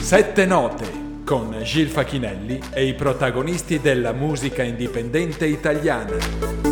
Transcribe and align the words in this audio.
Sette 0.00 0.44
note 0.44 1.08
con 1.24 1.56
Gil 1.62 1.86
Facchinelli 1.86 2.58
e 2.72 2.86
i 2.86 2.94
protagonisti 2.94 3.80
della 3.80 4.12
musica 4.12 4.64
indipendente 4.64 5.46
italiana. 5.46 6.69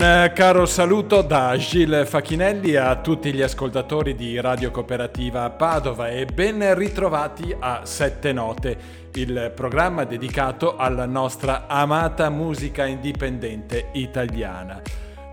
Un 0.00 0.06
eh, 0.06 0.32
caro 0.32 0.64
saluto 0.64 1.20
da 1.20 1.54
Gilles 1.58 2.08
Facchinelli 2.08 2.74
a 2.74 2.96
tutti 3.02 3.34
gli 3.34 3.42
ascoltatori 3.42 4.14
di 4.14 4.40
Radio 4.40 4.70
Cooperativa 4.70 5.50
Padova 5.50 6.08
e 6.08 6.24
ben 6.24 6.74
ritrovati 6.74 7.54
a 7.58 7.84
Sette 7.84 8.32
Note, 8.32 8.78
il 9.12 9.52
programma 9.54 10.04
dedicato 10.04 10.76
alla 10.76 11.04
nostra 11.04 11.66
amata 11.66 12.30
musica 12.30 12.86
indipendente 12.86 13.90
italiana. 13.92 14.80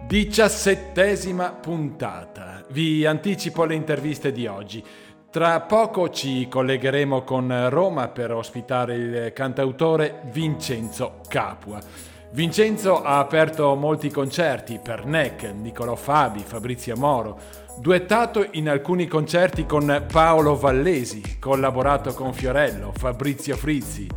Diciassettesima 0.05 1.53
puntata. 1.53 2.61
Vi 2.70 3.05
anticipo 3.05 3.63
le 3.63 3.75
interviste 3.75 4.34
di 4.34 4.47
oggi. 4.47 4.84
Tra 5.31 5.61
poco 5.61 6.09
ci 6.09 6.49
collegheremo 6.49 7.22
con 7.23 7.70
Roma 7.70 8.09
per 8.09 8.34
ospitare 8.34 8.95
il 8.95 9.31
cantautore 9.31 10.23
Vincenzo 10.25 11.22
Capua. 11.30 12.16
Vincenzo 12.31 13.02
ha 13.02 13.20
aperto 13.20 13.73
molti 13.76 14.09
concerti 14.12 14.80
per 14.84 15.05
NEC, 15.05 15.44
Niccolò 15.44 15.95
Fabi, 15.95 16.44
Fabrizio 16.45 16.95
Moro, 16.98 17.40
duettato 17.80 18.45
in 18.52 18.67
alcuni 18.67 19.08
concerti 19.08 19.66
con 19.66 20.05
Paolo 20.12 20.55
Vallesi, 20.55 21.38
collaborato 21.40 22.13
con 22.13 22.34
Fiorello, 22.34 22.91
Fabrizio 22.95 23.55
Frizzi. 23.55 24.08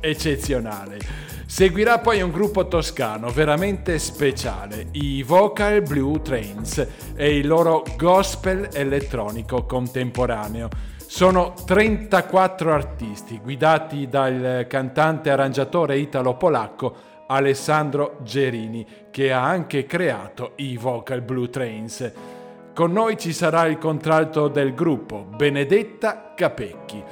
Eccezionale. 0.00 0.98
Seguirà 1.46 2.00
poi 2.00 2.20
un 2.20 2.32
gruppo 2.32 2.66
toscano 2.66 3.30
veramente 3.30 4.00
speciale, 4.00 4.88
i 4.92 5.22
Vocal 5.22 5.82
Blue 5.82 6.20
Trains 6.20 6.84
e 7.14 7.36
il 7.38 7.46
loro 7.46 7.84
gospel 7.96 8.68
elettronico 8.72 9.64
contemporaneo. 9.64 10.68
Sono 11.06 11.54
34 11.64 12.72
artisti 12.72 13.38
guidati 13.38 14.08
dal 14.08 14.66
cantante 14.68 15.30
arrangiatore 15.30 15.96
italo-polacco 15.98 17.14
Alessandro 17.26 18.18
Gerini, 18.22 18.86
che 19.10 19.32
ha 19.32 19.44
anche 19.44 19.86
creato 19.86 20.52
i 20.56 20.76
Vocal 20.76 21.22
Blue 21.22 21.50
Trains. 21.50 22.12
Con 22.74 22.92
noi 22.92 23.18
ci 23.18 23.32
sarà 23.32 23.66
il 23.66 23.78
contralto 23.78 24.48
del 24.48 24.74
gruppo, 24.74 25.26
Benedetta 25.34 26.32
Capecchi. 26.34 27.02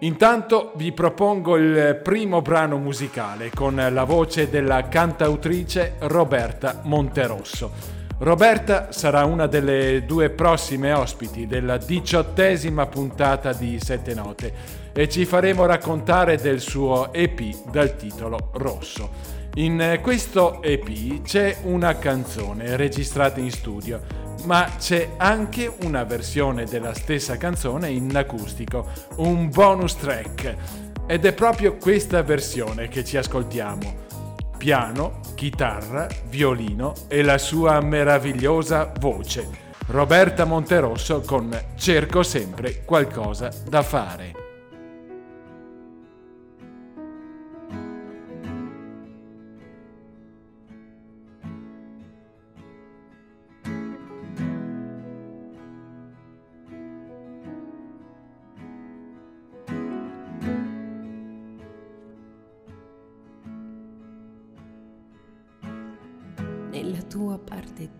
Intanto 0.00 0.72
vi 0.76 0.92
propongo 0.92 1.56
il 1.56 2.00
primo 2.02 2.40
brano 2.40 2.78
musicale 2.78 3.50
con 3.54 3.74
la 3.74 4.04
voce 4.04 4.48
della 4.48 4.88
cantautrice 4.88 5.96
Roberta 6.00 6.80
Monterosso. 6.84 7.98
Roberta 8.20 8.92
sarà 8.92 9.24
una 9.24 9.46
delle 9.46 10.04
due 10.04 10.28
prossime 10.28 10.92
ospiti 10.92 11.46
della 11.46 11.78
diciottesima 11.78 12.86
puntata 12.86 13.54
di 13.54 13.80
Sette 13.80 14.12
Note 14.12 14.52
e 14.92 15.08
ci 15.08 15.24
faremo 15.24 15.64
raccontare 15.64 16.36
del 16.36 16.60
suo 16.60 17.12
EP 17.14 17.40
dal 17.70 17.96
titolo 17.96 18.50
Rosso. 18.52 19.38
In 19.54 19.98
questo 20.00 20.62
EP 20.62 21.22
c'è 21.22 21.56
una 21.62 21.98
canzone 21.98 22.76
registrata 22.76 23.40
in 23.40 23.50
studio, 23.50 24.00
ma 24.44 24.76
c'è 24.78 25.14
anche 25.16 25.72
una 25.82 26.04
versione 26.04 26.64
della 26.66 26.94
stessa 26.94 27.36
canzone 27.36 27.90
in 27.90 28.14
acustico, 28.14 28.86
un 29.16 29.50
bonus 29.50 29.96
track. 29.96 30.56
Ed 31.06 31.24
è 31.24 31.32
proprio 31.32 31.76
questa 31.78 32.22
versione 32.22 32.86
che 32.86 33.04
ci 33.04 33.16
ascoltiamo. 33.16 34.08
Piano, 34.56 35.18
chitarra, 35.34 36.06
violino 36.28 36.94
e 37.08 37.22
la 37.22 37.38
sua 37.38 37.80
meravigliosa 37.80 38.92
voce. 39.00 39.48
Roberta 39.86 40.44
Monterosso 40.44 41.22
con 41.22 41.50
Cerco 41.74 42.22
sempre 42.22 42.84
qualcosa 42.84 43.50
da 43.68 43.82
fare. 43.82 44.39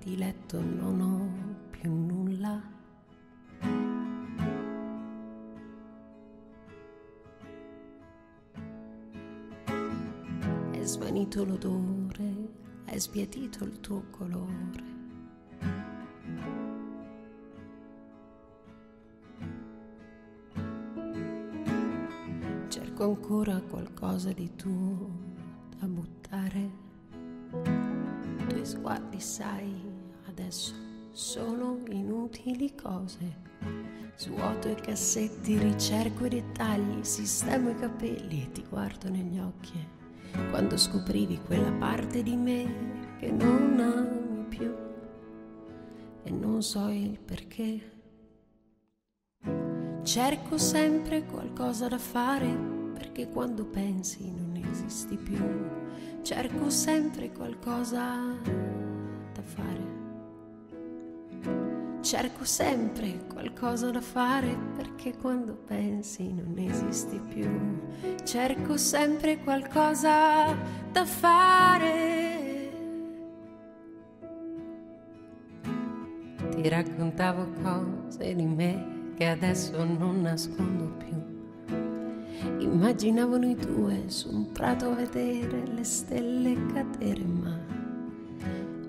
Di 0.02 0.16
letto 0.16 0.60
non 0.62 1.00
ho 1.00 1.68
più 1.70 1.92
nulla. 1.92 2.62
È 10.70 10.84
svanito 10.84 11.44
l'odore, 11.44 12.48
è 12.86 12.98
sbiadito 12.98 13.64
il 13.64 13.78
tuo 13.80 14.04
colore. 14.10 14.88
Cerco 22.68 23.04
ancora 23.04 23.60
qualcosa 23.60 24.32
di 24.32 24.54
tuo 24.56 25.10
da 25.78 25.86
buttare 25.86 26.88
tuoi 28.60 28.66
sguardi, 28.66 29.20
sai, 29.20 29.89
adesso 30.30 30.72
solo 31.10 31.80
inutili 31.90 32.74
cose. 32.74 33.48
Svuoto 34.16 34.68
i 34.68 34.74
cassetti, 34.74 35.58
ricerco 35.58 36.26
i 36.26 36.28
dettagli, 36.28 37.02
sistemo 37.02 37.70
i 37.70 37.74
capelli 37.74 38.42
e 38.42 38.52
ti 38.52 38.64
guardo 38.68 39.08
negli 39.08 39.38
occhi. 39.38 39.86
Quando 40.50 40.76
scoprivi 40.76 41.40
quella 41.40 41.72
parte 41.72 42.22
di 42.22 42.36
me 42.36 43.16
che 43.18 43.30
non 43.30 43.80
ami 43.80 44.44
più 44.48 44.72
e 46.22 46.30
non 46.30 46.62
so 46.62 46.88
il 46.88 47.18
perché. 47.18 47.98
Cerco 50.02 50.58
sempre 50.58 51.24
qualcosa 51.24 51.88
da 51.88 51.98
fare 51.98 52.48
perché 52.94 53.28
quando 53.28 53.64
pensi 53.64 54.30
non 54.30 54.56
esisti 54.56 55.16
più 55.16 55.78
cerco 56.22 56.70
sempre 56.70 57.32
qualcosa 57.32 58.04
da 59.32 59.42
fare. 59.42 59.99
Cerco 62.10 62.44
sempre 62.44 63.20
qualcosa 63.32 63.92
da 63.92 64.00
fare 64.00 64.58
perché 64.74 65.16
quando 65.16 65.52
pensi 65.52 66.32
non 66.32 66.58
esisti 66.58 67.20
più. 67.20 67.48
Cerco 68.24 68.76
sempre 68.76 69.38
qualcosa 69.38 70.52
da 70.90 71.04
fare. 71.04 72.72
Ti 76.50 76.68
raccontavo 76.68 77.46
cose 77.62 78.34
di 78.34 78.44
me 78.44 79.12
che 79.14 79.26
adesso 79.26 79.84
non 79.84 80.22
nascondo 80.22 80.90
più 80.96 82.58
Immaginavo 82.58 83.38
noi 83.38 83.54
due 83.54 84.02
su 84.08 84.34
un 84.34 84.50
prato 84.50 84.90
a 84.90 84.94
vedere 84.96 85.64
le 85.64 85.84
stelle 85.84 86.56
cadere, 86.72 87.22
ma 87.22 87.56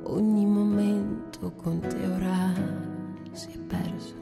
ogni 0.06 0.48
momento 0.48 1.52
con 1.52 1.80
te 1.82 2.08
ora 2.08 2.81
si 3.32 3.52
è 3.52 3.58
perso. 3.58 4.16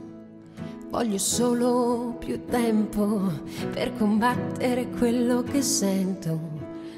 Voglio 0.89 1.17
solo 1.17 2.15
più 2.19 2.45
tempo 2.45 3.31
per 3.71 3.95
combattere 3.95 4.89
quello 4.89 5.43
che 5.43 5.61
sento. 5.61 6.57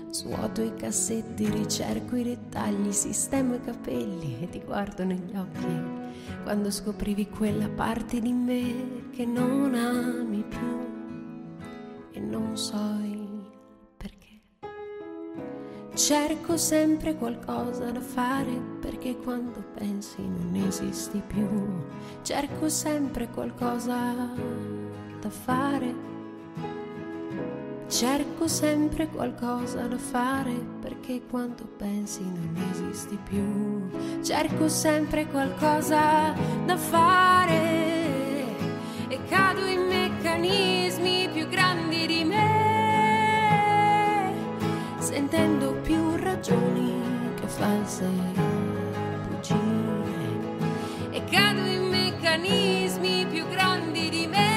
Svuoto 0.09 0.61
i 0.61 0.73
cassetti, 0.75 1.49
ricerco 1.49 2.15
i 2.15 2.23
dettagli, 2.23 2.91
sistemo 2.91 3.55
i 3.55 3.61
capelli 3.61 4.37
e 4.41 4.49
ti 4.49 4.61
guardo 4.65 5.03
negli 5.03 5.35
occhi. 5.35 5.99
Quando 6.43 6.71
scoprivi 6.71 7.27
quella 7.29 7.69
parte 7.69 8.19
di 8.19 8.31
me 8.33 9.09
che 9.11 9.25
non 9.25 9.73
ami 9.75 10.43
più 10.43 10.89
e 12.11 12.19
non 12.19 12.57
so 12.57 12.91
perché. 13.01 13.20
Cerco 15.93 16.55
sempre 16.55 17.15
qualcosa 17.15 17.91
da 17.91 17.99
fare 17.99 18.51
perché 18.79 19.17
quando 19.17 19.61
pensi 19.73 20.21
non 20.21 20.55
esisti 20.65 21.21
più. 21.27 21.47
Cerco 22.21 22.69
sempre 22.69 23.27
qualcosa 23.27 24.13
da 25.19 25.29
fare. 25.29 25.93
Cerco 27.87 28.47
sempre 28.47 29.09
qualcosa 29.09 29.81
da 29.87 29.97
fare 29.97 30.53
perché 30.79 31.23
quando 31.29 31.65
pensi 31.75 32.23
non 32.23 32.55
esisti 32.71 33.19
più. 33.21 34.21
Cerco 34.23 34.69
sempre 34.69 35.27
qualcosa 35.27 36.33
da 36.65 36.77
fare 36.77 38.45
e 39.09 39.19
cado 39.27 39.65
in 39.65 39.87
meccanismi 39.87 40.70
false 47.61 48.05
bugie 49.27 49.55
e 51.11 51.23
cado 51.25 51.65
in 51.65 51.89
meccanismi 51.89 53.27
più 53.27 53.45
grandi 53.49 54.09
di 54.09 54.25
me, 54.25 54.47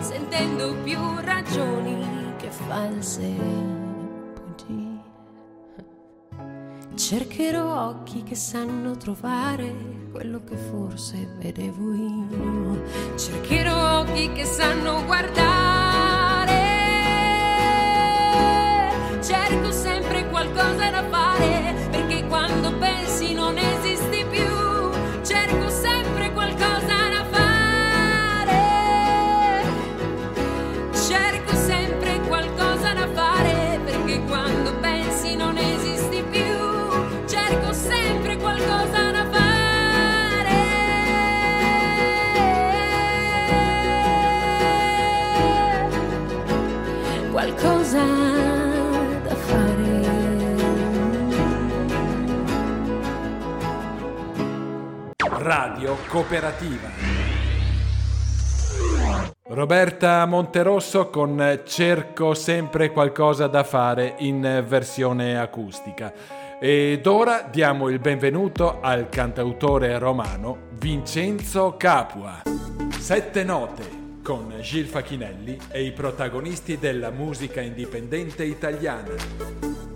sentendo 0.00 0.74
più 0.84 0.98
ragioni 1.20 2.34
che 2.36 2.50
false 2.50 3.26
bugie. 4.34 5.00
Cercherò 6.94 7.88
occhi 7.88 8.22
che 8.22 8.34
sanno 8.34 8.96
trovare 8.96 9.74
quello 10.12 10.44
che 10.44 10.56
forse 10.56 11.34
vedevo 11.38 11.94
io. 11.94 12.82
Cercherò 13.16 14.00
occhi 14.00 14.30
che 14.32 14.44
sanno 14.44 15.02
guardare. 15.06 16.21
Cerco 19.22 19.70
sempre 19.70 20.26
qualcosa 20.30 20.90
da 20.90 21.04
fare, 21.08 21.74
perché 21.90 22.26
quando 22.26 22.76
pensi 22.78 23.32
non 23.34 23.56
esisti 23.56 23.71
Radio 55.54 55.98
Cooperativa. 56.08 56.88
Roberta 59.48 60.24
Monterosso 60.24 61.10
con 61.10 61.60
Cerco 61.66 62.32
sempre 62.32 62.90
qualcosa 62.90 63.48
da 63.48 63.62
fare 63.62 64.14
in 64.20 64.64
versione 64.66 65.38
acustica. 65.38 66.10
Ed 66.58 67.06
ora 67.06 67.42
diamo 67.50 67.90
il 67.90 67.98
benvenuto 67.98 68.80
al 68.80 69.10
cantautore 69.10 69.98
romano 69.98 70.68
Vincenzo 70.78 71.74
Capua. 71.76 72.44
Sette 72.98 73.44
note 73.44 73.82
con 74.24 74.54
Gil 74.62 74.86
Facchinelli 74.86 75.58
e 75.70 75.82
i 75.84 75.92
protagonisti 75.92 76.78
della 76.78 77.10
musica 77.10 77.60
indipendente 77.60 78.42
italiana. 78.42 79.91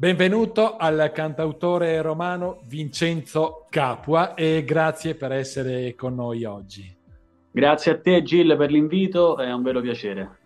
Benvenuto 0.00 0.78
al 0.78 1.10
cantautore 1.12 2.00
romano 2.00 2.62
Vincenzo 2.66 3.66
Capua 3.68 4.32
e 4.32 4.64
grazie 4.64 5.14
per 5.14 5.30
essere 5.30 5.94
con 5.94 6.14
noi 6.14 6.44
oggi. 6.44 6.90
Grazie 7.50 7.92
a 7.92 8.00
te 8.00 8.22
Gil 8.22 8.56
per 8.56 8.70
l'invito, 8.70 9.36
è 9.36 9.52
un 9.52 9.60
vero 9.60 9.82
piacere. 9.82 10.38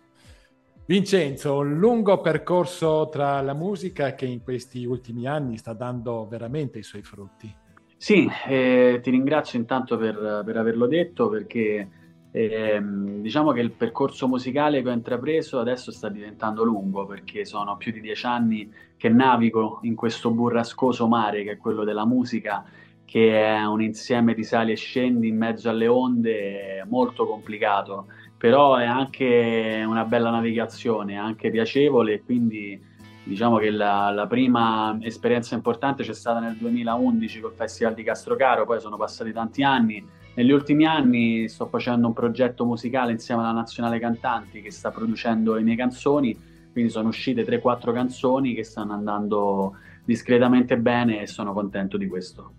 Vincenzo, 0.85 1.55
un 1.55 1.77
lungo 1.77 2.19
percorso 2.19 3.07
tra 3.09 3.39
la 3.39 3.53
musica 3.53 4.13
che 4.13 4.25
in 4.25 4.43
questi 4.43 4.83
ultimi 4.83 5.25
anni 5.25 5.55
sta 5.55 5.71
dando 5.71 6.27
veramente 6.27 6.79
i 6.79 6.83
suoi 6.83 7.03
frutti. 7.03 7.49
Sì, 7.95 8.29
eh, 8.49 8.99
ti 9.01 9.09
ringrazio 9.09 9.57
intanto 9.57 9.95
per, 9.95 10.41
per 10.43 10.57
averlo 10.57 10.85
detto 10.85 11.29
perché 11.29 11.87
eh, 12.35 12.81
diciamo 12.81 13.53
che 13.53 13.61
il 13.61 13.71
percorso 13.71 14.27
musicale 14.27 14.81
che 14.81 14.89
ho 14.89 14.91
intrapreso 14.91 15.57
adesso 15.57 15.89
sta 15.89 16.09
diventando 16.09 16.65
lungo 16.65 17.05
perché 17.05 17.45
sono 17.45 17.77
più 17.77 17.93
di 17.93 18.01
dieci 18.01 18.25
anni 18.25 18.69
che 18.97 19.07
navigo 19.07 19.79
in 19.83 19.95
questo 19.95 20.31
burrascoso 20.31 21.07
mare 21.07 21.45
che 21.45 21.51
è 21.51 21.57
quello 21.57 21.85
della 21.85 22.05
musica, 22.05 22.65
che 23.05 23.41
è 23.41 23.65
un 23.65 23.81
insieme 23.81 24.33
di 24.33 24.43
sali 24.43 24.73
e 24.73 24.75
scendi 24.75 25.29
in 25.29 25.37
mezzo 25.37 25.69
alle 25.69 25.87
onde 25.87 26.83
molto 26.89 27.25
complicato, 27.25 28.07
però 28.37 28.75
è 28.75 28.85
anche 28.85 29.81
una 29.87 30.03
bella 30.03 30.29
navigazione, 30.29 31.17
anche 31.17 31.49
piacevole 31.49 32.15
e 32.15 32.21
quindi 32.21 32.77
diciamo 33.23 33.59
che 33.59 33.69
la, 33.69 34.11
la, 34.11 34.27
prima 34.27 34.97
esperienza 34.99 35.55
importante 35.55 36.03
c'è 36.03 36.13
stata 36.13 36.39
nel 36.39 36.57
2011 36.57 37.39
col 37.39 37.53
Festival 37.53 37.93
di 37.93 38.03
Castrocaro, 38.03 38.65
poi 38.65 38.81
sono 38.81 38.97
passati 38.97 39.31
tanti 39.31 39.63
anni. 39.63 40.23
Negli 40.35 40.51
ultimi 40.51 40.85
anni 40.85 41.47
sto 41.47 41.65
facendo 41.67 42.07
un 42.07 42.13
progetto 42.13 42.65
musicale 42.65 43.13
insieme 43.13 43.41
alla 43.41 43.53
Nazionale 43.53 43.99
Cantanti 43.99 44.61
che 44.61 44.69
sta 44.69 44.91
producendo 44.91 45.53
le 45.53 45.61
mie 45.61 45.77
canzoni, 45.77 46.37
quindi 46.73 46.91
sono 46.91 47.07
uscite 47.07 47.45
3-4 47.45 47.93
canzoni 47.93 48.53
che 48.53 48.65
stanno 48.65 48.91
andando 48.91 49.77
discretamente 50.03 50.77
bene 50.77 51.21
e 51.21 51.27
sono 51.27 51.53
contento 51.53 51.95
di 51.95 52.07
questo. 52.07 52.51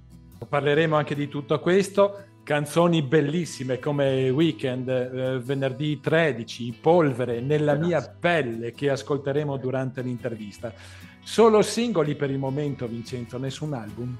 Parleremo 0.48 0.96
anche 0.96 1.14
di 1.14 1.28
tutto 1.28 1.60
questo, 1.60 2.24
canzoni 2.42 3.02
bellissime 3.02 3.78
come 3.78 4.30
Weekend, 4.30 4.88
eh, 4.88 5.38
venerdì 5.40 6.00
13, 6.00 6.78
Polvere, 6.80 7.42
Nella 7.42 7.74
Grazie. 7.74 7.86
mia 7.86 8.16
pelle 8.18 8.72
che 8.72 8.88
ascolteremo 8.88 9.58
durante 9.58 10.00
l'intervista. 10.00 10.72
Solo 11.22 11.60
singoli 11.60 12.14
per 12.14 12.30
il 12.30 12.38
momento, 12.38 12.86
Vincenzo, 12.86 13.36
nessun 13.36 13.74
album? 13.74 14.16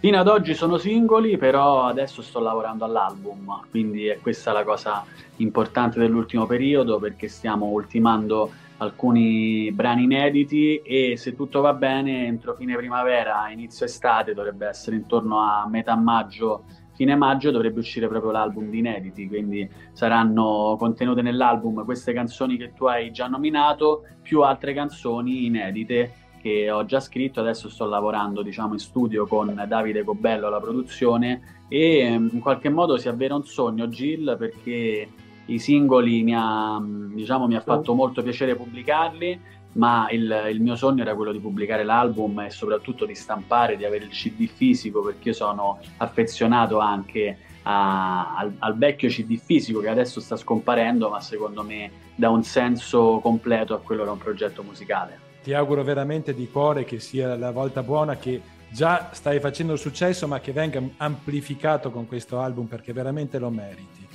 Fino 0.00 0.16
ad 0.16 0.28
oggi 0.28 0.54
sono 0.54 0.76
singoli, 0.76 1.36
però 1.36 1.82
adesso 1.82 2.22
sto 2.22 2.38
lavorando 2.38 2.84
all'album, 2.84 3.62
quindi 3.68 4.06
è 4.06 4.20
questa 4.20 4.52
la 4.52 4.62
cosa 4.62 5.04
importante 5.38 5.98
dell'ultimo 5.98 6.46
periodo 6.46 7.00
perché 7.00 7.26
stiamo 7.26 7.66
ultimando 7.66 8.48
alcuni 8.76 9.72
brani 9.72 10.04
inediti 10.04 10.76
e 10.82 11.16
se 11.16 11.34
tutto 11.34 11.60
va 11.60 11.72
bene 11.72 12.26
entro 12.26 12.54
fine 12.54 12.76
primavera, 12.76 13.50
inizio 13.50 13.86
estate, 13.86 14.34
dovrebbe 14.34 14.68
essere 14.68 14.94
intorno 14.94 15.40
a 15.40 15.66
metà 15.68 15.96
maggio 15.96 16.62
fine 16.98 17.14
maggio 17.14 17.52
dovrebbe 17.52 17.78
uscire 17.78 18.08
proprio 18.08 18.32
l'album 18.32 18.70
di 18.70 18.78
inediti, 18.78 19.28
quindi 19.28 19.68
saranno 19.92 20.74
contenute 20.76 21.22
nell'album 21.22 21.84
queste 21.84 22.12
canzoni 22.12 22.56
che 22.56 22.72
tu 22.74 22.86
hai 22.86 23.12
già 23.12 23.28
nominato, 23.28 24.02
più 24.20 24.42
altre 24.42 24.74
canzoni 24.74 25.46
inedite 25.46 26.12
che 26.40 26.70
ho 26.70 26.84
già 26.84 27.00
scritto, 27.00 27.40
adesso 27.40 27.68
sto 27.68 27.86
lavorando 27.86 28.42
diciamo 28.42 28.72
in 28.72 28.78
studio 28.78 29.26
con 29.26 29.64
Davide 29.66 30.04
Cobello 30.04 30.46
alla 30.46 30.60
produzione 30.60 31.64
e 31.68 31.98
ehm, 31.98 32.30
in 32.32 32.40
qualche 32.40 32.68
modo 32.68 32.96
si 32.96 33.08
avvera 33.08 33.34
un 33.34 33.44
sogno 33.44 33.88
Gil 33.88 34.36
perché 34.38 35.08
i 35.46 35.58
singoli 35.58 36.22
mi 36.22 36.34
ha, 36.34 36.80
diciamo, 36.82 37.46
mi 37.46 37.56
ha 37.56 37.60
fatto 37.60 37.94
molto 37.94 38.22
piacere 38.22 38.54
pubblicarli 38.54 39.56
ma 39.72 40.08
il, 40.10 40.48
il, 40.50 40.60
mio 40.60 40.76
sogno 40.76 41.02
era 41.02 41.14
quello 41.14 41.32
di 41.32 41.40
pubblicare 41.40 41.84
l'album 41.84 42.40
e 42.40 42.50
soprattutto 42.50 43.04
di 43.04 43.14
stampare, 43.14 43.76
di 43.76 43.84
avere 43.84 44.04
il 44.04 44.10
CD 44.10 44.46
fisico 44.46 45.02
perché 45.02 45.28
io 45.28 45.34
sono 45.34 45.78
affezionato 45.98 46.78
anche 46.78 47.38
a, 47.62 48.34
al, 48.36 48.54
al, 48.58 48.76
vecchio 48.76 49.08
CD 49.08 49.36
fisico 49.36 49.80
che 49.80 49.88
adesso 49.88 50.20
sta 50.20 50.36
scomparendo 50.36 51.10
ma 51.10 51.20
secondo 51.20 51.62
me 51.62 51.90
dà 52.14 52.30
un 52.30 52.42
senso 52.42 53.20
completo 53.22 53.74
a 53.74 53.80
quello 53.80 54.02
che 54.02 54.08
è 54.08 54.12
un 54.12 54.18
progetto 54.18 54.62
musicale. 54.62 55.27
Ti 55.42 55.54
auguro 55.54 55.82
veramente 55.82 56.34
di 56.34 56.48
cuore 56.50 56.84
che 56.84 57.00
sia 57.00 57.36
la 57.36 57.50
volta 57.50 57.82
buona 57.82 58.16
che 58.16 58.40
già 58.70 59.10
stai 59.12 59.40
facendo 59.40 59.76
successo 59.76 60.26
ma 60.26 60.40
che 60.40 60.52
venga 60.52 60.82
amplificato 60.98 61.90
con 61.90 62.06
questo 62.06 62.40
album 62.40 62.66
perché 62.66 62.92
veramente 62.92 63.38
lo 63.38 63.50
meriti. 63.50 64.06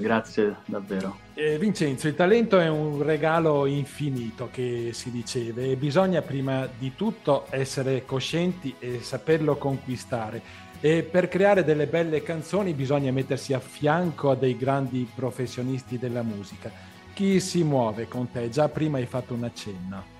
Grazie 0.00 0.56
davvero. 0.64 1.18
Eh, 1.34 1.58
Vincenzo, 1.58 2.08
il 2.08 2.14
talento 2.14 2.58
è 2.58 2.68
un 2.68 3.02
regalo 3.02 3.66
infinito 3.66 4.48
che 4.50 4.90
si 4.94 5.10
diceva 5.10 5.60
e 5.60 5.76
bisogna 5.76 6.22
prima 6.22 6.66
di 6.78 6.94
tutto 6.96 7.46
essere 7.50 8.06
coscienti 8.06 8.74
e 8.78 9.00
saperlo 9.02 9.56
conquistare. 9.56 10.68
E 10.80 11.02
per 11.02 11.28
creare 11.28 11.62
delle 11.62 11.86
belle 11.86 12.22
canzoni 12.22 12.72
bisogna 12.72 13.12
mettersi 13.12 13.52
a 13.52 13.60
fianco 13.60 14.30
a 14.30 14.34
dei 14.34 14.56
grandi 14.56 15.06
professionisti 15.14 15.98
della 15.98 16.22
musica. 16.22 16.72
Chi 17.12 17.38
si 17.38 17.62
muove 17.62 18.08
con 18.08 18.30
te? 18.30 18.48
Già 18.48 18.70
prima 18.70 18.96
hai 18.96 19.04
fatto 19.04 19.34
un 19.34 19.44
accenno. 19.44 20.18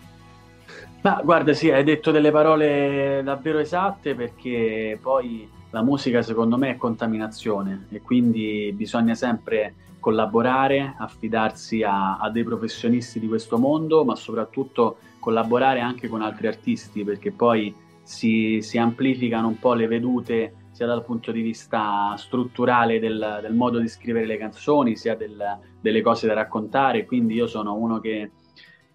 Ma 1.02 1.20
guarda, 1.24 1.54
sì, 1.54 1.70
hai 1.70 1.82
detto 1.82 2.10
delle 2.10 2.30
parole 2.30 3.22
davvero 3.24 3.58
esatte 3.58 4.14
perché 4.14 4.98
poi 5.00 5.48
la 5.70 5.82
musica 5.82 6.20
secondo 6.20 6.58
me 6.58 6.70
è 6.70 6.76
contaminazione 6.76 7.86
e 7.90 8.02
quindi 8.02 8.70
bisogna 8.74 9.14
sempre 9.14 9.74
collaborare, 9.98 10.96
affidarsi 10.98 11.82
a, 11.82 12.18
a, 12.18 12.30
dei 12.30 12.44
professionisti 12.44 13.18
di 13.18 13.28
questo 13.28 13.56
mondo, 13.56 14.04
ma 14.04 14.14
soprattutto 14.14 14.98
collaborare 15.20 15.80
anche 15.80 16.08
con 16.08 16.20
altri 16.20 16.48
artisti 16.48 17.02
perché 17.02 17.30
poi 17.30 17.74
si, 18.02 18.60
si 18.60 18.76
amplificano 18.76 19.48
un 19.48 19.58
po' 19.58 19.72
le 19.72 19.86
vedute 19.86 20.54
sia 20.70 20.86
dal 20.86 21.04
punto 21.04 21.32
di 21.32 21.40
vista 21.40 22.14
strutturale 22.16 22.98
del, 22.98 23.38
del 23.40 23.54
modo 23.54 23.78
di 23.78 23.88
scrivere 23.88 24.26
le 24.26 24.36
canzoni, 24.36 24.96
sia 24.96 25.14
del, 25.14 25.58
delle 25.80 26.00
cose 26.02 26.26
da 26.26 26.34
raccontare, 26.34 27.06
quindi 27.06 27.34
io 27.34 27.46
sono 27.46 27.74
uno 27.74 28.00
che 28.00 28.30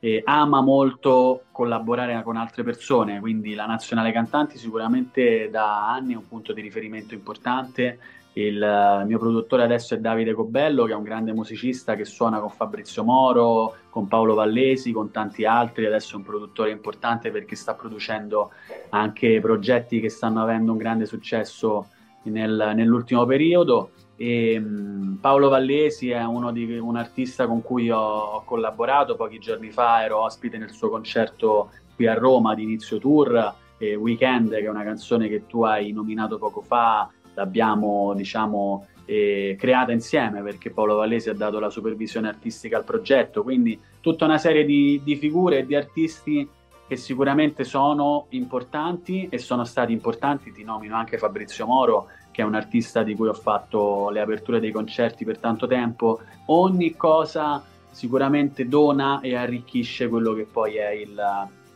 eh, 0.05 0.21
ama 0.23 0.61
molto 0.61 1.45
collaborare 1.51 2.21
con 2.21 2.37
altre 2.37 2.61
persone, 2.61 3.19
quindi 3.19 3.55
la 3.55 3.65
Nazionale 3.65 4.11
Cantanti 4.11 4.59
sicuramente 4.59 5.49
da 5.49 5.91
anni 5.91 6.13
è 6.13 6.15
un 6.15 6.27
punto 6.27 6.53
di 6.53 6.61
riferimento 6.61 7.15
importante. 7.15 7.97
Il, 8.33 9.03
mio 9.07 9.17
produttore 9.17 9.63
adesso 9.63 9.95
è 9.95 9.97
Davide 9.97 10.33
Cobello, 10.33 10.83
che 10.83 10.91
è 10.91 10.95
un 10.95 11.01
grande 11.01 11.33
musicista 11.33 11.95
che 11.95 12.05
suona 12.05 12.39
con 12.39 12.51
Fabrizio 12.51 13.03
Moro, 13.03 13.77
con 13.89 14.07
Paolo 14.07 14.35
Vallesi, 14.35 14.91
con 14.91 15.09
tanti 15.09 15.43
altri. 15.43 15.87
Adesso 15.87 16.13
è 16.13 16.17
un 16.17 16.23
produttore 16.23 16.69
importante 16.69 17.31
perché 17.31 17.55
sta 17.55 17.73
producendo 17.73 18.51
anche 18.89 19.39
progetti 19.39 19.99
che 19.99 20.09
stanno 20.09 20.43
avendo 20.43 20.73
un 20.73 20.77
grande 20.77 21.07
successo 21.07 21.87
nel, 22.23 22.73
nell'ultimo 22.75 23.25
periodo. 23.25 23.89
E, 24.15 24.57
um, 24.57 25.17
Paolo 25.19 25.49
Vallesi 25.49 26.09
è 26.09 26.23
di, 26.51 26.77
un 26.77 26.95
artista 26.95 27.47
con 27.47 27.61
cui 27.61 27.89
ho, 27.89 27.99
ho, 27.99 28.43
collaborato. 28.43 29.15
Pochi 29.15 29.39
giorni 29.39 29.71
fa, 29.71 30.03
ero 30.03 30.19
ospite 30.19 30.57
nel 30.57 30.71
suo 30.71 30.89
concerto 30.89 31.71
qui 31.95 32.07
a 32.07 32.13
Roma 32.13 32.55
di 32.55 32.63
inizio 32.63 32.97
tour, 32.97 33.53
e 33.77 33.95
Weekend, 33.95 34.51
che 34.51 34.61
è 34.61 34.69
una 34.69 34.83
canzone 34.83 35.27
che 35.27 35.45
tu 35.47 35.63
hai 35.63 35.91
nominato 35.91 36.37
poco 36.37 36.61
fa, 36.61 37.09
l'abbiamo 37.33 38.13
diciamo 38.13 38.87
eh, 39.05 39.55
creata 39.57 39.91
insieme 39.91 40.41
perché 40.41 40.71
Paolo 40.71 40.95
Vallesi 40.95 41.29
ha 41.29 41.33
dato 41.33 41.59
la 41.59 41.69
supervisione 41.69 42.27
artistica 42.27 42.77
al 42.77 42.83
progetto, 42.83 43.43
quindi 43.43 43.79
tutta 44.01 44.25
una 44.25 44.37
serie 44.37 44.65
di, 44.65 45.01
di 45.03 45.15
figure 45.15 45.59
e 45.59 45.65
di 45.65 45.75
artisti 45.75 46.47
che 46.87 46.95
sicuramente 46.97 47.63
sono 47.63 48.27
importanti 48.29 49.27
e 49.29 49.39
sono 49.39 49.63
stati 49.63 49.91
importanti, 49.91 50.51
ti 50.51 50.63
nomino 50.63 50.95
anche 50.95 51.17
Fabrizio 51.17 51.65
Moro 51.65 52.07
che 52.35 52.41
è 52.41 52.45
un 52.45 52.53
artista 52.53 53.01
di 53.01 53.15
cui 53.15 53.29
ho 53.29 53.33
fatto 53.33 54.09
le 54.09 54.19
aperture 54.19 54.59
dei 54.59 54.73
concerti 54.73 55.23
per 55.23 55.37
tanto 55.37 55.67
tempo, 55.67 56.19
ogni 56.47 56.93
cosa 56.97 57.63
sicuramente 57.89 58.67
dona 58.67 59.21
e 59.21 59.37
arricchisce 59.37 60.09
quello 60.09 60.33
che 60.33 60.43
poi 60.43 60.75
è 60.75 60.89
il, 60.89 61.17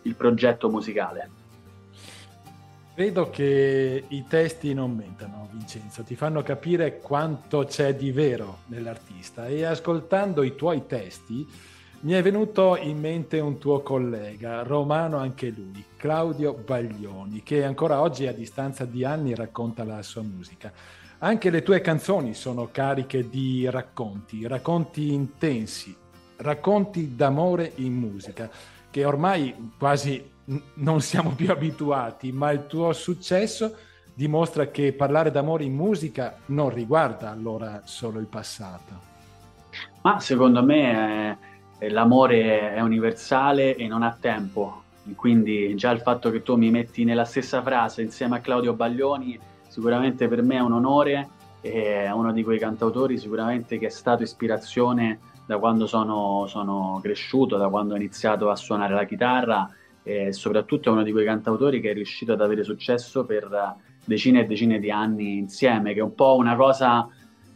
il 0.02 0.16
progetto 0.16 0.70
musicale. 0.70 1.30
Credo 2.94 3.30
che 3.30 4.04
i 4.06 4.26
testi 4.28 4.74
non 4.74 4.94
mentano, 4.94 5.48
Vincenzo, 5.50 6.04
ti 6.04 6.18
fanno 6.18 6.44
capire 6.44 7.00
quanto 7.00 7.64
c'è 7.64 7.96
di 7.96 8.12
vero 8.12 8.58
nell'artista 8.66 9.48
e 9.48 9.64
ascoltando 9.64 10.44
i 10.44 10.56
tuoi 10.56 10.86
testi 10.88 11.48
mi 12.02 12.14
è 12.14 12.22
venuto 12.22 12.78
in 12.78 12.98
mente 12.98 13.40
un 13.40 13.58
tuo 13.58 13.82
collega, 13.82 14.64
romano 14.64 15.18
anche 15.18 15.50
lui, 15.50 15.84
Claudio 15.98 16.54
Baglioni, 16.54 17.44
che 17.44 17.66
ancora 17.66 18.00
oggi 18.00 18.26
a 18.26 18.32
distanza 18.32 18.86
di 18.86 19.04
anni 19.04 19.36
racconta 19.36 19.84
la 19.84 20.02
sua 20.02 20.22
musica. 20.22 20.72
Anche 21.20 21.50
le 21.50 21.62
tue 21.62 21.82
canzoni 21.82 22.34
sono 22.34 22.70
cariche 22.72 23.28
di 23.28 23.70
racconti, 23.70 24.48
racconti 24.48 25.12
intensi, 25.12 25.94
racconti 26.38 27.16
d'amore 27.16 27.74
in 27.76 27.94
musica, 27.94 28.50
che 28.90 29.04
ormai 29.04 29.72
quasi 29.78 30.32
non 30.76 31.02
siamo 31.02 31.32
più 31.32 31.52
abituati, 31.52 32.32
ma 32.32 32.52
il 32.52 32.66
tuo 32.68 32.94
successo 32.94 33.76
dimostra 34.14 34.68
che 34.68 34.94
parlare 34.94 35.32
d'amore 35.32 35.66
in 35.66 35.74
musica 35.74 36.38
non 36.46 36.70
riguarda 36.70 37.30
allora 37.30 37.82
solo 37.84 38.20
il 38.20 38.28
passato. 38.28 39.08
Ma 40.02 40.20
secondo 40.22 40.64
me 40.64 40.92
è 40.92 41.49
l'amore 41.88 42.74
è 42.74 42.82
universale 42.82 43.76
e 43.76 43.88
non 43.88 44.04
ha 44.04 44.18
tempo, 44.20 44.84
quindi 45.16 45.74
già 45.76 45.92
il 45.92 46.02
fatto 46.02 46.30
che 46.30 46.44
tu 46.44 46.56
mi 46.56 46.70
metti 46.70 47.04
nella 47.04 47.26
stessa 47.26 47.62
frase 47.62 48.02
insieme 48.02 48.38
a 48.38 48.40
Claudio 48.42 48.74
Baglioni 48.74 49.40
sicuramente 49.70 50.28
per 50.28 50.42
me 50.42 50.58
è 50.58 50.60
un 50.60 50.74
onore, 50.74 51.30
è 51.62 52.10
uno 52.10 52.34
di 52.34 52.44
quei 52.44 52.60
cantautori 52.60 53.18
sicuramente 53.18 53.78
che 53.78 53.88
è 53.88 53.90
stato 53.90 54.24
ispirazione 54.24 55.20
da 55.46 55.58
quando 55.58 55.88
sono, 55.88 56.46
sono 56.48 57.00
cresciuto, 57.02 57.58
da 57.58 57.70
quando 57.70 57.94
ho 57.94 57.98
iniziato 57.98 58.50
a 58.50 58.56
suonare 58.56 58.94
la 58.94 59.06
chitarra 59.06 59.70
e 60.04 60.32
soprattutto 60.34 60.90
è 60.90 60.92
uno 60.92 61.04
di 61.04 61.12
quei 61.12 61.26
cantautori 61.26 61.80
che 61.82 61.92
è 61.92 61.94
riuscito 61.94 62.34
ad 62.34 62.42
avere 62.42 62.64
successo 62.64 63.26
per 63.26 63.76
decine 64.04 64.42
e 64.42 64.46
decine 64.46 64.80
di 64.80 64.92
anni 64.92 65.38
insieme, 65.38 65.94
che 65.94 66.00
è 66.00 66.04
un 66.04 66.16
po' 66.16 66.36
una 66.36 66.56
cosa 66.56 67.08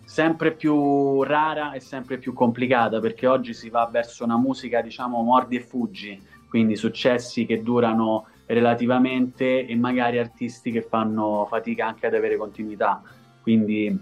sempre 0.03 0.53
più 0.53 1.23
rara 1.23 1.73
e 1.73 1.79
sempre 1.79 2.17
più 2.17 2.33
complicata 2.33 2.99
perché 2.99 3.25
oggi 3.25 3.53
si 3.53 3.69
va 3.69 3.87
verso 3.91 4.23
una 4.23 4.37
musica 4.37 4.81
diciamo 4.81 5.21
mordi 5.21 5.55
e 5.55 5.61
fuggi, 5.61 6.21
quindi 6.49 6.75
successi 6.75 7.45
che 7.45 7.61
durano 7.63 8.27
relativamente 8.45 9.65
e 9.65 9.75
magari 9.75 10.19
artisti 10.19 10.71
che 10.71 10.81
fanno 10.81 11.45
fatica 11.49 11.87
anche 11.87 12.07
ad 12.07 12.13
avere 12.13 12.37
continuità. 12.37 13.01
Quindi 13.41 13.97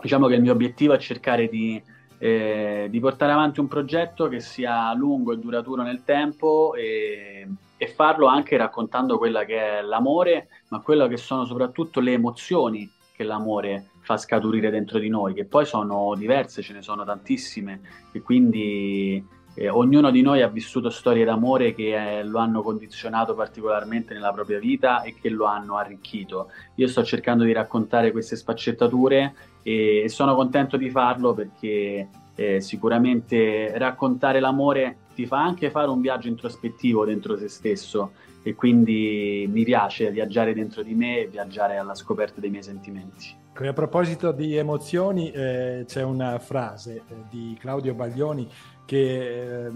diciamo 0.00 0.26
che 0.26 0.34
il 0.34 0.42
mio 0.42 0.52
obiettivo 0.52 0.94
è 0.94 0.98
cercare 0.98 1.48
di, 1.48 1.80
eh, 2.18 2.88
di 2.90 3.00
portare 3.00 3.32
avanti 3.32 3.60
un 3.60 3.68
progetto 3.68 4.28
che 4.28 4.40
sia 4.40 4.92
lungo 4.94 5.32
e 5.32 5.38
duraturo 5.38 5.82
nel 5.82 6.02
tempo 6.04 6.74
e, 6.74 7.46
e 7.76 7.86
farlo 7.86 8.26
anche 8.26 8.56
raccontando 8.56 9.18
quella 9.18 9.44
che 9.44 9.78
è 9.78 9.82
l'amore, 9.82 10.48
ma 10.68 10.80
quello 10.80 11.06
che 11.06 11.16
sono 11.16 11.44
soprattutto 11.44 12.00
le 12.00 12.12
emozioni 12.12 12.90
che 13.14 13.22
l'amore 13.22 13.91
fa 14.02 14.16
scaturire 14.16 14.70
dentro 14.70 14.98
di 14.98 15.08
noi, 15.08 15.32
che 15.32 15.44
poi 15.44 15.64
sono 15.64 16.14
diverse, 16.16 16.60
ce 16.60 16.72
ne 16.74 16.82
sono 16.82 17.04
tantissime 17.04 17.80
e 18.12 18.20
quindi 18.20 19.24
eh, 19.54 19.68
ognuno 19.68 20.10
di 20.10 20.22
noi 20.22 20.42
ha 20.42 20.48
vissuto 20.48 20.90
storie 20.90 21.24
d'amore 21.24 21.74
che 21.74 22.18
eh, 22.18 22.24
lo 22.24 22.38
hanno 22.38 22.62
condizionato 22.62 23.34
particolarmente 23.34 24.12
nella 24.12 24.32
propria 24.32 24.58
vita 24.58 25.02
e 25.02 25.14
che 25.20 25.28
lo 25.28 25.44
hanno 25.44 25.76
arricchito. 25.76 26.50
Io 26.76 26.88
sto 26.88 27.04
cercando 27.04 27.44
di 27.44 27.52
raccontare 27.52 28.12
queste 28.12 28.36
sfaccettature 28.36 29.34
e, 29.62 30.02
e 30.04 30.08
sono 30.08 30.34
contento 30.34 30.76
di 30.76 30.90
farlo 30.90 31.32
perché 31.34 32.08
eh, 32.34 32.60
sicuramente 32.60 33.76
raccontare 33.76 34.40
l'amore 34.40 34.96
ti 35.14 35.26
fa 35.26 35.42
anche 35.42 35.70
fare 35.70 35.90
un 35.90 36.00
viaggio 36.00 36.28
introspettivo 36.28 37.04
dentro 37.04 37.36
se 37.36 37.48
stesso 37.48 38.12
e 38.42 38.54
quindi 38.54 39.46
mi 39.48 39.64
piace 39.64 40.10
viaggiare 40.10 40.52
dentro 40.52 40.82
di 40.82 40.94
me 40.94 41.20
e 41.20 41.28
viaggiare 41.28 41.76
alla 41.76 41.94
scoperta 41.94 42.40
dei 42.40 42.50
miei 42.50 42.62
sentimenti. 42.62 43.40
A 43.54 43.72
proposito 43.74 44.32
di 44.32 44.56
emozioni, 44.56 45.30
eh, 45.30 45.84
c'è 45.86 46.02
una 46.02 46.38
frase 46.38 47.02
eh, 47.06 47.14
di 47.28 47.56
Claudio 47.60 47.94
Baglioni 47.94 48.48
che 48.84 49.66
eh, 49.66 49.70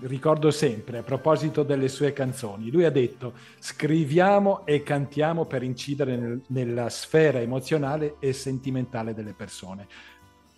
ricordo 0.00 0.50
sempre 0.50 0.98
a 0.98 1.02
proposito 1.02 1.62
delle 1.62 1.88
sue 1.88 2.12
canzoni. 2.12 2.70
Lui 2.70 2.84
ha 2.84 2.90
detto 2.90 3.34
scriviamo 3.58 4.66
e 4.66 4.82
cantiamo 4.82 5.44
per 5.44 5.62
incidere 5.62 6.16
nel, 6.16 6.42
nella 6.48 6.88
sfera 6.88 7.40
emozionale 7.40 8.16
e 8.18 8.32
sentimentale 8.32 9.14
delle 9.14 9.34
persone. 9.34 9.86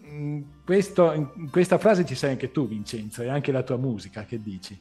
Mm, 0.06 0.42
questo, 0.64 1.12
in 1.12 1.50
questa 1.50 1.78
frase 1.78 2.06
ci 2.06 2.14
sei 2.14 2.30
anche 2.30 2.50
tu, 2.52 2.66
Vincenzo, 2.66 3.22
e 3.22 3.28
anche 3.28 3.52
la 3.52 3.62
tua 3.62 3.76
musica, 3.76 4.24
che 4.24 4.40
dici? 4.40 4.78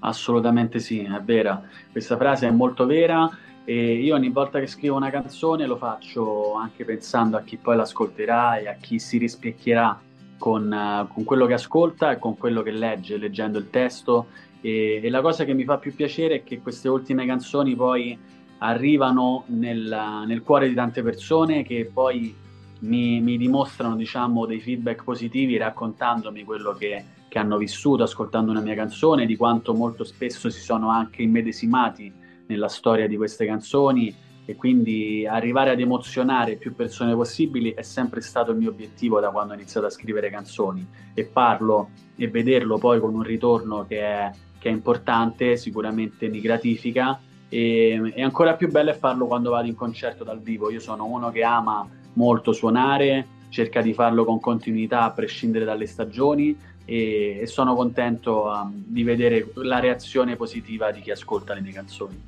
Assolutamente 0.00 0.78
sì, 0.78 1.00
è 1.00 1.20
vera. 1.22 1.62
Questa 1.90 2.16
frase 2.16 2.46
è 2.46 2.50
molto 2.50 2.86
vera 2.86 3.28
e 3.64 3.94
io 3.94 4.14
ogni 4.14 4.30
volta 4.30 4.60
che 4.60 4.66
scrivo 4.66 4.96
una 4.96 5.10
canzone 5.10 5.66
lo 5.66 5.76
faccio 5.76 6.54
anche 6.54 6.84
pensando 6.84 7.36
a 7.36 7.42
chi 7.42 7.56
poi 7.56 7.76
l'ascolterà 7.76 8.58
e 8.58 8.68
a 8.68 8.74
chi 8.74 8.98
si 8.98 9.18
rispecchierà 9.18 10.00
con, 10.38 10.70
uh, 10.70 11.12
con 11.12 11.24
quello 11.24 11.44
che 11.46 11.54
ascolta 11.54 12.12
e 12.12 12.18
con 12.18 12.38
quello 12.38 12.62
che 12.62 12.70
legge, 12.70 13.18
leggendo 13.18 13.58
il 13.58 13.68
testo. 13.70 14.28
E, 14.60 15.00
e, 15.02 15.10
la 15.10 15.20
cosa 15.20 15.44
che 15.44 15.52
mi 15.52 15.64
fa 15.64 15.78
più 15.78 15.94
piacere 15.94 16.36
è 16.36 16.42
che 16.44 16.60
queste 16.60 16.88
ultime 16.88 17.26
canzoni 17.26 17.74
poi 17.74 18.16
arrivano 18.58 19.44
nel, 19.48 20.24
nel 20.26 20.42
cuore 20.42 20.68
di 20.68 20.74
tante 20.74 21.02
persone 21.02 21.62
che 21.62 21.90
poi 21.92 22.34
mi, 22.80 23.20
mi, 23.20 23.36
dimostrano 23.36 23.96
diciamo, 23.96 24.46
dei 24.46 24.60
feedback 24.60 25.04
positivi 25.04 25.56
raccontandomi 25.56 26.44
quello 26.44 26.72
che, 26.72 27.04
che 27.28 27.38
hanno 27.38 27.58
vissuto 27.58 28.02
ascoltando 28.02 28.50
una 28.50 28.60
mia 28.60 28.74
canzone, 28.74 29.26
di 29.26 29.36
quanto 29.36 29.74
molto 29.74 30.02
spesso 30.04 30.48
si 30.48 30.60
sono 30.60 30.90
anche 30.90 31.22
immedesimati 31.22 32.12
nella 32.46 32.68
storia 32.68 33.06
di 33.06 33.16
queste 33.16 33.46
canzoni 33.46 34.26
e 34.44 34.56
quindi 34.56 35.26
arrivare 35.26 35.68
ad 35.68 35.78
emozionare 35.78 36.56
più 36.56 36.74
persone 36.74 37.14
possibili 37.14 37.74
è 37.74 37.82
sempre 37.82 38.22
stato 38.22 38.52
il 38.52 38.56
mio 38.56 38.70
obiettivo 38.70 39.20
da 39.20 39.28
quando 39.28 39.52
ho 39.52 39.56
iniziato 39.56 39.86
a 39.86 39.90
scrivere 39.90 40.30
canzoni 40.30 40.86
e 41.12 41.26
farlo 41.26 41.90
e 42.16 42.28
vederlo 42.28 42.78
poi 42.78 42.98
con 42.98 43.14
un 43.14 43.22
ritorno 43.22 43.84
che 43.86 44.00
è, 44.00 44.30
che 44.58 44.70
è 44.70 44.72
importante 44.72 45.58
sicuramente 45.58 46.30
mi 46.30 46.40
gratifica 46.40 47.20
e, 47.46 48.12
e 48.14 48.22
ancora 48.22 48.54
più 48.54 48.70
bello 48.70 48.88
è 48.88 48.94
farlo 48.94 49.26
quando 49.26 49.50
vado 49.50 49.68
in 49.68 49.74
concerto 49.74 50.24
dal 50.24 50.40
vivo. 50.40 50.70
Io 50.70 50.80
sono 50.80 51.04
uno 51.04 51.30
che 51.30 51.42
ama 51.42 51.86
molto 52.14 52.52
suonare, 52.52 53.26
cerca 53.50 53.82
di 53.82 53.92
farlo 53.92 54.24
con 54.24 54.40
continuità 54.40 55.02
a 55.02 55.10
prescindere 55.12 55.66
dalle 55.66 55.86
stagioni 55.86 56.56
e, 56.88 57.40
e 57.42 57.46
sono 57.46 57.74
contento 57.74 58.44
um, 58.44 58.82
di 58.86 59.02
vedere 59.02 59.50
la 59.56 59.78
reazione 59.78 60.36
positiva 60.36 60.90
di 60.90 61.02
chi 61.02 61.10
ascolta 61.10 61.52
le 61.52 61.60
mie 61.60 61.72
canzoni. 61.72 62.22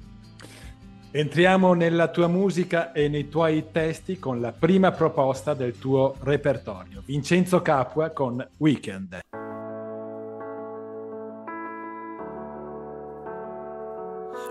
Entriamo 1.13 1.73
nella 1.73 2.09
tua 2.09 2.29
musica 2.29 2.93
e 2.93 3.09
nei 3.09 3.29
tuoi 3.29 3.65
testi 3.73 4.19
con 4.19 4.39
la 4.39 4.53
prima 4.53 4.93
proposta 4.93 5.55
del 5.55 5.79
tuo 5.79 6.15
repertorio. 6.21 7.03
Vincenzo 7.05 7.63
Capua 7.63 8.11
con 8.11 8.47
Weekend. 8.59 9.19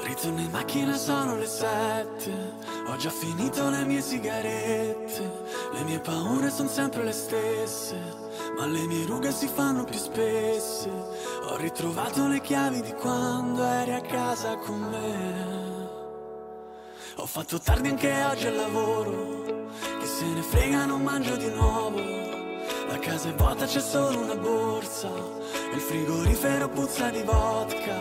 Ritorno 0.02 0.40
in 0.40 0.50
macchina 0.52 0.60
macchina 0.90 0.94
sono 0.94 1.38
le 1.38 1.46
sette, 1.46 2.32
ho 2.90 2.96
già 2.96 3.12
finito 3.12 3.70
le 3.70 3.86
mie 3.86 4.02
sigarette, 4.02 5.32
le 5.74 5.84
mie 5.84 6.00
paure 6.00 6.50
sono 6.50 6.68
sempre 6.68 7.04
le 7.04 7.12
stesse, 7.12 7.96
ma 8.58 8.66
le 8.66 8.82
mie 8.88 9.06
rughe 9.06 9.32
si 9.32 9.48
fanno 9.48 9.84
più 9.84 9.98
spesse. 9.98 10.90
Ho 10.90 11.56
ritrovato 11.58 12.28
le 12.28 12.42
chiavi 12.42 12.82
di 12.82 12.94
quando 12.94 13.64
eri 13.64 13.94
a 13.94 14.02
casa 14.02 14.58
con 14.58 14.80
me. 14.80 15.88
Ho 17.18 17.26
fatto 17.26 17.60
tardi 17.60 17.90
anche 17.90 18.24
oggi 18.24 18.48
al 18.48 18.56
lavoro, 18.56 19.68
che 20.00 20.06
se 20.06 20.26
ne 20.26 20.42
frega 20.42 20.86
non 20.86 21.04
mangio 21.04 21.36
di 21.36 21.50
nuovo. 21.50 22.19
La 22.90 22.98
casa 22.98 23.30
è 23.30 23.34
vuota, 23.36 23.66
c'è 23.68 23.80
solo 23.82 24.20
una 24.20 24.36
borsa, 24.36 25.10
il 25.74 25.80
frigorifero 25.80 26.70
puzza 26.70 27.12
di 27.12 27.22
vodka. 27.22 27.96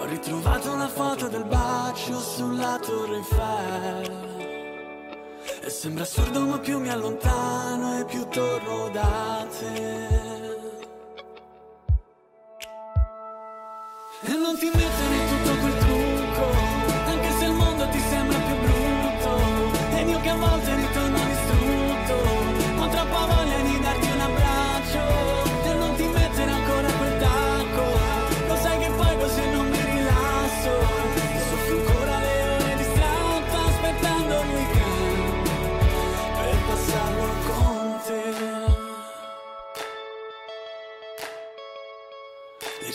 Ho 0.00 0.06
ritrovato 0.06 0.72
una 0.72 0.88
foto 0.88 1.28
del 1.28 1.44
bacio 1.44 2.18
sulla 2.18 2.78
Torre 2.80 3.16
Eiffel. 3.16 4.22
E 5.62 5.68
sembra 5.68 6.04
assurdo 6.04 6.40
ma 6.40 6.58
più 6.58 6.78
mi 6.78 6.88
allontano 6.88 7.98
e 8.00 8.04
più 8.06 8.26
torno 8.28 8.88
da 8.88 9.46
te. 9.58 10.06
E 14.22 14.32
non 14.32 14.56
ti 14.58 14.70
mettere 14.72 15.16
tutto 15.28 15.58
quel 15.60 15.78
trucco, 15.78 16.73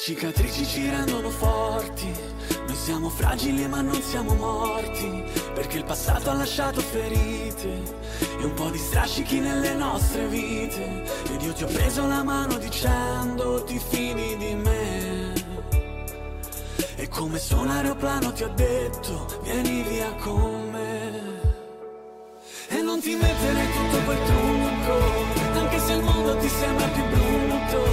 cicatrici 0.09 0.65
ci 0.65 0.89
rendono 0.89 1.29
forti, 1.29 2.11
noi 2.65 2.75
siamo 2.75 3.09
fragili 3.09 3.67
ma 3.67 3.81
non 3.81 4.01
siamo 4.01 4.33
morti, 4.33 5.23
perché 5.53 5.77
il 5.77 5.83
passato 5.83 6.31
ha 6.31 6.33
lasciato 6.33 6.81
ferite 6.81 7.83
e 8.39 8.43
un 8.43 8.53
po' 8.55 8.71
di 8.71 8.79
strascichi 8.79 9.39
nelle 9.39 9.75
nostre 9.75 10.25
vite. 10.25 11.03
Ed 11.31 11.41
io 11.43 11.53
ti 11.53 11.63
ho 11.63 11.67
preso 11.67 12.07
la 12.07 12.23
mano 12.23 12.57
dicendo 12.57 13.63
ti 13.65 13.77
fidi 13.77 14.35
di 14.37 14.55
me. 14.55 15.33
E 16.95 17.07
come 17.07 17.37
su 17.37 17.55
un 17.55 17.69
aeroplano 17.69 18.33
ti 18.33 18.41
ho 18.41 18.51
detto 18.55 19.41
vieni 19.43 19.83
via 19.83 20.11
con 20.23 20.69
me. 20.71 21.39
E 22.69 22.81
non 22.81 22.99
ti 22.99 23.13
mettere 23.15 23.65
tutto 23.71 24.03
quel 24.05 24.17
trucco 24.25 25.57
Anche 25.57 25.79
se 25.79 25.93
il 25.93 26.03
mondo 26.03 26.37
ti 26.37 26.47
sembra 26.47 26.85
più 26.87 27.03
brutto 27.03 27.83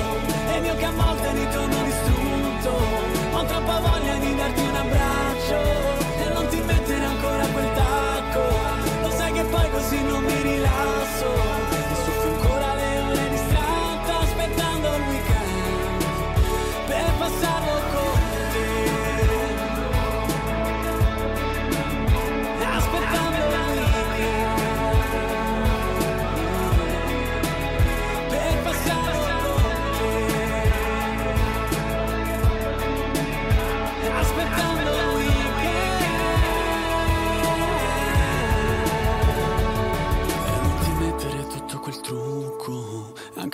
Ed 0.55 0.65
io 0.67 0.77
che 0.77 0.85
a 0.85 0.93
volte 0.93 1.33
ritorno 1.33 1.86
Ho 2.69 3.45
troppa 3.45 3.79
voglia 3.81 4.17
di 4.17 4.35
darti 4.35 4.61
un 4.61 4.75
abbraccio 4.75 6.06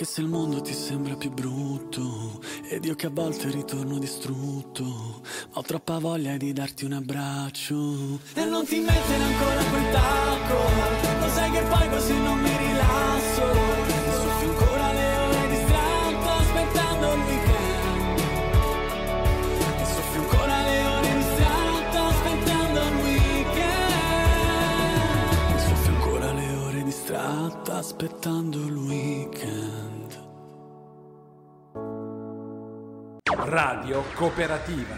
anche 0.02 0.04
se 0.04 0.20
il 0.20 0.26
mondo 0.26 0.60
ti 0.60 0.74
sembra 0.74 1.14
più 1.14 1.30
brutto 1.30 2.40
ed 2.68 2.84
io 2.84 2.94
che 2.96 3.06
a 3.06 3.10
volte 3.10 3.50
ritorno 3.50 3.98
distrutto 3.98 5.22
ho 5.52 5.62
troppa 5.62 5.98
voglia 5.98 6.36
di 6.36 6.52
darti 6.52 6.84
un 6.84 6.94
abbraccio. 6.94 8.18
E 8.34 8.44
non 8.44 8.64
ti 8.64 8.80
mettere 8.80 9.22
ancora 9.22 9.62
quel 9.70 9.92
tacco 9.92 11.20
lo 11.20 11.28
sai 11.28 11.50
che 11.52 11.62
poi 11.62 11.88
così 11.88 12.18
non 12.18 12.40
mi 12.40 12.56
rilasso 12.56 13.71
Radio 33.52 34.02
Cooperativa. 34.14 34.94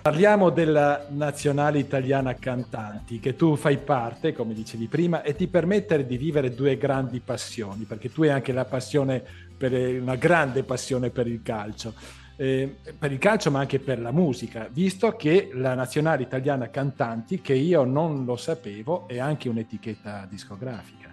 Parliamo 0.00 0.50
della 0.50 1.06
Nazionale 1.08 1.80
Italiana 1.80 2.36
Cantanti, 2.36 3.18
che 3.18 3.34
tu 3.34 3.56
fai 3.56 3.78
parte, 3.78 4.32
come 4.32 4.54
dicevi 4.54 4.86
prima, 4.86 5.22
e 5.22 5.34
ti 5.34 5.48
permette 5.48 6.06
di 6.06 6.16
vivere 6.16 6.54
due 6.54 6.76
grandi 6.76 7.18
passioni, 7.18 7.86
perché 7.86 8.12
tu 8.12 8.22
hai 8.22 8.28
anche 8.28 8.52
la 8.52 8.64
passione 8.64 9.20
per 9.58 9.72
una 9.72 10.14
grande 10.14 10.62
passione 10.62 11.10
per 11.10 11.26
il 11.26 11.42
calcio. 11.42 11.92
Eh, 12.36 12.76
per 12.96 13.10
il 13.10 13.18
calcio 13.18 13.50
ma 13.50 13.58
anche 13.58 13.80
per 13.80 13.98
la 13.98 14.12
musica, 14.12 14.68
visto 14.70 15.16
che 15.16 15.50
la 15.52 15.74
Nazionale 15.74 16.22
Italiana 16.22 16.70
Cantanti, 16.70 17.40
che 17.40 17.54
io 17.54 17.82
non 17.82 18.24
lo 18.24 18.36
sapevo, 18.36 19.08
è 19.08 19.18
anche 19.18 19.48
un'etichetta 19.48 20.28
discografica. 20.30 21.10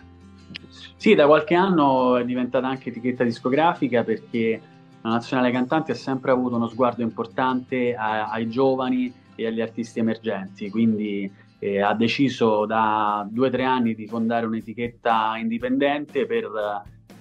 Sì, 0.96 1.16
da 1.16 1.26
qualche 1.26 1.56
anno 1.56 2.16
è 2.18 2.26
diventata 2.26 2.68
anche 2.68 2.90
etichetta 2.90 3.24
discografica 3.24 4.04
perché 4.04 4.78
la 5.10 5.16
Nazionale 5.16 5.52
Cantanti 5.52 5.92
ha 5.92 5.96
sempre 5.96 6.32
avuto 6.32 6.56
uno 6.56 6.68
sguardo 6.68 7.02
importante 7.02 7.96
a- 7.96 8.30
ai 8.30 8.48
giovani 8.48 9.12
e 9.36 9.48
agli 9.48 9.62
artisti 9.62 10.00
emergenti, 10.00 10.70
quindi 10.70 11.30
eh, 11.60 11.82
ha 11.82 11.94
deciso 11.94 12.66
da 12.66 13.28
due 13.30 13.48
o 13.48 13.50
tre 13.50 13.64
anni 13.64 13.96
di 13.96 14.08
fondare 14.08 14.46
un'etichetta 14.46 15.34
indipendente 15.38 16.26
per 16.26 16.50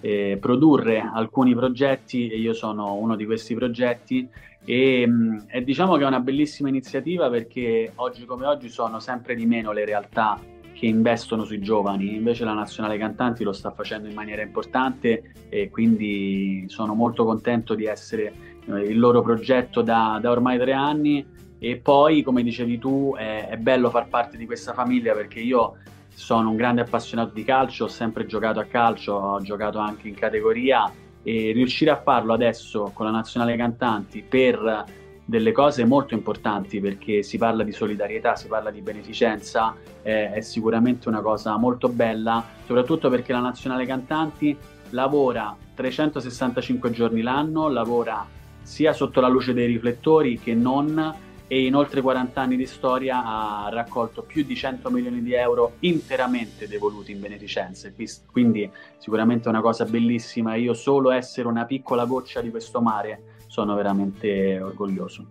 eh, 0.01 0.39
produrre 0.41 1.01
alcuni 1.13 1.55
progetti 1.55 2.29
e 2.29 2.39
io 2.39 2.53
sono 2.53 2.95
uno 2.95 3.17
di 3.17 3.25
questi 3.25 3.55
progetti. 3.55 4.29
E, 4.65 5.07
mh, 5.07 5.47
e 5.49 5.65
diciamo 5.65 5.97
che 5.97 6.05
è 6.05 6.07
una 6.07 6.21
bellissima 6.21 6.69
iniziativa 6.69 7.31
perché 7.31 7.93
oggi 7.97 8.27
come 8.27 8.47
oggi 8.47 8.69
sono 8.69 9.01
sempre 9.01 9.35
di 9.35 9.47
meno 9.47 9.73
le 9.73 9.85
realtà 9.85 10.39
che 10.79 10.87
investono 10.87 11.43
sui 11.45 11.59
giovani, 11.59 12.15
invece 12.15 12.45
la 12.45 12.53
Nazionale 12.53 12.97
Cantanti 12.99 13.43
lo 13.43 13.53
sta 13.53 13.73
facendo 13.73 14.07
in 14.07 14.15
maniera 14.15 14.43
importante 14.43 15.33
e 15.49 15.71
quindi 15.71 16.67
sono 16.69 16.95
molto 16.95 17.25
contento 17.25 17.75
di 17.75 17.87
essere 17.87 18.33
eh, 18.65 18.83
il 18.83 18.97
loro 18.97 19.21
progetto 19.21 19.83
da, 19.83 20.21
da 20.23 20.31
ormai 20.31 20.57
tre 20.57 20.73
anni. 20.73 21.27
E 21.59 21.79
poi 21.79 22.23
come 22.23 22.45
dicevi 22.45 22.79
tu 22.79 23.13
è, 23.19 23.49
è 23.49 23.57
bello 23.57 23.91
far 23.91 24.07
parte 24.07 24.37
di 24.37 24.47
questa 24.47 24.73
famiglia 24.73 25.15
perché 25.15 25.41
io 25.41 25.79
sono 26.15 26.51
un 26.51 26.57
grande 26.57 26.83
appassionato 26.83 27.33
di 27.35 27.43
calcio, 27.43 27.85
ho 27.85 27.89
sempre 27.89 28.25
giocato 28.27 28.61
a 28.61 28.65
calcio, 28.65 29.15
ho 29.15 29.41
giocato 29.41 29.79
anche 29.79 30.07
in 30.07 30.15
categoria 30.15 30.89
e 31.25 31.51
riuscire 31.51 31.91
a 31.91 32.01
farlo 32.01 32.33
adesso 32.33 32.93
con 32.95 33.05
la 33.07 33.11
Nazionale 33.11 33.57
Cantanti 33.57 34.23
per 34.23 34.85
delle 35.29 35.53
cose 35.53 35.85
molto 35.85 36.15
importanti 36.15 36.81
perché 36.81 37.23
si 37.23 37.37
parla 37.37 37.63
di 37.63 37.73
solidarietà, 37.73 38.35
si 38.35 38.47
parla 38.47 38.71
di 38.71 38.81
beneficenza, 38.81 39.77
eh, 40.01 40.33
è 40.33 40.41
sicuramente 40.41 41.07
una 41.07 41.21
cosa 41.21 41.55
molto 41.59 41.91
bella, 41.91 42.43
soprattutto 42.65 43.11
perché 43.11 43.35
la 43.35 43.41
Nazionale 43.41 43.85
Cantanti 43.85 44.57
lavora 44.91 45.55
365 45.75 46.91
giorni 46.93 47.21
l'anno, 47.21 47.69
lavora 47.69 48.27
sia 48.63 48.95
sotto 48.95 49.21
la 49.21 49.29
luce 49.29 49.53
dei 49.53 49.67
riflettori 49.67 50.41
che 50.41 50.55
non 50.55 51.15
e 51.47 51.67
in 51.67 51.75
oltre 51.75 52.01
40 52.01 52.41
anni 52.41 52.57
di 52.57 52.65
storia 52.65 53.23
ha 53.23 53.69
raccolto 53.71 54.23
più 54.23 54.45
di 54.45 54.57
100 54.57 54.89
milioni 54.91 55.23
di 55.23 55.35
euro 55.35 55.75
interamente 55.81 56.67
devoluti 56.69 57.13
in 57.13 57.21
beneficenze, 57.21 57.95
quindi 58.33 58.71
sicuramente 58.97 59.51
una 59.51 59.61
cosa 59.61 59.85
bellissima, 59.85 60.55
io 60.55 60.73
solo 60.73 61.11
essere 61.11 61.49
una 61.49 61.67
piccola 61.67 62.07
goccia 62.07 62.41
di 62.41 62.49
questo 62.49 62.81
mare 62.81 63.28
sono 63.59 63.75
veramente 63.75 64.61
orgoglioso. 64.61 65.27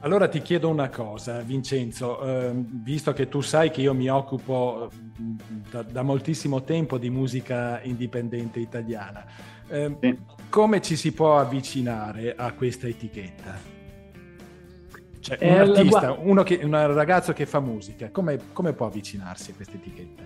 Allora 0.00 0.28
ti 0.28 0.40
chiedo 0.40 0.68
una 0.68 0.88
cosa, 0.88 1.40
Vincenzo, 1.42 2.22
eh, 2.22 2.52
visto 2.54 3.12
che 3.12 3.28
tu 3.28 3.42
sai 3.42 3.70
che 3.70 3.82
io 3.82 3.92
mi 3.92 4.08
occupo 4.08 4.90
da, 5.70 5.82
da 5.82 6.02
moltissimo 6.02 6.62
tempo 6.62 6.96
di 6.96 7.10
musica 7.10 7.80
indipendente 7.82 8.60
italiana, 8.60 9.24
eh, 9.68 9.96
sì. 10.00 10.18
come 10.48 10.80
ci 10.80 10.96
si 10.96 11.12
può 11.12 11.38
avvicinare 11.38 12.34
a 12.34 12.52
questa 12.54 12.88
etichetta? 12.88 13.60
Cioè, 15.20 15.38
un 15.40 15.48
eh, 15.48 15.58
artista, 15.58 16.16
uno 16.18 16.42
che, 16.42 16.60
un 16.64 16.94
ragazzo 16.94 17.32
che 17.32 17.46
fa 17.46 17.60
musica, 17.60 18.10
come, 18.10 18.38
come 18.52 18.72
può 18.72 18.86
avvicinarsi 18.86 19.52
a 19.52 19.54
questa 19.54 19.76
etichetta? 19.76 20.22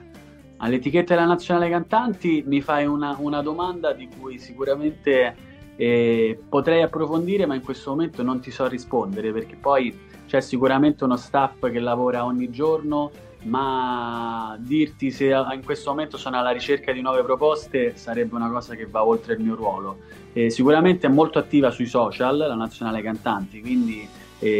All'etichetta 0.59 1.15
della 1.15 1.27
Nazionale 1.27 1.69
Cantanti 1.69 2.43
mi 2.47 2.63
fai 2.63 2.87
una, 2.87 3.15
una 3.19 3.43
domanda 3.43 3.93
di 3.93 4.09
cui 4.09 4.39
sicuramente 4.39 5.56
eh, 5.77 6.39
potrei 6.49 6.83
approfondire, 6.83 7.47
ma 7.47 7.55
in 7.55 7.63
questo 7.63 7.91
momento 7.91 8.23
non 8.23 8.41
ti 8.41 8.51
so 8.51 8.67
rispondere 8.67 9.33
perché 9.33 9.57
poi 9.57 9.97
c'è 10.27 10.41
sicuramente 10.41 11.05
uno 11.05 11.17
staff 11.17 11.71
che 11.71 11.79
lavora 11.79 12.25
ogni 12.25 12.51
giorno, 12.51 13.11
ma 13.43 14.57
dirti 14.59 15.11
se 15.11 15.27
in 15.27 15.63
questo 15.65 15.91
momento 15.91 16.17
sono 16.17 16.39
alla 16.39 16.51
ricerca 16.51 16.93
di 16.93 17.01
nuove 17.01 17.23
proposte 17.23 17.97
sarebbe 17.97 18.35
una 18.35 18.51
cosa 18.51 18.75
che 18.75 18.87
va 18.87 19.05
oltre 19.05 19.35
il 19.35 19.41
mio 19.41 19.55
ruolo. 19.55 19.99
Eh, 20.33 20.51
sicuramente 20.51 21.07
è 21.07 21.11
molto 21.11 21.39
attiva 21.39 21.71
sui 21.71 21.87
social 21.87 22.37
la 22.37 22.55
Nazionale 22.55 23.03
Cantanti, 23.03 23.61
quindi 23.61 24.09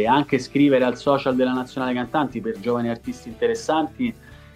anche 0.07 0.39
scrivere 0.39 0.83
al 0.85 0.97
social 0.97 1.35
della 1.35 1.53
Nazionale 1.53 1.93
Cantanti 1.93 2.41
per 2.41 2.59
giovani 2.59 2.89
artisti 2.89 3.29
interessanti 3.29 4.11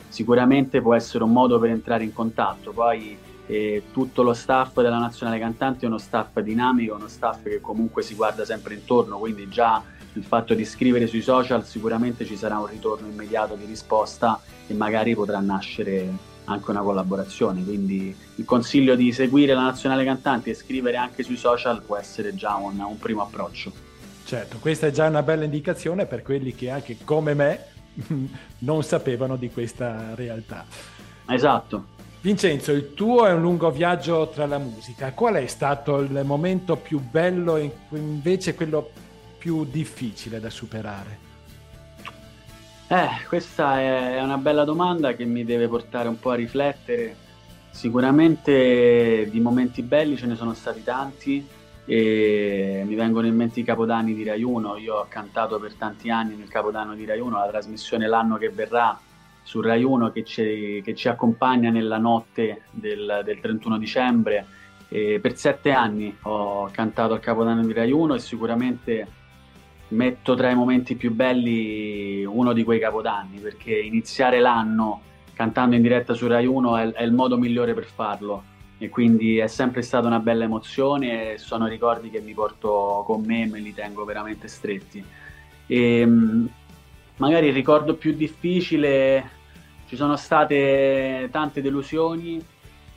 sicuramente 0.07 0.81
può 0.81 0.95
essere 0.95 1.23
un 1.23 1.31
modo 1.31 1.59
per 1.59 1.69
entrare 1.69 2.03
in 2.03 2.11
contatto. 2.11 2.71
Poi 2.71 3.17
eh, 3.47 3.83
tutto 3.91 4.21
lo 4.21 4.33
staff 4.33 4.81
della 4.81 4.97
Nazionale 4.97 5.39
Cantanti 5.39 5.85
è 5.85 5.87
uno 5.87 5.97
staff 5.97 6.39
dinamico, 6.39 6.95
uno 6.95 7.07
staff 7.07 7.43
che 7.43 7.59
comunque 7.59 8.03
si 8.03 8.15
guarda 8.15 8.45
sempre 8.45 8.73
intorno, 8.73 9.17
quindi 9.17 9.47
già 9.49 9.83
il 10.13 10.23
fatto 10.23 10.53
di 10.53 10.65
scrivere 10.65 11.07
sui 11.07 11.21
social 11.21 11.65
sicuramente 11.65 12.25
ci 12.25 12.35
sarà 12.35 12.59
un 12.59 12.67
ritorno 12.67 13.07
immediato 13.07 13.55
di 13.55 13.65
risposta 13.65 14.41
e 14.67 14.73
magari 14.73 15.15
potrà 15.15 15.39
nascere 15.39 16.29
anche 16.45 16.69
una 16.71 16.81
collaborazione. 16.81 17.63
Quindi 17.63 18.15
il 18.35 18.45
consiglio 18.45 18.95
di 18.95 19.11
seguire 19.11 19.53
la 19.53 19.63
Nazionale 19.63 20.03
Cantanti 20.03 20.49
e 20.49 20.53
scrivere 20.53 20.97
anche 20.97 21.23
sui 21.23 21.37
social 21.37 21.81
può 21.83 21.95
essere 21.95 22.35
già 22.35 22.55
un, 22.55 22.79
un 22.79 22.97
primo 22.99 23.21
approccio. 23.21 23.71
Certo, 24.25 24.57
questa 24.59 24.87
è 24.87 24.91
già 24.91 25.07
una 25.07 25.23
bella 25.23 25.43
indicazione 25.43 26.05
per 26.05 26.21
quelli 26.21 26.53
che 26.53 26.69
anche 26.69 26.97
come 27.03 27.33
me 27.33 27.65
non 28.59 28.83
sapevano 28.83 29.35
di 29.35 29.49
questa 29.49 30.13
realtà. 30.15 30.65
Esatto. 31.27 31.90
Vincenzo, 32.23 32.71
il 32.71 32.93
tuo 32.93 33.25
è 33.25 33.31
un 33.31 33.41
lungo 33.41 33.71
viaggio 33.71 34.29
tra 34.29 34.45
la 34.45 34.59
musica. 34.59 35.11
Qual 35.11 35.33
è 35.33 35.47
stato 35.47 35.97
il 36.01 36.21
momento 36.23 36.75
più 36.75 36.99
bello 36.99 37.55
e 37.55 37.71
invece 37.89 38.53
quello 38.53 38.91
più 39.39 39.65
difficile 39.65 40.39
da 40.39 40.51
superare? 40.51 41.29
Eh, 42.87 43.25
questa 43.27 43.79
è 43.79 44.21
una 44.21 44.37
bella 44.37 44.65
domanda 44.65 45.13
che 45.13 45.25
mi 45.25 45.43
deve 45.43 45.67
portare 45.67 46.09
un 46.09 46.19
po' 46.19 46.29
a 46.29 46.35
riflettere. 46.35 47.15
Sicuramente 47.71 49.27
di 49.27 49.39
momenti 49.39 49.81
belli 49.81 50.15
ce 50.15 50.27
ne 50.27 50.35
sono 50.35 50.53
stati 50.53 50.83
tanti 50.83 51.43
e 51.85 52.83
mi 52.85 52.93
vengono 52.93 53.25
in 53.25 53.35
mente 53.35 53.61
i 53.61 53.63
Capodanni 53.63 54.13
di 54.13 54.23
Rai 54.23 54.43
1. 54.43 54.77
Io 54.77 54.97
ho 54.97 55.07
cantato 55.09 55.57
per 55.57 55.73
tanti 55.73 56.11
anni 56.11 56.35
nel 56.35 56.49
Capodanno 56.49 56.93
di 56.93 57.03
Rai 57.03 57.19
1, 57.19 57.35
la 57.35 57.47
trasmissione 57.47 58.05
L'anno 58.05 58.37
che 58.37 58.49
verrà 58.49 58.99
su 59.43 59.61
Rai 59.61 59.83
1 59.83 60.11
che 60.11 60.23
ci, 60.23 60.81
che 60.83 60.95
ci 60.95 61.07
accompagna 61.07 61.69
nella 61.69 61.97
notte 61.97 62.63
del, 62.71 63.21
del 63.23 63.39
31 63.39 63.77
dicembre. 63.77 64.45
E 64.87 65.19
per 65.21 65.37
sette 65.37 65.71
anni 65.71 66.15
ho 66.23 66.69
cantato 66.71 67.13
al 67.13 67.19
Capodanno 67.19 67.65
di 67.65 67.73
Rai 67.73 67.91
1 67.91 68.15
e 68.15 68.19
sicuramente 68.19 69.07
metto 69.89 70.35
tra 70.35 70.49
i 70.49 70.55
momenti 70.55 70.95
più 70.95 71.11
belli 71.11 72.23
uno 72.25 72.53
di 72.53 72.63
quei 72.63 72.79
capodanni, 72.79 73.39
perché 73.39 73.77
iniziare 73.77 74.39
l'anno 74.39 75.01
cantando 75.33 75.75
in 75.75 75.81
diretta 75.81 76.13
su 76.13 76.27
Rai 76.27 76.45
1 76.45 76.77
è, 76.77 76.91
è 76.91 77.03
il 77.03 77.13
modo 77.13 77.37
migliore 77.37 77.73
per 77.73 77.85
farlo 77.85 78.43
e 78.77 78.89
quindi 78.89 79.37
è 79.37 79.47
sempre 79.47 79.83
stata 79.83 80.07
una 80.07 80.19
bella 80.19 80.43
emozione 80.43 81.33
e 81.33 81.37
sono 81.37 81.67
ricordi 81.67 82.09
che 82.09 82.19
mi 82.19 82.33
porto 82.33 83.03
con 83.05 83.23
me 83.23 83.43
e 83.43 83.45
me 83.45 83.59
li 83.59 83.73
tengo 83.73 84.05
veramente 84.05 84.47
stretti. 84.47 85.03
E, 85.67 85.99
ehm, 85.99 86.49
magari 87.17 87.47
il 87.47 87.53
ricordo 87.53 87.95
più 87.95 88.13
difficile 88.13 89.39
ci 89.87 89.95
sono 89.95 90.15
state 90.15 91.27
tante 91.31 91.61
delusioni 91.61 92.43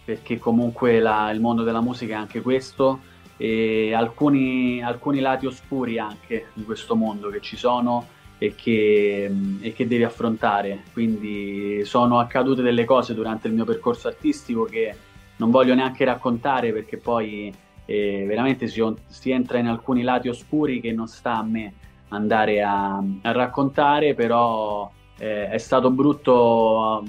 perché 0.05 0.38
comunque 0.38 1.00
la, 1.00 1.31
il 1.31 1.40
mondo 1.40 1.62
della 1.62 1.81
musica 1.81 2.14
è 2.14 2.18
anche 2.18 2.40
questo 2.40 3.12
e 3.37 3.92
alcuni, 3.94 4.83
alcuni 4.83 5.20
lati 5.20 5.46
oscuri 5.46 5.98
anche 5.98 6.48
di 6.53 6.62
questo 6.64 6.94
mondo 6.94 7.31
che 7.31 7.40
ci 7.40 7.57
sono 7.57 8.07
e 8.38 8.55
che, 8.55 9.31
e 9.61 9.72
che, 9.72 9.87
devi 9.87 10.05
affrontare. 10.05 10.85
Quindi 10.92 11.85
sono 11.85 12.18
accadute 12.18 12.62
delle 12.62 12.85
cose 12.85 13.14
durante 13.14 13.48
il 13.48 13.55
mio 13.55 13.64
percorso 13.64 14.09
artistico 14.09 14.64
che 14.64 14.94
non 15.37 15.50
voglio 15.50 15.74
neanche 15.74 16.05
raccontare 16.05 16.72
perché 16.72 16.96
poi 16.96 17.53
eh, 17.87 18.24
veramente 18.27 18.66
si, 18.66 18.83
si, 19.07 19.31
entra 19.31 19.59
in 19.59 19.66
alcuni 19.66 20.03
lati 20.03 20.29
oscuri 20.29 20.81
che 20.81 20.92
non 20.92 21.07
sta 21.07 21.38
a 21.38 21.42
me 21.42 21.72
andare 22.14 22.62
a, 22.62 22.96
a 22.96 23.33
raccontare, 23.33 24.14
però 24.14 24.90
eh, 25.18 25.48
è 25.48 25.59
stato 25.59 25.90
brutto 25.90 27.05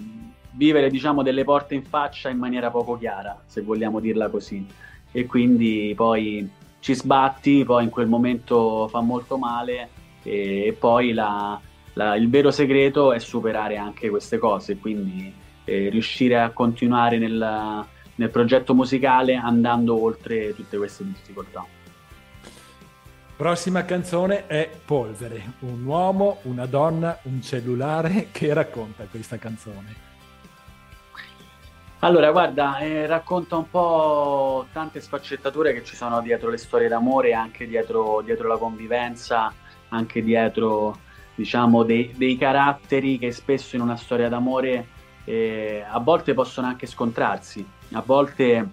vivere 0.52 0.90
diciamo 0.90 1.22
delle 1.22 1.44
porte 1.44 1.76
in 1.76 1.84
faccia 1.84 2.30
in 2.30 2.38
maniera 2.38 2.72
poco 2.72 2.98
chiara, 2.98 3.42
se 3.46 3.62
vogliamo 3.62 4.00
dirla 4.00 4.30
così 4.30 4.66
e 5.12 5.26
quindi 5.26 5.94
poi 5.96 6.50
ci 6.80 6.94
sbatti, 6.94 7.64
poi 7.64 7.86
in 7.86 7.90
quel 7.90 8.08
momento 8.08 8.88
fa 8.90 9.00
molto 9.00 9.38
male 9.38 9.90
e, 10.24 10.66
e 10.68 10.74
poi 10.74 11.14
la, 11.14 11.60
la, 11.94 12.16
il 12.16 12.30
vero 12.30 12.52
segreto 12.52 13.14
è 13.14 13.20
superare 13.20 13.78
anche 13.78 14.10
queste 14.10 14.38
cose, 14.38 14.78
quindi 14.78 15.34
eh, 15.64 15.90
riuscire 15.90 16.40
a 16.40 16.50
continuare 16.52 17.18
nel, 17.18 17.86
nel 18.16 18.30
progetto 18.30 18.74
musicale 18.76 19.36
andando 19.36 20.02
oltre 20.04 20.54
tutte 20.54 20.78
queste 20.78 21.06
difficoltà. 21.06 21.66
Prossima 23.38 23.84
canzone 23.84 24.48
è 24.48 24.70
Polvere, 24.86 25.56
un 25.60 25.84
uomo, 25.84 26.40
una 26.44 26.66
donna, 26.68 27.20
un 27.24 27.42
cellulare 27.42 28.30
che 28.32 28.54
racconta 28.54 29.04
questa 29.12 29.38
canzone. 29.38 29.94
Allora, 32.00 32.32
guarda, 32.32 32.78
eh, 32.78 33.06
racconta 33.06 33.58
un 33.58 33.70
po' 33.70 34.68
tante 34.72 35.02
sfaccettature 35.02 35.74
che 35.74 35.84
ci 35.84 35.98
sono 35.98 36.22
dietro 36.22 36.50
le 36.50 36.56
storie 36.56 36.88
d'amore, 36.88 37.34
anche 37.34 37.68
dietro, 37.68 38.22
dietro 38.24 38.48
la 38.48 38.56
convivenza, 38.56 39.52
anche 39.90 40.24
dietro, 40.24 40.98
diciamo, 41.36 41.84
dei, 41.84 42.14
dei, 42.16 42.38
caratteri 42.38 43.18
che 43.18 43.34
spesso 43.34 43.76
in 43.76 43.82
una 43.82 43.98
storia 43.98 44.30
d'amore 44.30 44.88
eh, 45.26 45.84
a 45.86 46.00
volte 46.00 46.34
possono 46.34 46.68
anche 46.68 46.86
scontrarsi, 46.86 47.68
a 47.92 48.02
volte 48.06 48.70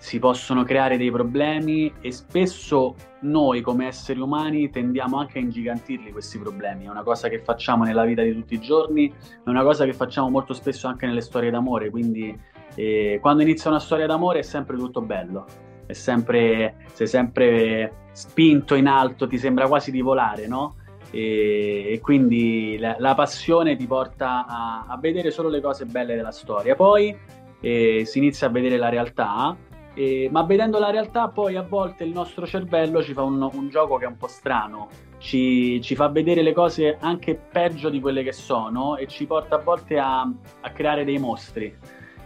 si 0.00 0.18
possono 0.18 0.64
creare 0.64 0.96
dei 0.96 1.10
problemi 1.10 1.92
e 2.00 2.10
spesso 2.10 2.94
noi 3.20 3.60
come 3.60 3.86
esseri 3.86 4.18
umani 4.18 4.70
tendiamo 4.70 5.18
anche 5.18 5.38
a 5.38 5.42
ingigantirli 5.42 6.10
questi 6.10 6.38
problemi. 6.38 6.86
È 6.86 6.88
una 6.88 7.02
cosa 7.02 7.28
che 7.28 7.38
facciamo 7.38 7.84
nella 7.84 8.06
vita 8.06 8.22
di 8.22 8.32
tutti 8.32 8.54
i 8.54 8.60
giorni, 8.60 9.12
è 9.12 9.48
una 9.50 9.62
cosa 9.62 9.84
che 9.84 9.92
facciamo 9.92 10.30
molto 10.30 10.54
spesso 10.54 10.88
anche 10.88 11.04
nelle 11.04 11.20
storie 11.20 11.50
d'amore, 11.50 11.90
quindi 11.90 12.34
eh, 12.76 13.18
quando 13.20 13.42
inizia 13.42 13.68
una 13.68 13.78
storia 13.78 14.06
d'amore 14.06 14.38
è 14.38 14.42
sempre 14.42 14.78
tutto 14.78 15.02
bello, 15.02 15.44
è 15.84 15.92
sempre, 15.92 16.76
sei 16.94 17.06
sempre 17.06 18.06
spinto 18.12 18.76
in 18.76 18.86
alto, 18.86 19.26
ti 19.26 19.36
sembra 19.36 19.68
quasi 19.68 19.90
di 19.90 20.00
volare, 20.00 20.46
no? 20.46 20.76
E, 21.10 21.92
e 21.92 22.00
quindi 22.00 22.78
la, 22.78 22.96
la, 22.98 23.14
passione 23.14 23.76
ti 23.76 23.86
porta 23.86 24.46
a, 24.46 24.86
a, 24.88 24.96
vedere 24.96 25.30
solo 25.30 25.50
le 25.50 25.60
cose 25.60 25.84
belle 25.84 26.16
della 26.16 26.32
storia. 26.32 26.74
Poi 26.74 27.14
eh, 27.60 28.04
si 28.06 28.16
inizia 28.16 28.46
a 28.46 28.50
vedere 28.50 28.78
la 28.78 28.88
realtà 28.88 29.54
eh, 30.00 30.30
ma 30.30 30.44
vedendo 30.44 30.78
la 30.78 30.88
realtà 30.88 31.28
poi 31.28 31.56
a 31.56 31.62
volte 31.62 32.04
il 32.04 32.12
nostro 32.12 32.46
cervello 32.46 33.02
ci 33.02 33.12
fa 33.12 33.22
un, 33.22 33.50
un 33.52 33.68
gioco 33.68 33.98
che 33.98 34.06
è 34.06 34.08
un 34.08 34.16
po' 34.16 34.28
strano, 34.28 34.88
ci, 35.18 35.78
ci, 35.82 35.94
fa 35.94 36.08
vedere 36.08 36.40
le 36.40 36.54
cose 36.54 36.96
anche 36.98 37.34
peggio 37.34 37.90
di 37.90 38.00
quelle 38.00 38.22
che 38.22 38.32
sono 38.32 38.96
e 38.96 39.06
ci 39.06 39.26
porta 39.26 39.56
a 39.56 39.58
volte 39.58 39.98
a, 39.98 40.20
a 40.22 40.70
creare 40.70 41.04
dei 41.04 41.18
mostri. 41.18 41.76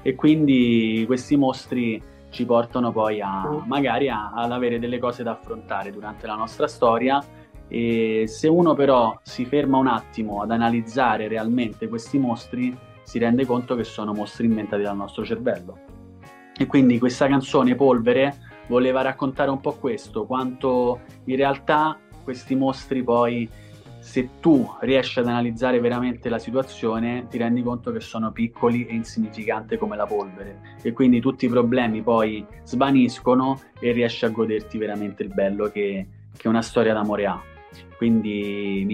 E 0.02 0.14
quindi 0.14 1.02
questi 1.04 1.37
mostri 1.37 2.00
ci 2.30 2.44
portano 2.44 2.92
poi 2.92 3.20
a 3.20 3.64
magari 3.66 4.08
a, 4.08 4.30
ad 4.32 4.52
avere 4.52 4.78
delle 4.78 5.00
cose 5.00 5.24
da 5.24 5.32
affrontare 5.32 5.90
durante 5.90 6.28
la 6.28 6.37
nostra 6.37 6.68
storia. 6.68 7.20
E 7.66 8.24
se 8.28 8.46
uno 8.46 8.74
però 8.74 9.18
si 9.22 9.46
ferma 9.46 9.78
un 9.78 9.88
attimo 9.88 10.42
ad 10.42 10.52
analizzare 10.52 11.26
realmente 11.26 11.88
questi 11.88 12.18
mostri 12.18 12.76
si 13.02 13.18
rende 13.18 13.44
conto 13.44 13.74
che 13.74 13.84
sono 13.84 14.12
mostri 14.12 14.46
inventati 14.46 14.82
dal 14.82 14.96
nostro 14.96 15.24
cervello. 15.24 15.84
E 16.57 16.67
quindi 16.67 16.99
questa 16.99 17.27
canzone 17.27 17.75
Polvere 17.75 18.37
voleva 18.69 19.03
raccontare 19.03 19.51
un 19.51 19.61
po' 19.61 19.73
questo, 19.73 20.25
quanto 20.25 21.01
in 21.25 21.37
realtà 21.37 21.99
questi 22.23 22.55
mostri 22.55 23.03
poi, 23.03 23.49
se 23.99 24.29
tu 24.40 24.69
riesci 24.81 25.19
ad 25.19 25.27
analizzare 25.27 25.81
veramente 25.81 26.29
la 26.29 26.38
situazione, 26.38 27.27
ti 27.29 27.38
rendi 27.38 27.62
conto 27.62 27.90
che 27.90 28.01
sono 28.01 28.33
piccoli 28.33 28.87
e 28.87 28.95
insignificanti 28.95 29.77
come 29.77 29.97
la 29.97 30.07
polvere. 30.07 30.77
E 30.83 30.93
quindi 30.93 31.21
tutti 31.21 31.47
i 31.47 31.49
problemi 31.49 32.03
poi 32.03 32.45
svaniscono 32.64 33.61
e 33.81 33.93
riesci 33.93 34.25
a 34.25 34.29
goderti 34.29 34.79
veramente 34.79 35.23
il 35.23 35.33
bello 35.33 35.71
che, 35.71 36.07
che 36.37 36.49
una 36.49 36.62
storia 36.62 36.93
d'amore 36.93 37.27
ha. 37.27 37.43
Quindi 37.97 38.85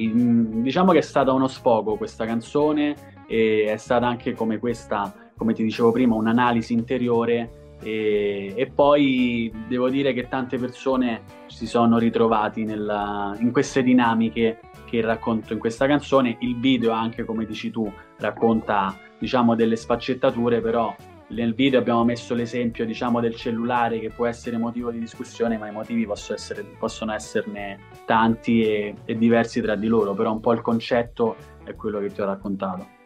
diciamo 0.62 0.92
che 0.92 0.98
è 0.98 1.02
stata 1.02 1.32
uno 1.32 1.48
sfogo 1.48 1.96
questa 1.96 2.24
canzone 2.24 2.94
e 3.26 3.66
è 3.68 3.76
stata 3.76 4.06
anche 4.06 4.32
come 4.32 4.58
questa 4.58 5.12
come 5.40 5.54
ti 5.54 5.62
dicevo 5.62 5.90
prima, 5.90 6.14
un'analisi 6.16 6.74
interiore 6.74 7.76
e, 7.82 8.52
e, 8.54 8.66
poi 8.66 9.50
devo 9.66 9.88
dire 9.88 10.12
che 10.12 10.28
tante 10.28 10.58
persone 10.58 11.22
si 11.46 11.66
sono 11.66 11.96
ritrovati 11.96 12.64
nella, 12.64 13.34
in 13.40 13.50
queste 13.50 13.82
dinamiche 13.82 14.60
che 14.84 15.00
racconto 15.00 15.54
in 15.54 15.58
questa 15.58 15.86
canzone. 15.86 16.36
Il 16.40 16.60
video 16.60 16.92
anche, 16.92 17.24
come 17.24 17.46
dici 17.46 17.70
tu, 17.70 17.90
racconta 18.18 18.94
diciamo 19.18 19.54
delle 19.54 19.76
sfaccettature, 19.76 20.60
però 20.60 20.94
nel 21.28 21.54
video 21.54 21.80
abbiamo 21.80 22.04
messo 22.04 22.34
l'esempio 22.34 22.84
diciamo 22.84 23.18
del 23.18 23.34
cellulare 23.34 23.98
che 23.98 24.10
può 24.10 24.26
essere 24.26 24.58
motivo 24.58 24.90
di 24.90 24.98
discussione, 24.98 25.56
ma 25.56 25.68
i 25.68 25.72
motivi 25.72 26.04
possono, 26.04 26.36
essere, 26.36 26.66
possono 26.78 27.14
esserne 27.14 27.78
tanti 28.04 28.60
e, 28.60 28.94
e 29.06 29.16
diversi 29.16 29.62
tra 29.62 29.74
di 29.74 29.86
loro, 29.86 30.12
però 30.12 30.32
un 30.32 30.40
po' 30.40 30.52
il 30.52 30.60
concetto 30.60 31.34
è 31.64 31.74
quello 31.74 31.98
che 31.98 32.08
ti 32.08 32.20
ho 32.20 32.26
raccontato. 32.26 32.98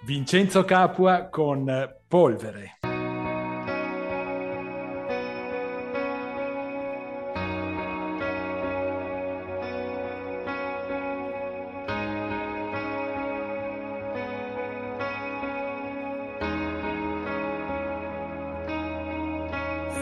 Vincenzo 0.00 0.64
Capua 0.64 1.28
con 1.28 1.66
Polvere. 2.06 2.78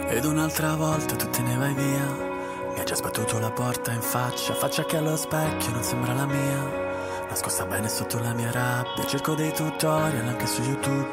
Ed 0.09 0.25
un'altra 0.25 0.77
volta 0.77 1.17
tu 1.17 1.29
te 1.31 1.43
ne 1.43 1.57
vai 1.57 1.75
via. 1.75 2.25
Mi 2.75 2.81
ha 2.81 2.85
già 2.85 2.95
sbattuto 2.95 3.39
la 3.39 3.51
porta 3.51 3.93
in 3.93 4.01
faccia, 4.01 4.55
faccia 4.55 4.85
che 4.85 4.99
allo 4.99 5.17
specchio 5.17 5.73
non 5.73 5.83
sembra 5.83 6.13
la 6.13 6.27
mia. 6.27 6.86
Nascosta 7.29 7.67
bene 7.67 7.89
sotto 7.89 8.19
la 8.19 8.33
mia 8.33 8.51
rabbia, 8.51 9.05
cerco 9.05 9.35
dei 9.35 9.53
tutorial 9.53 10.27
anche 10.27 10.47
su 10.47 10.63
YouTube. 10.63 11.09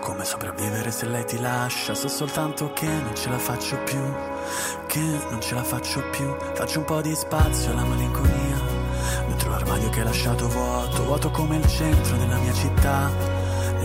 Come 0.00 0.24
sopravvivere 0.24 0.90
se 0.90 1.06
lei 1.06 1.24
ti 1.24 1.38
lascia, 1.38 1.94
so 1.94 2.08
soltanto 2.08 2.72
che 2.72 2.86
non 2.86 3.14
ce 3.14 3.28
la 3.28 3.38
faccio 3.38 3.78
più. 3.78 4.00
Che 4.86 5.00
non 5.30 5.40
ce 5.40 5.54
la 5.54 5.62
faccio 5.62 6.02
più, 6.10 6.34
faccio 6.54 6.80
un 6.80 6.84
po' 6.84 7.00
di 7.00 7.14
spazio 7.14 7.70
alla 7.70 7.84
malinconia. 7.84 8.60
Dentro 9.26 9.50
l'armadio 9.50 9.88
che 9.90 10.00
hai 10.00 10.06
lasciato 10.06 10.48
vuoto, 10.48 11.04
vuoto 11.04 11.30
come 11.30 11.56
il 11.56 11.66
centro 11.66 12.16
della 12.16 12.36
mia 12.38 12.52
città. 12.52 13.41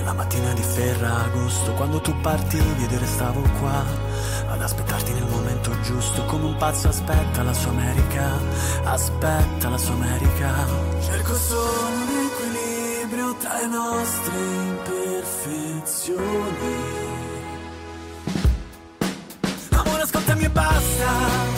Nella 0.08 0.20
mattina 0.24 0.54
di 0.54 0.62
Ferragosto, 0.62 1.74
quando 1.74 2.00
tu 2.00 2.16
partivi 2.22 2.86
ed 2.86 2.94
restavo 2.94 3.42
qua 3.60 3.84
ad 4.48 4.62
aspettarti 4.62 5.12
nel 5.12 5.26
momento 5.26 5.78
giusto 5.82 6.24
come 6.24 6.46
un 6.46 6.56
pazzo 6.56 6.88
aspetta 6.88 7.44
la 7.44 7.52
sua 7.52 7.72
America 7.72 8.32
aspetta 8.86 9.68
la 9.68 9.78
sua 9.78 9.96
America. 9.96 10.66
Cerco 11.02 11.36
solo 11.36 11.88
un 11.88 12.08
equilibrio 12.32 13.36
tra 13.36 13.60
le 13.60 13.66
nostre 13.68 14.38
imperfezioni. 14.68 16.26
Amore 19.72 20.02
ascoltami 20.04 20.44
e 20.46 20.50
basta 20.50 21.57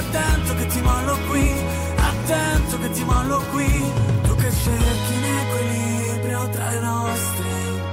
attento 0.00 0.54
che 0.56 0.66
ti 0.66 0.80
mollo 0.80 1.18
qui 1.28 1.88
Attento 2.30 2.78
che 2.78 2.90
ti 2.90 3.04
mollo 3.04 3.42
qui. 3.50 3.92
Tu 4.22 4.34
che 4.36 4.52
cerchi 4.52 5.14
in 5.14 5.24
equilibrio 5.24 6.48
tra 6.50 6.70
le 6.70 6.80
nostre 6.80 7.48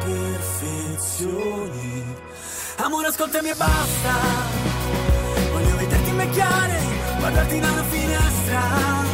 imperfezioni. 0.06 2.16
Amore 2.78 3.08
ascoltami 3.08 3.50
e 3.50 3.56
basta. 3.56 4.14
Voglio 5.52 5.76
vederti 5.76 6.10
invecchiare, 6.10 6.82
guardarti 7.18 7.60
dalla 7.60 7.84
finestra. 7.84 9.07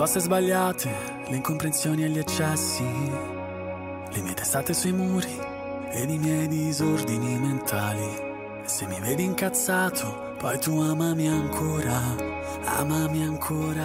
Risposte 0.00 0.20
sbagliate, 0.20 0.90
le 1.28 1.36
incomprensioni 1.36 2.04
e 2.04 2.08
gli 2.08 2.18
eccessi, 2.18 2.82
le 2.82 4.22
mie 4.22 4.32
testate 4.32 4.72
sui 4.72 4.92
muri 4.92 5.28
ed 5.90 6.08
i 6.08 6.16
miei 6.16 6.48
disordini 6.48 7.38
mentali. 7.38 8.62
E 8.64 8.66
se 8.66 8.86
mi 8.86 8.98
vedi 8.98 9.24
incazzato, 9.24 10.36
poi 10.38 10.58
tu 10.58 10.80
amami 10.80 11.28
ancora, 11.28 11.98
amami 12.78 13.24
ancora. 13.24 13.84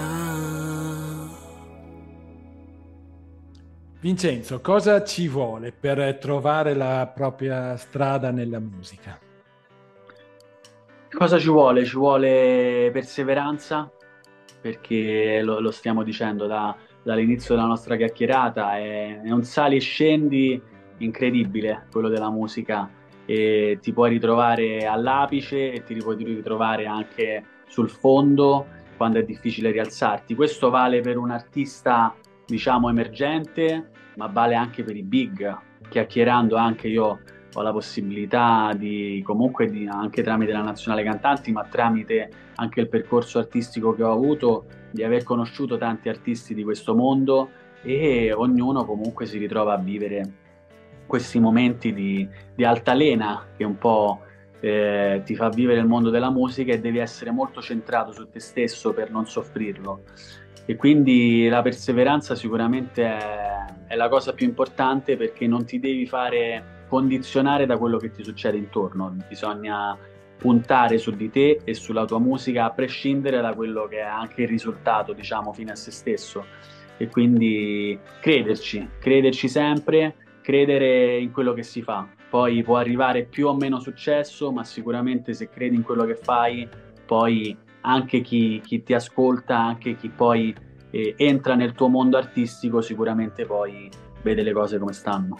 Vincenzo, 4.00 4.62
cosa 4.62 5.04
ci 5.04 5.28
vuole 5.28 5.74
per 5.74 6.18
trovare 6.18 6.76
la 6.76 7.12
propria 7.14 7.76
strada 7.76 8.32
nella 8.32 8.60
musica? 8.60 9.20
Cosa 11.12 11.38
ci 11.38 11.50
vuole? 11.50 11.84
Ci 11.84 11.98
vuole 11.98 12.90
perseveranza, 12.94 13.92
perché 14.66 15.44
lo, 15.44 15.60
lo 15.60 15.70
stiamo 15.70 16.02
dicendo 16.02 16.48
da- 16.48 16.76
dall'inizio 17.04 17.54
della 17.54 17.68
nostra 17.68 17.96
chiacchierata, 17.96 18.80
è, 18.80 19.22
è 19.22 19.30
un 19.30 19.44
sali 19.44 19.76
e 19.76 19.80
scendi 19.80 20.60
incredibile 20.98 21.86
quello 21.92 22.10
della 22.10 22.32
musica 22.32 22.90
e 23.28 23.78
ti 23.80 23.94
puoi 23.94 24.10
ritrovare 24.10 24.88
all'apice 24.88 25.72
e 25.72 25.84
ti 25.84 25.94
puoi 25.98 26.16
ritrovare 26.16 26.88
anche 26.88 27.44
sul 27.68 27.92
fondo 27.92 28.66
quando 28.98 29.20
è 29.20 29.24
difficile 29.24 29.70
rialzarti. 29.70 30.34
Questo 30.34 30.72
vale 30.72 31.00
per 31.02 31.18
un 31.18 31.30
artista, 31.30 32.16
diciamo, 32.44 32.90
emergente, 32.90 33.92
ma 34.16 34.26
vale 34.26 34.56
anche 34.56 34.84
per 34.84 34.96
i 34.96 35.04
big. 35.04 35.60
Chiacchierando 35.90 36.56
anche 36.56 36.88
io 36.88 37.20
ho 37.58 37.62
la 37.62 37.72
possibilità 37.72 38.74
di, 38.78 39.22
comunque 39.24 39.70
di, 39.70 39.88
anche 39.88 40.22
tramite 40.22 40.52
la 40.52 40.62
nazionale 40.62 41.04
cantanti, 41.04 41.52
ma 41.52 41.64
tramite 41.64 42.30
anche 42.56 42.82
il 42.82 42.90
percorso 42.90 43.40
artistico 43.40 43.94
che 43.94 44.04
ho 44.04 44.12
avuto, 44.12 44.66
di 44.92 45.04
aver 45.04 45.24
conosciuto 45.24 45.78
tanti 45.78 46.10
artisti 46.10 46.54
di 46.54 46.64
questo 46.64 46.96
mondo 46.96 47.50
e 47.82 48.34
ognuno 48.34 48.86
comunque 48.86 49.26
si 49.26 49.38
ritrova 49.38 49.74
a 49.74 49.78
vivere 49.78 50.32
questi 51.06 51.40
momenti 51.40 51.94
di, 51.94 52.28
di 52.54 52.66
altalena 52.66 53.46
che 53.56 53.64
un 53.64 53.78
po' 53.78 54.22
eh, 54.60 55.22
ti 55.24 55.36
fa 55.36 55.50
vivere 55.50 55.80
il 55.80 55.86
mondo 55.86 56.10
della 56.10 56.32
musica 56.32 56.74
e 56.74 56.80
devi 56.80 56.98
essere 56.98 57.32
molto 57.32 57.62
centrato 57.62 58.12
su 58.12 58.28
te 58.30 58.40
stesso 58.40 58.94
per 58.94 59.12
non 59.12 59.28
soffrirlo. 59.28 60.04
E 60.66 60.76
quindi 60.76 61.48
la 61.48 61.62
perseveranza 61.62 62.36
sicuramente 62.36 63.04
è, 63.04 63.66
è 63.88 63.96
la 63.96 64.10
cosa 64.10 64.34
più 64.34 64.46
importante 64.46 65.16
perché 65.16 65.48
non 65.48 65.64
ti 65.64 65.80
devi 65.80 66.06
fare 66.06 66.75
condizionare 66.88 67.66
da 67.66 67.78
quello 67.78 67.98
che 67.98 68.12
ti 68.12 68.24
succede 68.24 68.58
intorno, 68.58 69.16
bisogna 69.28 69.98
puntare 70.38 70.98
su 70.98 71.12
di 71.12 71.30
te 71.30 71.62
e 71.64 71.74
sulla 71.74 72.06
tua 72.06 72.20
musica 72.20 72.66
a 72.66 72.72
prescindere 72.72 73.42
da 73.42 73.54
quello 73.54 73.88
che 73.88 74.00
è 74.00 74.06
anche 74.06 74.44
il 74.44 74.48
risultato, 74.48 75.14
diciamo, 75.14 75.54
fine 75.54 75.72
a 75.72 75.76
se 75.76 75.92
stesso. 75.92 76.46
E 76.98 77.08
quindi 77.08 77.98
crederci, 78.22 78.88
crederci 79.00 79.50
sempre, 79.50 80.16
credere 80.42 81.18
in 81.18 81.32
quello 81.32 81.54
che 81.54 81.64
si 81.64 81.82
fa. 81.82 82.08
Poi 82.30 82.64
può 82.64 82.78
arrivare 82.78 83.24
più 83.24 83.48
o 83.48 83.56
meno 83.56 83.80
successo, 83.80 84.52
ma 84.52 84.64
sicuramente 84.64 85.34
se 85.34 85.50
credi 85.50 85.76
in 85.76 85.84
quello 85.84 86.06
che 86.06 86.16
fai, 86.16 86.68
poi 87.06 87.58
anche 87.82 88.22
chi, 88.22 88.62
chi 88.64 88.84
ti 88.84 88.94
ascolta, 88.94 89.58
anche 89.58 89.96
chi 89.96 90.10
poi 90.10 90.56
eh, 90.92 91.14
entra 91.18 91.56
nel 91.56 91.74
tuo 91.74 91.88
mondo 91.88 92.18
artistico, 92.18 92.82
sicuramente 92.82 93.46
poi 93.46 93.90
vede 94.22 94.44
le 94.44 94.54
cose 94.54 94.80
come 94.80 94.94
stanno. 94.94 95.40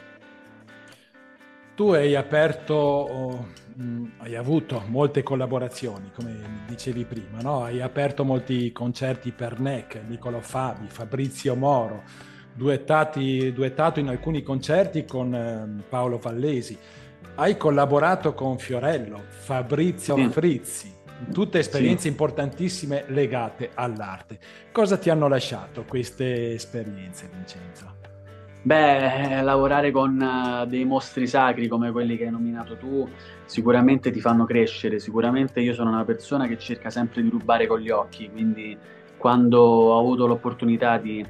Tu 1.76 1.92
hai 1.92 2.16
aperto, 2.16 3.48
mh, 3.76 4.04
hai 4.20 4.38
avuto 4.38 4.82
molte 4.88 5.24
collaborazioni, 5.24 6.10
come 6.16 6.64
dicevi 6.68 7.04
prima, 7.04 7.42
no? 7.42 7.64
hai 7.64 7.82
aperto 7.82 8.24
molti 8.24 8.72
concerti 8.72 9.34
per 9.34 9.60
NEC, 9.60 10.00
Niccolo 10.08 10.40
Fabi, 10.40 10.88
Fabrizio 10.88 11.54
Moro, 11.56 12.04
duettati, 12.54 13.52
duettato 13.52 14.00
in 14.00 14.08
alcuni 14.08 14.42
concerti 14.42 15.04
con 15.04 15.36
eh, 15.36 15.84
Paolo 15.90 16.18
Vallesi. 16.18 16.78
Hai 17.36 17.58
collaborato 17.58 18.34
con 18.34 18.58
Fiorello, 18.58 19.24
Fabrizio 19.28 20.16
sì. 20.16 20.30
Frizzi, 20.30 20.94
tutte 21.34 21.60
esperienze 21.60 22.04
sì. 22.04 22.08
importantissime 22.08 23.04
legate 23.08 23.72
all'arte. 23.74 24.40
Cosa 24.72 24.96
ti 24.96 25.10
hanno 25.10 25.28
lasciato 25.28 25.84
queste 25.84 26.54
esperienze, 26.54 27.30
Vincenzo? 27.34 27.95
Beh, 28.66 29.44
lavorare 29.44 29.92
con 29.92 30.20
uh, 30.20 30.66
dei 30.66 30.86
mostri 30.86 31.28
sacri 31.28 31.68
come 31.68 31.92
quelli 31.92 32.18
che 32.18 32.26
hai 32.26 32.32
nominato 32.32 32.76
tu 32.78 33.08
sicuramente 33.46 34.10
ti 34.10 34.20
fanno 34.20 34.46
crescere, 34.46 34.98
sicuramente 34.98 35.60
io 35.60 35.76
sono 35.76 35.92
una 35.92 36.04
persona 36.04 36.48
che 36.48 36.58
cerca 36.58 36.90
sempre 36.90 37.22
di 37.22 37.30
rubare 37.30 37.68
con 37.68 37.80
gli 37.80 37.92
occhi, 37.92 38.28
quindi 38.28 38.76
quando 39.18 39.60
ho 39.62 40.00
avuto 40.00 40.26
l'opportunità 40.26 40.98
di, 40.98 41.24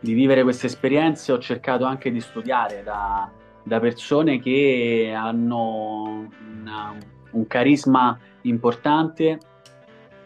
di 0.00 0.12
vivere 0.14 0.42
queste 0.42 0.66
esperienze 0.66 1.30
ho 1.30 1.38
cercato 1.38 1.84
anche 1.84 2.10
di 2.10 2.18
studiare 2.18 2.82
da, 2.82 3.30
da 3.62 3.78
persone 3.78 4.40
che 4.40 5.14
hanno 5.16 6.28
una, 6.58 6.92
un 7.30 7.46
carisma 7.46 8.18
importante 8.42 9.38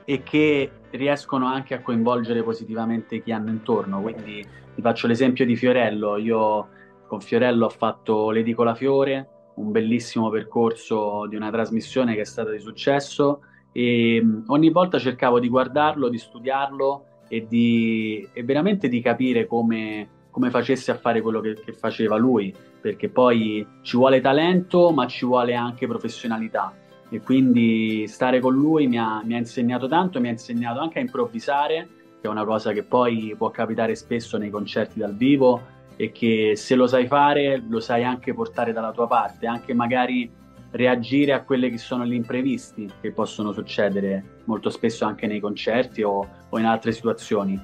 e 0.06 0.22
che 0.22 0.70
riescono 0.92 1.44
anche 1.44 1.74
a 1.74 1.82
coinvolgere 1.82 2.42
positivamente 2.42 3.22
chi 3.22 3.32
hanno 3.32 3.50
intorno, 3.50 4.00
quindi 4.00 4.42
vi 4.78 4.84
faccio 4.84 5.08
l'esempio 5.08 5.44
di 5.44 5.56
Fiorello. 5.56 6.16
Io 6.18 6.68
con 7.08 7.20
Fiorello 7.20 7.66
ho 7.66 7.68
fatto 7.68 8.30
l'Edicola 8.30 8.76
Fiore, 8.76 9.28
un 9.56 9.72
bellissimo 9.72 10.30
percorso 10.30 11.26
di 11.26 11.34
una 11.34 11.50
trasmissione 11.50 12.14
che 12.14 12.20
è 12.20 12.24
stata 12.24 12.52
di 12.52 12.60
successo 12.60 13.40
e 13.72 14.20
mm, 14.22 14.42
ogni 14.46 14.70
volta 14.70 15.00
cercavo 15.00 15.40
di 15.40 15.48
guardarlo, 15.48 16.08
di 16.08 16.18
studiarlo 16.18 17.04
e, 17.28 17.44
di, 17.48 18.26
e 18.32 18.44
veramente 18.44 18.86
di 18.88 19.00
capire 19.00 19.48
come, 19.48 20.08
come, 20.30 20.48
facesse 20.48 20.92
a 20.92 20.96
fare 20.96 21.22
quello 21.22 21.40
che, 21.40 21.54
che 21.54 21.72
faceva 21.72 22.16
lui, 22.16 22.54
perché 22.80 23.08
poi 23.08 23.66
ci 23.82 23.96
vuole 23.96 24.20
talento 24.20 24.92
ma 24.92 25.08
ci 25.08 25.26
vuole 25.26 25.56
anche 25.56 25.88
professionalità 25.88 26.72
e 27.10 27.20
quindi 27.20 28.06
stare 28.06 28.38
con 28.38 28.54
lui 28.54 28.86
mi 28.86 28.98
ha, 28.98 29.22
mi 29.24 29.34
ha 29.34 29.38
insegnato 29.38 29.88
tanto, 29.88 30.20
mi 30.20 30.28
ha 30.28 30.32
insegnato 30.32 30.78
anche 30.78 31.00
a 31.00 31.02
improvvisare 31.02 31.88
che 32.20 32.26
è 32.26 32.30
una 32.30 32.44
cosa 32.44 32.72
che 32.72 32.82
poi 32.82 33.34
può 33.36 33.50
capitare 33.50 33.94
spesso 33.94 34.38
nei 34.38 34.50
concerti 34.50 34.98
dal 34.98 35.14
vivo 35.14 35.76
e 35.96 36.12
che 36.12 36.54
se 36.56 36.74
lo 36.74 36.86
sai 36.86 37.06
fare 37.06 37.62
lo 37.68 37.80
sai 37.80 38.04
anche 38.04 38.34
portare 38.34 38.72
dalla 38.72 38.92
tua 38.92 39.06
parte, 39.06 39.46
anche 39.46 39.74
magari 39.74 40.30
reagire 40.70 41.32
a 41.32 41.42
quelli 41.42 41.70
che 41.70 41.78
sono 41.78 42.04
gli 42.04 42.12
imprevisti 42.12 42.90
che 43.00 43.12
possono 43.12 43.52
succedere 43.52 44.40
molto 44.44 44.70
spesso 44.70 45.04
anche 45.04 45.26
nei 45.26 45.40
concerti 45.40 46.02
o, 46.02 46.28
o 46.48 46.58
in 46.58 46.64
altre 46.64 46.92
situazioni. 46.92 47.58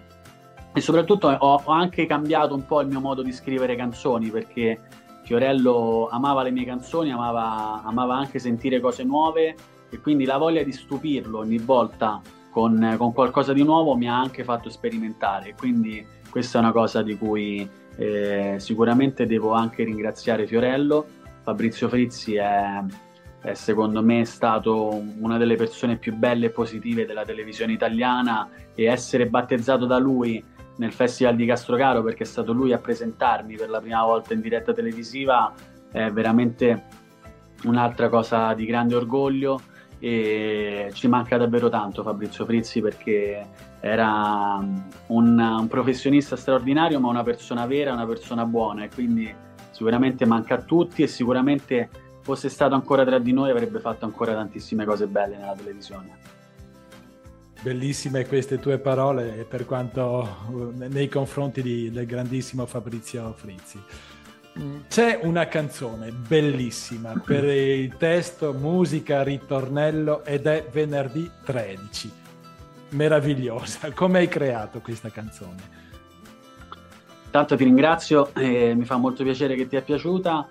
E 0.73 0.81
soprattutto 0.81 1.29
ho, 1.29 1.63
ho 1.63 1.71
anche 1.71 2.07
cambiato 2.07 2.55
un 2.55 2.67
po' 2.67 2.81
il 2.81 2.89
mio 2.89 3.01
modo 3.01 3.23
di 3.23 3.33
scrivere 3.33 3.77
canzoni 3.77 4.31
perché 4.31 4.81
Fiorello 5.23 6.09
amava 6.11 6.43
le 6.43 6.51
mie 6.51 6.65
canzoni, 6.65 7.13
amava, 7.13 7.83
amava 7.85 8.17
anche 8.17 8.39
sentire 8.39 8.81
cose 8.81 9.05
nuove 9.05 9.55
e 9.91 10.01
quindi 10.01 10.25
la 10.25 10.39
voglia 10.39 10.63
di 10.63 10.73
stupirlo 10.73 11.39
ogni 11.39 11.59
volta 11.59 12.21
con, 12.55 12.95
con, 12.97 13.13
qualcosa 13.13 13.53
di 13.53 13.65
nuovo 13.65 13.97
mi 13.97 14.09
ha 14.09 14.17
anche 14.17 14.45
fatto 14.45 14.71
sperimentare. 14.71 15.57
Quindi 15.59 16.07
questa 16.31 16.59
è 16.59 16.61
una 16.61 16.71
cosa 16.71 17.03
di 17.03 17.19
cui 17.19 17.69
eh, 17.97 18.55
sicuramente 18.59 19.27
devo 19.27 19.55
anche 19.55 19.83
ringraziare 19.83 20.47
Fiorello. 20.47 21.05
Fabrizio 21.43 21.89
Frizzi 21.89 22.37
è, 22.37 22.81
è, 23.41 23.55
secondo 23.55 24.05
me 24.05 24.25
stato 24.25 25.03
una 25.19 25.37
delle 25.37 25.57
persone 25.57 25.97
più 25.97 26.15
belle 26.15 26.47
e 26.47 26.51
positive 26.51 27.05
della 27.05 27.25
televisione 27.25 27.73
italiana 27.73 28.49
e 28.73 28.85
essere 28.85 29.27
battezzato 29.27 29.85
da 29.85 29.99
lui 29.99 30.43
nel 30.77 30.93
Festival 30.93 31.35
di 31.35 31.47
Castrocaro 31.47 32.05
perché 32.05 32.23
è 32.23 32.27
stato 32.27 32.53
lui 32.53 32.73
a 32.73 32.79
presentarmi 32.79 33.57
per 33.57 33.69
la 33.69 33.81
prima 33.81 34.05
volta 34.05 34.33
in 34.33 34.41
diretta 34.41 34.73
televisiva 34.73 35.53
è 35.91 36.09
veramente 36.11 36.85
un'altra 37.65 38.09
cosa 38.09 38.55
di 38.55 38.65
grande 38.65 38.95
orgoglio 38.95 39.61
e 40.05 40.91
ci 40.93 41.09
manca 41.09 41.39
davvero 41.39 41.71
tanto 41.71 42.03
Fabrizio 42.03 42.45
Frizzi 42.45 42.83
perché 42.83 43.43
era 43.81 44.59
un, 45.07 45.39
un, 45.39 45.67
professionista 45.67 46.37
straordinario 46.37 47.01
ma 47.01 47.09
una 47.09 47.23
persona 47.23 47.65
vera, 47.65 47.95
una 47.95 48.05
persona 48.05 48.45
buona 48.45 48.85
e 48.85 48.91
quindi 48.91 49.35
sicuramente 49.71 50.27
manca 50.27 50.57
a 50.57 50.61
tutti 50.61 51.03
e 51.03 51.07
sicuramente 51.07 51.89
fosse 52.21 52.51
stato 52.51 52.75
ancora 52.75 53.03
tra 53.03 53.19
di 53.19 53.33
noi 53.33 53.49
avrebbe 53.49 53.81
fatto 53.81 54.05
ancora 54.05 54.35
tantissime 54.35 54.85
cose 54.85 55.07
belle 55.07 55.39
nella 55.39 55.55
televisione. 55.57 56.19
Bellissime 57.63 58.27
queste 58.27 58.59
tue 58.59 58.77
parole 58.77 59.47
per 59.49 59.65
quanto 59.65 60.29
nei 60.77 61.09
confronti 61.09 61.63
di, 61.63 61.91
del 61.91 62.05
grandissimo 62.05 62.67
Fabrizio 62.67 63.33
Frizzi. 63.33 63.83
C'è 64.89 65.19
una 65.21 65.49
canzone 65.49 66.13
bellissima 66.13 67.13
per 67.25 67.43
il 67.43 67.97
testo, 67.97 68.53
musica, 68.53 69.25
ritornello 69.25 70.25
ed 70.25 70.47
è 70.47 70.69
venerdì 70.71 71.29
13. 71.45 72.13
Meravigliosa. 72.91 73.91
Come 73.91 74.19
hai 74.19 74.29
creato 74.29 74.81
questa 74.81 75.11
canzone? 75.11 75.83
Tanto 77.33 77.57
ti 77.57 77.65
ringrazio, 77.65 78.33
eh, 78.37 78.75
mi 78.77 78.85
fa 78.85 78.97
molto 78.97 79.25
piacere 79.25 79.57
che 79.57 79.67
ti 79.67 79.75
è 79.75 79.83
piaciuta. 79.83 80.49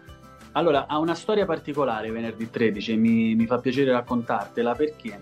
Allora, 0.51 0.85
ha 0.87 0.97
una 0.97 1.15
storia 1.15 1.45
particolare 1.45 2.11
venerdì 2.11 2.49
13, 2.49 2.97
mi, 2.97 3.35
mi 3.35 3.45
fa 3.45 3.59
piacere 3.59 3.93
raccontartela 3.93 4.75
perché 4.75 5.21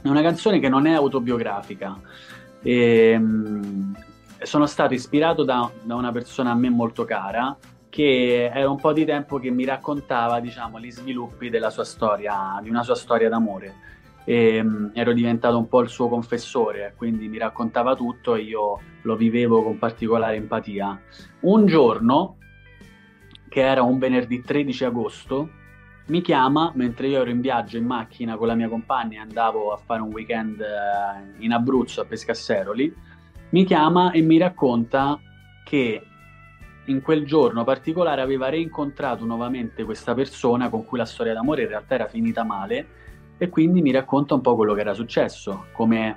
è 0.00 0.08
una 0.08 0.22
canzone 0.22 0.60
che 0.60 0.70
non 0.70 0.86
è 0.86 0.94
autobiografica. 0.94 2.00
E, 2.62 3.10
ehm, 3.10 3.94
sono 4.40 4.64
stato 4.64 4.94
ispirato 4.94 5.44
da, 5.44 5.70
da 5.82 5.94
una 5.94 6.10
persona 6.10 6.52
a 6.52 6.54
me 6.54 6.70
molto 6.70 7.04
cara, 7.04 7.54
che 7.92 8.50
era 8.50 8.70
un 8.70 8.80
po' 8.80 8.94
di 8.94 9.04
tempo 9.04 9.38
che 9.38 9.50
mi 9.50 9.66
raccontava, 9.66 10.40
diciamo, 10.40 10.80
gli 10.80 10.90
sviluppi 10.90 11.50
della 11.50 11.68
sua 11.68 11.84
storia, 11.84 12.58
di 12.62 12.70
una 12.70 12.82
sua 12.82 12.94
storia 12.94 13.28
d'amore. 13.28 13.74
E, 14.24 14.60
um, 14.60 14.92
ero 14.94 15.12
diventato 15.12 15.58
un 15.58 15.68
po' 15.68 15.80
il 15.80 15.90
suo 15.90 16.08
confessore, 16.08 16.94
quindi 16.96 17.28
mi 17.28 17.36
raccontava 17.36 17.94
tutto 17.94 18.34
e 18.34 18.44
io 18.44 18.80
lo 19.02 19.14
vivevo 19.14 19.62
con 19.62 19.76
particolare 19.76 20.36
empatia. 20.36 20.98
Un 21.40 21.66
giorno, 21.66 22.38
che 23.50 23.60
era 23.60 23.82
un 23.82 23.98
venerdì 23.98 24.40
13 24.40 24.86
agosto, 24.86 25.50
mi 26.06 26.22
chiama 26.22 26.72
mentre 26.74 27.08
io 27.08 27.20
ero 27.20 27.28
in 27.28 27.42
viaggio 27.42 27.76
in 27.76 27.84
macchina 27.84 28.36
con 28.36 28.46
la 28.46 28.54
mia 28.54 28.70
compagna 28.70 29.18
e 29.18 29.20
andavo 29.20 29.70
a 29.70 29.76
fare 29.76 30.00
un 30.00 30.12
weekend 30.12 30.62
eh, 30.62 31.44
in 31.44 31.52
Abruzzo 31.52 32.00
a 32.00 32.06
Pescasseroli. 32.06 32.90
Mi 33.50 33.66
chiama 33.66 34.12
e 34.12 34.22
mi 34.22 34.38
racconta 34.38 35.20
che 35.62 36.06
in 36.86 37.00
quel 37.00 37.24
giorno 37.24 37.62
particolare 37.62 38.22
aveva 38.22 38.48
reincontrato 38.48 39.24
nuovamente 39.24 39.84
questa 39.84 40.14
persona 40.14 40.68
con 40.68 40.84
cui 40.84 40.98
la 40.98 41.04
storia 41.04 41.32
d'amore 41.32 41.62
in 41.62 41.68
realtà 41.68 41.94
era 41.94 42.08
finita 42.08 42.42
male 42.42 43.00
e 43.38 43.48
quindi 43.48 43.82
mi 43.82 43.92
racconta 43.92 44.34
un 44.34 44.40
po' 44.40 44.56
quello 44.56 44.74
che 44.74 44.80
era 44.80 44.94
successo, 44.94 45.66
come, 45.72 46.16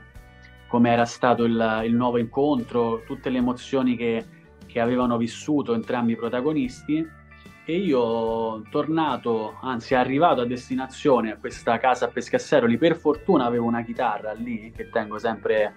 come 0.68 0.92
era 0.92 1.06
stato 1.06 1.44
il, 1.44 1.82
il, 1.86 1.96
nuovo 1.96 2.18
incontro, 2.18 3.04
tutte 3.06 3.30
le 3.30 3.40
emozioni 3.40 3.96
che, 3.96 4.24
che 4.66 4.80
avevano 4.80 5.18
vissuto 5.18 5.74
entrambi 5.74 6.14
i 6.14 6.18
protagonisti. 6.18 7.24
E 7.68 7.76
io 7.78 8.62
tornato, 8.70 9.58
anzi 9.60 9.96
arrivato 9.96 10.42
a 10.42 10.46
destinazione 10.46 11.32
a 11.32 11.38
questa 11.38 11.80
casa 11.80 12.06
a 12.06 12.10
Pescasseroli, 12.10 12.78
per 12.78 12.96
fortuna 12.96 13.46
avevo 13.46 13.66
una 13.66 13.82
chitarra 13.82 14.34
lì 14.34 14.72
che 14.76 14.92
tengo 14.92 15.18
sempre, 15.18 15.74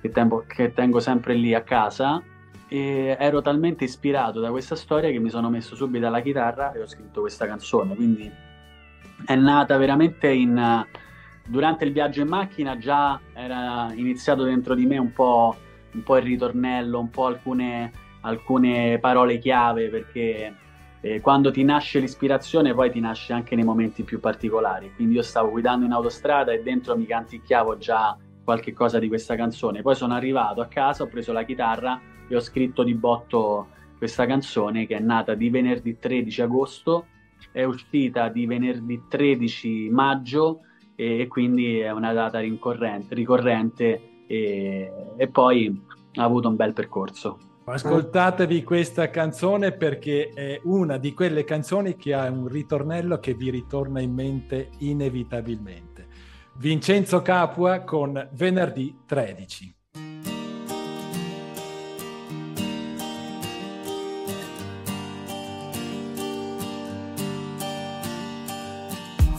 che 0.00 0.10
tengo, 0.10 0.44
che 0.48 0.72
tengo 0.72 0.98
sempre 0.98 1.34
lì 1.34 1.54
a 1.54 1.62
casa 1.62 2.20
e 2.68 3.16
ero 3.18 3.40
talmente 3.40 3.84
ispirato 3.84 4.40
da 4.40 4.50
questa 4.50 4.76
storia 4.76 5.10
che 5.10 5.18
mi 5.18 5.30
sono 5.30 5.48
messo 5.48 5.74
subito 5.74 6.06
alla 6.06 6.20
chitarra 6.20 6.72
e 6.72 6.82
ho 6.82 6.86
scritto 6.86 7.20
questa 7.20 7.46
canzone. 7.46 7.94
Quindi 7.94 8.30
è 9.24 9.34
nata 9.34 9.76
veramente 9.78 10.28
in, 10.28 10.84
durante 11.46 11.84
il 11.84 11.92
viaggio 11.92 12.20
in 12.20 12.28
macchina, 12.28 12.76
già 12.76 13.18
era 13.32 13.90
iniziato 13.94 14.44
dentro 14.44 14.74
di 14.74 14.86
me 14.86 14.98
un 14.98 15.12
po', 15.12 15.56
un 15.92 16.02
po 16.02 16.16
il 16.18 16.22
ritornello, 16.22 17.00
un 17.00 17.10
po' 17.10 17.26
alcune, 17.26 17.90
alcune 18.20 18.98
parole 19.00 19.38
chiave 19.38 19.88
perché 19.88 20.54
eh, 21.00 21.20
quando 21.20 21.50
ti 21.50 21.64
nasce 21.64 22.00
l'ispirazione 22.00 22.74
poi 22.74 22.90
ti 22.90 23.00
nasce 23.00 23.32
anche 23.32 23.54
nei 23.54 23.64
momenti 23.64 24.02
più 24.02 24.20
particolari. 24.20 24.92
Quindi 24.94 25.14
io 25.14 25.22
stavo 25.22 25.50
guidando 25.50 25.86
in 25.86 25.92
autostrada 25.92 26.52
e 26.52 26.62
dentro 26.62 26.96
mi 26.96 27.06
canticchiavo 27.06 27.78
già 27.78 28.16
qualche 28.48 28.72
cosa 28.72 28.98
di 28.98 29.08
questa 29.08 29.36
canzone. 29.36 29.82
Poi 29.82 29.94
sono 29.94 30.14
arrivato 30.14 30.62
a 30.62 30.68
casa, 30.68 31.02
ho 31.02 31.06
preso 31.06 31.34
la 31.34 31.44
chitarra 31.44 32.00
e 32.26 32.34
ho 32.34 32.40
scritto 32.40 32.82
di 32.82 32.94
botto 32.94 33.68
questa 33.98 34.24
canzone 34.24 34.86
che 34.86 34.96
è 34.96 35.00
nata 35.00 35.34
di 35.34 35.50
venerdì 35.50 35.98
13 35.98 36.40
agosto, 36.40 37.08
è 37.52 37.64
uscita 37.64 38.30
di 38.30 38.46
venerdì 38.46 39.02
13 39.06 39.90
maggio 39.90 40.60
e, 40.94 41.26
quindi 41.28 41.80
è 41.80 41.90
una 41.90 42.14
data 42.14 42.40
ricorrente 42.40 44.24
e, 44.26 44.92
e 45.14 45.28
poi 45.28 45.82
ha 46.14 46.24
avuto 46.24 46.48
un 46.48 46.56
bel 46.56 46.72
percorso. 46.72 47.38
Ascoltatevi 47.64 48.64
questa 48.64 49.10
canzone 49.10 49.72
perché 49.72 50.30
è 50.32 50.58
una 50.64 50.96
di 50.96 51.12
quelle 51.12 51.44
canzoni 51.44 51.96
che 51.96 52.14
ha 52.14 52.30
un 52.30 52.48
ritornello 52.48 53.18
che 53.18 53.34
vi 53.34 53.50
ritorna 53.50 54.00
in 54.00 54.14
mente 54.14 54.70
inevitabilmente. 54.78 56.07
Vincenzo 56.60 57.22
Capua 57.22 57.82
con 57.82 58.28
Venerdì 58.32 59.02
13. 59.06 59.76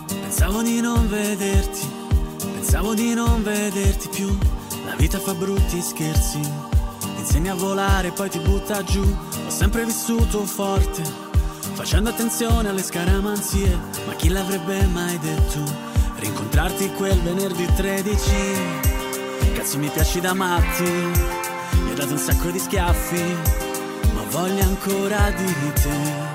Pensavo 0.07 0.61
di 0.61 0.79
non 0.79 1.09
vederti, 1.09 1.87
pensavo 2.53 2.93
di 2.93 3.13
non 3.13 3.43
vederti 3.43 4.07
più. 4.07 4.29
La 4.85 4.95
vita 4.95 5.19
fa 5.19 5.33
brutti 5.33 5.81
scherzi 5.81 6.39
insegna 7.17 7.51
a 7.51 7.55
volare 7.55 8.11
poi 8.11 8.29
ti 8.29 8.39
butta 8.39 8.81
giù. 8.83 9.01
Ho 9.01 9.49
sempre 9.49 9.83
vissuto 9.83 10.45
forte, 10.45 11.03
facendo 11.73 12.11
attenzione 12.11 12.69
alle 12.69 12.81
scaramanzie. 12.81 13.77
Ma 14.05 14.13
chi 14.13 14.29
l'avrebbe 14.29 14.85
mai 14.85 15.19
detto? 15.19 15.88
Rincontrarti 16.19 16.91
quel 16.97 17.17
venerdì 17.21 17.65
13. 17.75 18.31
Cazzo 19.55 19.77
mi 19.77 19.87
piaci 19.87 20.19
da 20.19 20.33
matti, 20.33 20.83
mi 20.83 21.89
hai 21.89 21.95
dato 21.95 22.11
un 22.11 22.17
sacco 22.17 22.49
di 22.49 22.59
schiaffi, 22.59 23.23
ma 24.13 24.21
voglio 24.29 24.63
ancora 24.63 25.31
di 25.31 25.53
te. 25.81 26.27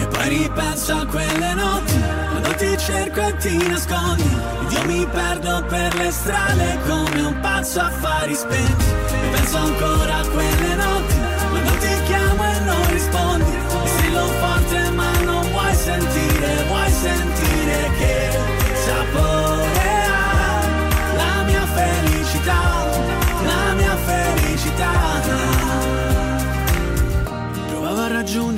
E 0.00 0.06
poi 0.08 0.28
ripenso 0.28 0.92
a 0.94 1.06
quelle 1.06 1.54
notti, 1.54 1.94
quando 2.30 2.54
ti 2.56 2.76
cerco 2.78 3.20
e 3.20 3.36
ti 3.36 3.56
nascondi. 3.68 4.24
Ed 4.62 4.72
io 4.72 4.84
mi 4.86 5.06
perdo 5.06 5.64
per 5.68 5.94
le 5.94 6.10
strade 6.10 6.78
come 6.86 7.20
un 7.20 7.38
pazzo 7.40 7.80
a 7.80 7.90
fari 7.90 8.34
spenti. 8.34 8.84
E 9.10 9.28
penso 9.30 9.56
ancora 9.56 10.16
a 10.16 10.26
quelle 10.26 10.74
notti, 10.74 11.14
quando 11.48 11.70
ti 11.78 12.02
chiamo 12.06 12.44
e 12.44 12.58
non 12.60 12.90
rispondi. 12.90 13.50
E 13.84 13.86
strillo 13.86 14.26
forte 14.26 14.90
ma 14.90 15.10
non 15.20 15.48
vuoi 15.50 15.74
sentire, 15.74 16.64
vuoi 16.66 16.90
sentire 16.90 17.35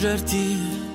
raggiungerti 0.09 0.87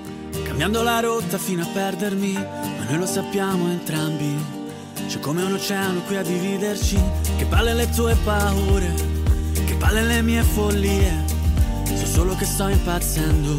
cambiando 0.44 0.82
la 0.82 1.00
rotta 1.00 1.38
fino 1.38 1.62
a 1.62 1.68
perdermi, 1.68 2.34
ma 2.34 2.86
noi 2.88 2.98
lo 2.98 3.06
sappiamo 3.06 3.70
entrambi. 3.70 4.62
C'è 5.08 5.20
come 5.20 5.44
un 5.44 5.54
oceano 5.54 6.02
qui 6.02 6.16
a 6.16 6.24
dividerci, 6.24 7.00
che 7.38 7.46
palle 7.46 7.74
le 7.74 7.90
tue 7.90 8.16
paure, 8.24 8.92
che 9.66 9.76
palle 9.76 10.02
le 10.02 10.22
mie 10.22 10.42
follie. 10.42 11.26
So 11.96 12.06
solo 12.06 12.36
che 12.36 12.46
sto 12.46 12.68
impazzendo, 12.68 13.56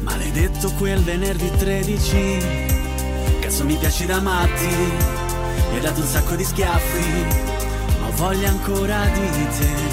maledetto 0.00 0.72
quel 0.72 1.00
venerdì 1.02 1.50
13. 1.56 2.38
Cazzo 3.40 3.64
mi 3.64 3.76
piaci 3.76 4.06
da 4.06 4.20
matti, 4.20 4.66
mi 4.66 5.74
hai 5.74 5.80
dato 5.80 6.00
un 6.00 6.06
sacco 6.06 6.34
di 6.34 6.44
schiaffi, 6.44 7.26
ma 8.00 8.10
voglio 8.16 8.48
ancora 8.48 9.04
di 9.06 9.46
te. 9.58 9.85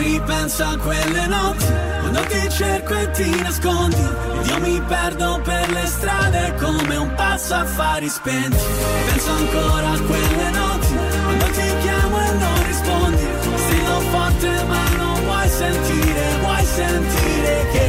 Ripenso 0.00 0.64
a 0.64 0.78
quelle 0.78 1.26
notti 1.26 1.66
quando 2.00 2.20
ti 2.22 2.48
cerco 2.48 2.94
e 2.94 3.10
ti 3.10 3.28
nascondi 3.42 4.00
Ed 4.40 4.46
io 4.46 4.60
mi 4.60 4.80
perdo 4.80 5.38
per 5.44 5.70
le 5.70 5.84
strade 5.84 6.54
come 6.58 6.96
un 6.96 7.12
pazzo 7.14 7.54
a 7.54 7.66
fari 7.66 8.08
spenti. 8.08 8.56
Penso 9.06 9.30
ancora 9.30 9.90
a 9.90 10.00
quelle 10.00 10.50
notti 10.52 10.94
Quando 11.22 11.44
ti 11.44 11.76
chiamo 11.82 12.18
e 12.18 12.32
non 12.32 12.66
rispondi. 12.66 13.26
Strillo 13.56 14.00
forte 14.00 14.64
ma 14.68 14.88
non 14.96 15.20
vuoi 15.22 15.48
sentire 15.50 16.22
Vuoi 16.40 16.64
sentire 16.64 17.66
che 17.72 17.79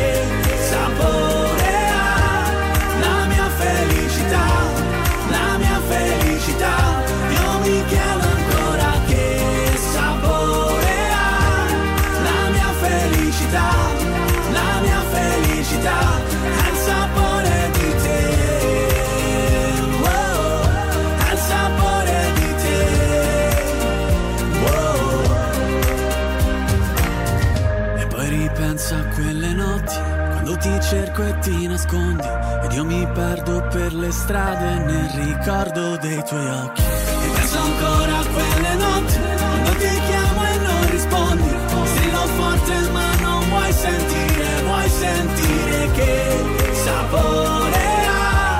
cerco 30.91 31.23
e 31.23 31.39
ti 31.39 31.67
nascondi 31.67 32.27
ed 32.63 32.73
io 32.73 32.83
mi 32.83 33.07
perdo 33.13 33.65
per 33.71 33.93
le 33.93 34.11
strade 34.11 34.79
nel 34.79 35.09
ricordo 35.23 35.95
dei 35.95 36.21
tuoi 36.25 36.49
occhi. 36.49 36.81
E 36.81 37.29
penso 37.33 37.59
ancora 37.59 38.17
a 38.17 38.25
quelle 38.25 38.75
notti 38.75 39.19
quando 39.37 39.69
ti 39.79 40.01
chiamo 40.09 40.41
e 40.43 40.57
non 40.57 40.89
rispondi, 40.89 41.49
strillo 41.85 42.25
forte 42.35 42.89
ma 42.91 43.15
non 43.21 43.47
vuoi 43.47 43.71
sentire, 43.71 44.61
vuoi 44.63 44.89
sentire 44.89 45.91
che 45.93 46.73
sapore 46.83 47.83
ha 48.09 48.59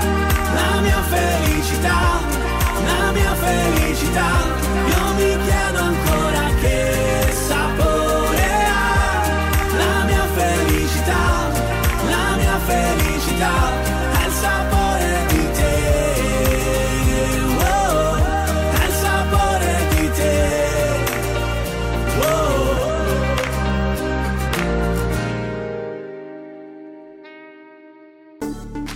la 0.54 0.80
mia 0.80 1.02
felicità, 1.02 2.00
la 2.86 3.12
mia 3.12 3.36
felicità. 3.36 4.71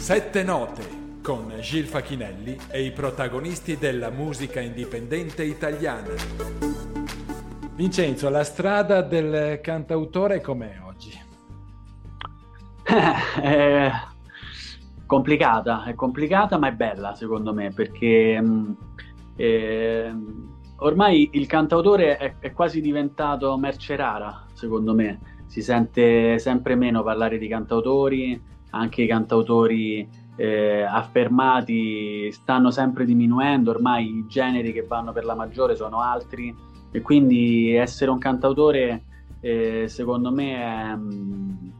Sette 0.05 0.43
note 0.43 0.83
con 1.23 1.51
Gil 1.61 1.85
Facchinelli 1.85 2.55
e 2.69 2.83
i 2.83 2.91
protagonisti 2.91 3.75
della 3.75 4.11
musica 4.11 4.59
indipendente 4.59 5.43
italiana. 5.43 6.13
Vincenzo, 7.73 8.29
la 8.29 8.43
strada 8.43 9.01
del 9.01 9.59
cantautore 9.61 10.41
com'è 10.41 10.77
oggi? 10.85 11.09
è 13.41 13.89
complicata, 15.07 15.85
è 15.85 15.95
complicata 15.95 16.59
ma 16.59 16.67
è 16.67 16.73
bella 16.73 17.15
secondo 17.15 17.51
me 17.51 17.71
perché 17.71 18.39
mm, 18.39 18.71
eh, 19.35 20.15
ormai 20.81 21.31
il 21.33 21.47
cantautore 21.47 22.17
è, 22.17 22.35
è 22.37 22.51
quasi 22.51 22.79
diventato 22.79 23.57
merce 23.57 23.95
rara 23.95 24.45
secondo 24.53 24.93
me, 24.93 25.19
si 25.47 25.63
sente 25.63 26.37
sempre 26.37 26.75
meno 26.75 27.01
parlare 27.01 27.39
di 27.39 27.47
cantautori 27.47 28.53
anche 28.75 29.03
i 29.03 29.07
cantautori 29.07 30.07
eh, 30.35 30.81
affermati 30.81 32.31
stanno 32.31 32.69
sempre 32.71 33.05
diminuendo, 33.05 33.71
ormai 33.71 34.05
i 34.05 34.25
generi 34.27 34.73
che 34.73 34.83
vanno 34.83 35.13
per 35.13 35.23
la 35.23 35.35
maggiore 35.35 35.75
sono 35.75 36.01
altri 36.01 36.53
e 36.91 37.01
quindi 37.01 37.73
essere 37.73 38.11
un 38.11 38.17
cantautore 38.17 39.03
eh, 39.39 39.85
secondo 39.87 40.31
me 40.31 40.55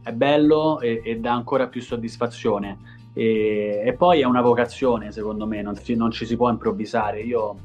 è, 0.04 0.10
è 0.10 0.12
bello 0.12 0.80
e, 0.80 1.02
e, 1.04 1.18
dà 1.18 1.32
ancora 1.32 1.66
più 1.66 1.82
soddisfazione 1.82 2.78
e, 3.12 3.82
e, 3.84 3.92
poi 3.94 4.20
è 4.20 4.24
una 4.24 4.40
vocazione 4.40 5.12
secondo 5.12 5.46
me, 5.46 5.62
non, 5.62 5.74
non, 5.96 6.10
ci 6.10 6.26
si 6.26 6.36
può 6.36 6.48
improvvisare. 6.50 7.22
Io 7.22 7.56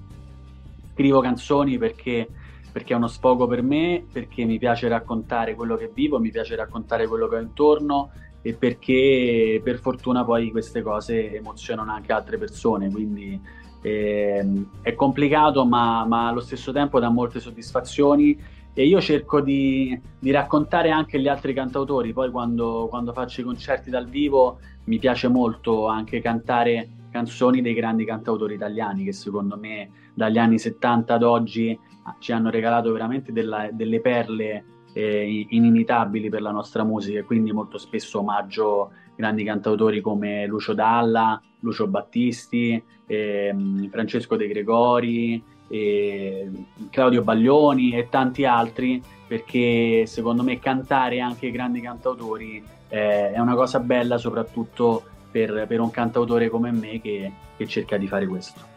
scrivo 0.93 1.19
canzoni 1.21 1.77
perché, 1.77 2.27
perché 2.71 2.93
è 2.93 2.97
uno 2.97 3.07
sfogo 3.07 3.47
per 3.47 3.61
me, 3.61 4.05
perché 4.11 4.43
mi 4.45 4.57
piace 4.57 4.87
raccontare 4.87 5.55
quello 5.55 5.75
che 5.75 5.91
vivo, 5.93 6.19
mi 6.19 6.31
piace 6.31 6.55
raccontare 6.55 7.07
quello 7.07 7.27
che 7.27 7.35
ho 7.35 7.41
intorno 7.41 8.11
e 8.41 8.53
perché 8.53 9.61
per 9.63 9.79
fortuna 9.79 10.23
poi 10.23 10.51
queste 10.51 10.81
cose 10.81 11.35
emozionano 11.35 11.91
anche 11.91 12.11
altre 12.11 12.37
persone, 12.37 12.89
quindi 12.89 13.39
eh, 13.81 14.45
è 14.81 14.95
complicato 14.95 15.65
ma, 15.65 16.05
ma, 16.05 16.27
allo 16.27 16.39
stesso 16.39 16.71
tempo 16.71 16.99
dà 16.99 17.09
molte 17.09 17.39
soddisfazioni. 17.39 18.59
E 18.73 18.85
io 18.85 19.01
cerco 19.01 19.41
di, 19.41 19.99
di, 20.17 20.31
raccontare 20.31 20.91
anche 20.91 21.19
gli 21.19 21.27
altri 21.27 21.53
cantautori, 21.53 22.13
poi 22.13 22.31
quando, 22.31 22.87
quando, 22.89 23.11
faccio 23.11 23.41
i 23.41 23.43
concerti 23.43 23.89
dal 23.89 24.07
vivo 24.07 24.59
mi 24.85 24.97
piace 24.97 25.27
molto 25.27 25.87
anche 25.87 26.21
cantare 26.21 26.89
canzoni 27.11 27.61
dei 27.61 27.73
grandi 27.73 28.05
cantautori 28.05 28.53
italiani 28.53 29.03
che 29.03 29.11
secondo 29.11 29.57
me 29.57 29.89
dagli 30.13 30.37
anni 30.37 30.57
70 30.57 31.13
ad 31.13 31.23
oggi 31.23 31.77
ci 32.19 32.31
hanno 32.31 32.49
regalato 32.49 32.91
veramente 32.93 33.33
della, 33.33 33.69
delle 33.71 33.99
perle 33.99 34.63
eh, 34.93 35.45
inimitabili 35.49 36.29
per 36.29 36.41
la 36.41 36.51
nostra 36.51 36.83
musica 36.83 37.19
e 37.19 37.23
quindi 37.23 37.51
molto 37.51 37.77
spesso 37.77 38.19
omaggio 38.19 38.91
grandi 39.15 39.43
cantautori 39.43 40.01
come 40.01 40.45
Lucio 40.47 40.73
Dalla, 40.73 41.41
Lucio 41.59 41.87
Battisti, 41.87 42.81
eh, 43.05 43.55
Francesco 43.89 44.35
De 44.35 44.47
Gregori, 44.47 45.41
eh, 45.67 46.49
Claudio 46.89 47.21
Baglioni 47.21 47.91
e 47.91 48.09
tanti 48.09 48.45
altri, 48.45 49.01
perché 49.27 50.05
secondo 50.05 50.43
me 50.43 50.59
cantare 50.59 51.19
anche 51.19 51.47
i 51.47 51.51
grandi 51.51 51.81
cantautori 51.81 52.63
eh, 52.89 53.31
è 53.31 53.39
una 53.39 53.55
cosa 53.55 53.79
bella, 53.79 54.17
soprattutto 54.17 55.03
per, 55.31 55.65
per 55.67 55.79
un 55.79 55.91
cantautore 55.91 56.49
come 56.49 56.71
me 56.71 56.99
che, 56.99 57.31
che 57.55 57.67
cerca 57.67 57.97
di 57.97 58.07
fare 58.07 58.25
questo. 58.27 58.70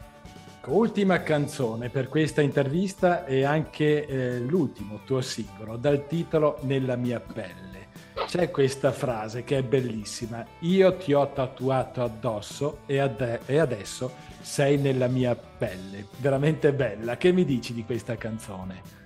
Ultima 0.67 1.21
canzone 1.23 1.91
per 1.91 2.09
questa 2.09 2.41
intervista 2.41 3.27
e 3.27 3.45
anche 3.45 4.07
eh, 4.07 4.39
l'ultimo 4.39 5.01
tuo 5.05 5.21
singolo 5.21 5.77
dal 5.77 6.07
titolo 6.07 6.59
Nella 6.63 6.97
mia 6.97 7.21
pelle. 7.21 7.89
C'è 8.27 8.51
questa 8.51 8.91
frase 8.91 9.45
che 9.45 9.59
è 9.59 9.63
bellissima. 9.63 10.45
Io 10.61 10.97
ti 10.97 11.13
ho 11.13 11.31
tatuato 11.33 12.03
addosso 12.03 12.79
e, 12.87 12.99
ad- 12.99 13.41
e 13.45 13.59
adesso 13.59 14.13
sei 14.41 14.79
nella 14.79 15.07
mia 15.07 15.37
pelle. 15.37 16.07
Veramente 16.17 16.73
bella. 16.73 17.19
Che 17.19 17.31
mi 17.33 17.45
dici 17.45 17.75
di 17.75 17.85
questa 17.85 18.17
canzone? 18.17 19.03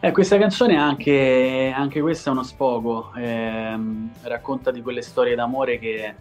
Eh, 0.00 0.10
questa 0.12 0.36
canzone 0.36 0.76
anche, 0.76 1.72
anche 1.72 2.00
questa 2.00 2.30
è 2.30 2.32
uno 2.32 2.42
sfogo, 2.42 3.12
eh, 3.14 3.78
racconta 4.22 4.70
di 4.70 4.82
quelle 4.82 5.02
storie 5.02 5.34
d'amore 5.34 5.78
che, 5.78 6.14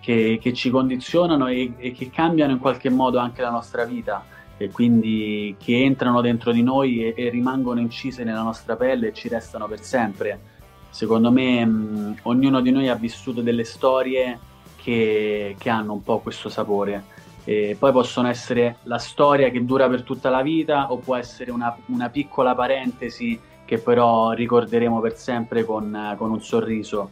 che, 0.00 0.38
che 0.40 0.52
ci 0.52 0.70
condizionano 0.70 1.46
e, 1.46 1.72
e, 1.76 1.92
che 1.92 2.10
cambiano 2.10 2.52
in 2.52 2.58
qualche 2.58 2.90
modo 2.90 3.18
anche 3.18 3.42
la 3.42 3.50
nostra 3.50 3.84
vita 3.84 4.24
e 4.56 4.70
quindi 4.70 5.54
che 5.58 5.82
entrano 5.82 6.20
dentro 6.20 6.52
di 6.52 6.62
noi 6.62 7.04
e, 7.04 7.14
e 7.16 7.28
rimangono 7.30 7.80
incise 7.80 8.24
nella 8.24 8.42
nostra 8.42 8.76
pelle 8.76 9.08
e 9.08 9.12
ci 9.12 9.28
restano 9.28 9.66
per 9.66 9.80
sempre. 9.80 10.40
Secondo 10.90 11.30
me 11.30 11.64
mh, 11.64 12.16
ognuno 12.22 12.60
di 12.60 12.70
noi 12.70 12.88
ha 12.88 12.94
vissuto 12.94 13.42
delle 13.42 13.64
storie 13.64 14.38
che, 14.76 15.54
che 15.58 15.70
hanno 15.70 15.92
un 15.92 16.02
po' 16.02 16.18
questo 16.18 16.48
sapore 16.48 17.18
e 17.44 17.76
poi 17.78 17.90
possono 17.92 18.28
essere 18.28 18.76
la 18.82 18.98
storia 18.98 19.50
che 19.50 19.64
dura 19.64 19.88
per 19.88 20.02
tutta 20.02 20.28
la 20.28 20.42
vita 20.42 20.92
o 20.92 20.98
può 20.98 21.16
essere 21.16 21.50
una, 21.50 21.74
una 21.86 22.10
piccola 22.10 22.54
parentesi 22.54 23.40
che 23.64 23.78
però 23.78 24.32
ricorderemo 24.32 25.00
per 25.00 25.16
sempre 25.16 25.64
con, 25.64 26.14
con 26.18 26.30
un 26.30 26.40
sorriso. 26.42 27.10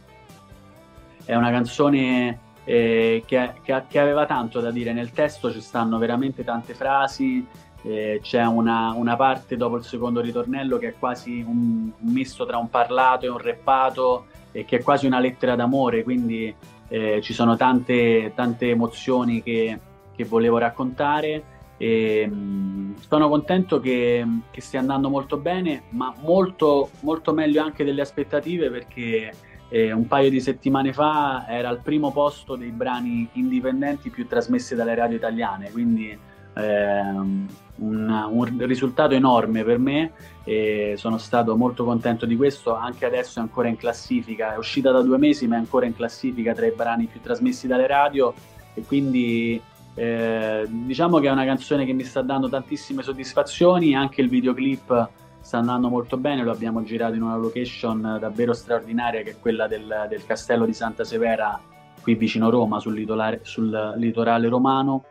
È 1.23 1.33
una 1.35 1.51
canzone 1.51 2.39
eh, 2.69 3.23
che, 3.25 3.53
che, 3.63 3.83
che, 3.87 3.99
aveva 3.99 4.27
tanto 4.27 4.59
da 4.59 4.69
dire, 4.69 4.93
nel 4.93 5.11
testo 5.11 5.51
ci 5.51 5.59
stanno 5.59 5.97
veramente 5.97 6.43
tante 6.43 6.75
frasi, 6.75 7.43
eh, 7.81 8.19
c'è 8.21 8.45
una, 8.45 8.93
una, 8.95 9.15
parte 9.15 9.57
dopo 9.57 9.77
il 9.77 9.83
secondo 9.83 10.21
ritornello 10.21 10.77
che 10.77 10.89
è 10.89 10.93
quasi 10.99 11.41
un, 11.41 11.89
misto 12.01 12.45
tra 12.45 12.59
un 12.59 12.69
parlato 12.69 13.25
e 13.25 13.29
un 13.29 13.39
reppato 13.39 14.27
e 14.51 14.65
che 14.65 14.77
è 14.77 14.83
quasi 14.83 15.07
una 15.07 15.17
lettera 15.17 15.55
d'amore, 15.55 16.03
quindi 16.03 16.53
eh, 16.89 17.21
ci 17.23 17.33
sono 17.33 17.55
tante, 17.55 18.33
tante 18.35 18.69
emozioni 18.69 19.41
che, 19.41 19.79
che 20.15 20.23
volevo 20.25 20.59
raccontare. 20.59 21.57
E, 21.75 22.27
mh, 22.27 22.35
mm, 22.35 22.93
sono 23.07 23.29
contento 23.29 23.79
che, 23.79 24.23
che, 24.51 24.61
stia 24.61 24.79
andando 24.79 25.09
molto 25.09 25.37
bene, 25.37 25.85
ma 25.89 26.13
molto, 26.21 26.91
molto 26.99 27.33
meglio 27.33 27.63
anche 27.63 27.83
delle 27.83 28.01
aspettative 28.01 28.69
perché 28.69 29.33
eh, 29.69 29.91
un 29.91 30.07
paio 30.07 30.29
di 30.29 30.39
settimane 30.39 30.93
fa 30.93 31.45
era 31.47 31.69
al 31.69 31.79
primo 31.81 32.11
posto 32.11 32.55
dei 32.55 32.71
brani 32.71 33.27
indipendenti 33.33 34.09
più 34.09 34.27
trasmessi 34.27 34.75
dalle 34.75 34.95
radio 34.95 35.17
italiane, 35.17 35.71
quindi 35.71 36.17
eh, 36.55 36.99
un, 37.01 37.49
un, 37.75 38.65
risultato 38.65 39.13
enorme 39.13 39.63
per 39.63 39.77
me 39.77 40.11
e 40.43 40.95
sono 40.97 41.17
stato 41.17 41.55
molto 41.55 41.85
contento 41.85 42.25
di 42.25 42.35
questo, 42.35 42.75
anche 42.75 43.05
adesso 43.05 43.39
è 43.39 43.41
ancora 43.41 43.67
in 43.67 43.77
classifica, 43.77 44.53
è 44.53 44.57
uscita 44.57 44.91
da 44.91 45.01
due 45.01 45.17
mesi 45.17 45.47
ma 45.47 45.55
è 45.55 45.59
ancora 45.59 45.85
in 45.85 45.95
classifica 45.95 46.53
tra 46.53 46.65
i 46.65 46.73
brani 46.75 47.05
più 47.05 47.21
trasmessi 47.21 47.67
dalle 47.67 47.87
radio 47.87 48.33
e 48.73 48.83
quindi 48.83 49.61
eh, 49.93 50.65
diciamo 50.67 51.19
che 51.19 51.27
è 51.27 51.31
una 51.31 51.45
canzone 51.45 51.85
che 51.85 51.93
mi 51.93 52.03
sta 52.03 52.21
dando 52.21 52.49
tantissime 52.49 53.03
soddisfazioni, 53.03 53.95
anche 53.95 54.21
il 54.21 54.29
videoclip 54.29 55.09
sta 55.49 55.57
andando 55.57 55.89
molto 55.89 56.15
bene, 56.15 56.43
lo 56.43 56.51
abbiamo 56.51 56.83
girato 56.83 57.15
in 57.15 57.23
una 57.23 57.35
location 57.35 58.17
davvero 58.19 58.53
straordinaria 58.53 59.23
che 59.23 59.31
è 59.31 59.39
quella 59.39 59.65
del, 59.65 60.05
del 60.07 60.23
castello 60.23 60.63
di 60.63 60.73
Santa 60.73 61.03
Severa 61.03 61.59
qui 62.03 62.13
vicino 62.13 62.51
Roma 62.51 62.79
sul 62.79 62.93
litorale, 62.93 63.39
sul 63.41 63.95
litorale 63.97 64.47
romano. 64.47 65.05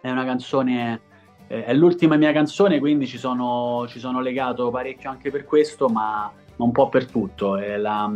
È 0.00 0.10
una 0.10 0.24
canzone, 0.24 1.02
è 1.46 1.72
l'ultima 1.74 2.16
mia 2.16 2.32
canzone, 2.32 2.80
quindi 2.80 3.06
ci 3.06 3.18
sono, 3.18 3.86
ci 3.86 4.00
sono 4.00 4.20
legato 4.20 4.68
parecchio 4.70 5.10
anche 5.10 5.30
per 5.30 5.44
questo, 5.44 5.88
ma, 5.88 6.28
un 6.56 6.72
po' 6.72 6.88
per 6.88 7.06
tutto. 7.06 7.54
La, 7.54 8.12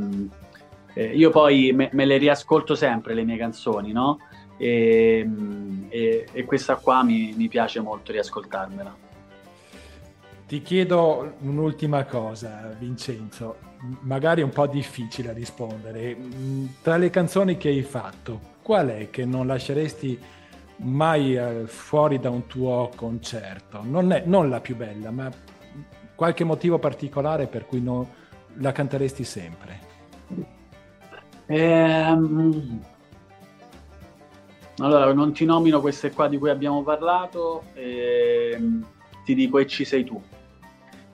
io 0.94 1.30
poi 1.30 1.70
me, 1.72 1.90
me, 1.92 2.05
le 2.07 2.16
riascolto 2.16 2.74
sempre 2.74 3.14
le 3.14 3.22
mie 3.22 3.36
canzoni, 3.36 3.92
no? 3.92 4.18
e, 4.57 5.24
e, 5.90 6.26
e 6.32 6.44
questa 6.44 6.74
qua 6.74 7.05
mi, 7.05 7.34
mi 7.36 7.47
piace 7.47 7.78
molto 7.78 8.11
riascoltarmela. 8.11 9.05
Ti 10.47 10.62
chiedo 10.62 11.34
un'ultima 11.40 12.05
cosa, 12.05 12.72
Vincenzo, 12.78 13.57
magari 14.03 14.42
un 14.42 14.51
po' 14.51 14.68
difficile 14.68 15.30
a 15.30 15.32
rispondere. 15.32 16.16
Tra 16.82 16.97
le 16.97 17.11
canzoni 17.11 17.57
che 17.57 17.68
hai 17.68 17.82
fatto, 17.82 18.40
qual 18.62 18.90
è 18.90 19.11
che 19.11 19.24
non 19.24 19.49
lasceresti 19.49 20.16
mai 20.78 21.34
eh, 21.34 21.66
fuori 21.66 22.20
da 22.20 22.30
un 22.30 22.47
tuo 22.47 22.92
concerto? 22.94 23.80
Non, 23.82 24.12
è, 24.12 24.22
non 24.24 24.49
la 24.49 24.61
più 24.61 24.76
bella, 24.76 25.11
ma 25.11 25.28
qualche 26.14 26.44
motivo 26.44 26.78
particolare 26.78 27.49
per 27.49 27.66
cui 27.66 27.82
non 27.82 28.07
la 28.59 28.70
canteresti 28.70 29.24
sempre? 29.24 29.80
Ehm, 31.47 32.80
allora, 34.76 35.12
non 35.12 35.32
ti 35.32 35.44
nomino 35.44 35.80
queste 35.80 36.12
qua 36.12 36.28
di 36.28 36.38
cui 36.38 36.51
abbiamo 36.51 36.84
parlato, 36.84 37.64
ehm, 37.74 38.86
ti 39.24 39.34
dico 39.34 39.59
E 39.59 39.66
ci 39.66 39.84
sei 39.84 40.05
tu, 40.05 40.22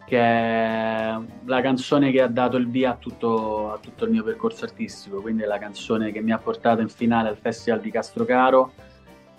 che 0.04 0.18
è 0.18 1.16
la 1.44 1.60
canzone 1.60 2.10
che 2.10 2.20
ha 2.20 2.28
dato 2.28 2.56
il 2.56 2.68
via 2.68 2.90
a 2.90 2.96
tutto, 2.96 3.72
a 3.72 3.78
tutto 3.78 4.04
il 4.04 4.10
mio 4.10 4.22
percorso 4.22 4.64
artistico, 4.64 5.20
quindi 5.20 5.42
è 5.42 5.46
la 5.46 5.58
canzone 5.58 6.12
che 6.12 6.20
mi 6.20 6.32
ha 6.32 6.38
portato 6.38 6.80
in 6.80 6.88
finale 6.88 7.28
al 7.28 7.36
Festival 7.36 7.80
di 7.80 7.90
Castrocaro, 7.90 8.72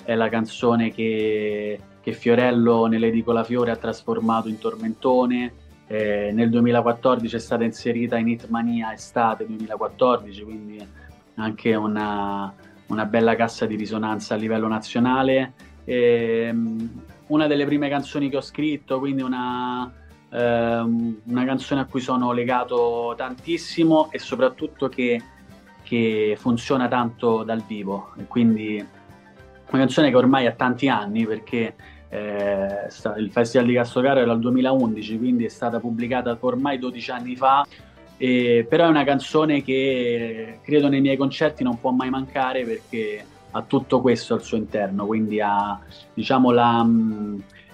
è 0.04 0.16
la 0.16 0.30
canzone 0.30 0.92
che, 0.92 1.80
che 2.02 2.14
Fiorello 2.14 2.86
nell'Edicola 2.88 3.44
Fiore 3.44 3.72
ha 3.72 3.78
trasformato 3.78 4.50
in 4.50 4.58
Tormentone, 4.58 5.54
eh, 5.88 6.32
nel 6.34 6.50
2014 6.50 7.36
è 7.36 7.40
stata 7.40 7.64
inserita 7.64 8.18
in 8.18 8.30
Hitmania 8.30 8.94
Estate 8.94 9.46
2014, 9.46 10.44
quindi 10.44 10.88
anche 11.36 11.76
una 11.76 12.54
una 12.94 13.06
bella 13.06 13.36
cassa 13.36 13.66
di 13.66 13.76
risonanza 13.76 14.36
a 14.36 14.38
livello 14.38 14.68
nazionale. 14.68 15.54
E, 15.84 16.50
um, 16.52 17.04
una 17.28 17.48
delle 17.48 17.66
prime 17.66 17.90
canzoni 17.90 18.30
che 18.30 18.38
ho 18.38 18.42
scritto, 18.42 19.00
quindi 19.00 19.22
una, 19.22 19.92
um, 20.34 21.22
una, 21.26 21.46
canzone 21.46 21.82
a 21.82 21.86
cui 21.86 22.02
sono 22.02 22.32
legato 22.32 23.14
tantissimo 23.16 24.10
e 24.12 24.20
soprattutto 24.20 24.90
che, 24.90 25.22
che 25.84 26.36
funziona 26.38 26.88
tanto 26.88 27.44
dal 27.44 27.64
vivo. 27.66 28.14
E 28.18 28.26
quindi 28.26 28.76
una 28.78 29.82
canzone 29.82 30.10
che 30.10 30.16
ormai 30.16 30.46
ha 30.46 30.52
tanti 30.52 30.88
anni 30.88 31.26
perché 31.26 31.76
eh, 32.10 32.88
il 33.18 33.32
Festival 33.32 33.68
di 33.68 33.74
Castrocaro 33.74 34.20
era 34.20 34.34
il 34.34 34.40
2011, 34.40 35.18
quindi 35.18 35.46
è 35.46 35.50
stata 35.50 35.80
pubblicata 35.80 36.38
ormai 36.40 36.78
12 36.78 37.12
anni 37.12 37.36
fa 37.36 37.66
e, 38.18 38.66
però 38.70 38.86
è 38.86 38.90
una 38.90 39.04
canzone 39.04 39.64
che 39.64 40.60
credo 40.62 40.90
nei 40.90 41.02
miei 41.02 41.18
concerti 41.18 41.64
non 41.64 41.80
può 41.80 41.92
mai 41.92 42.10
mancare 42.10 42.64
perché 42.64 43.26
ha 43.52 43.62
tutto 43.64 44.02
questo 44.02 44.34
al 44.34 44.44
suo 44.44 44.58
interno, 44.58 45.06
quindi 45.06 45.40
ha 45.42 45.80
diciamo 46.14 46.52
la, 46.52 46.88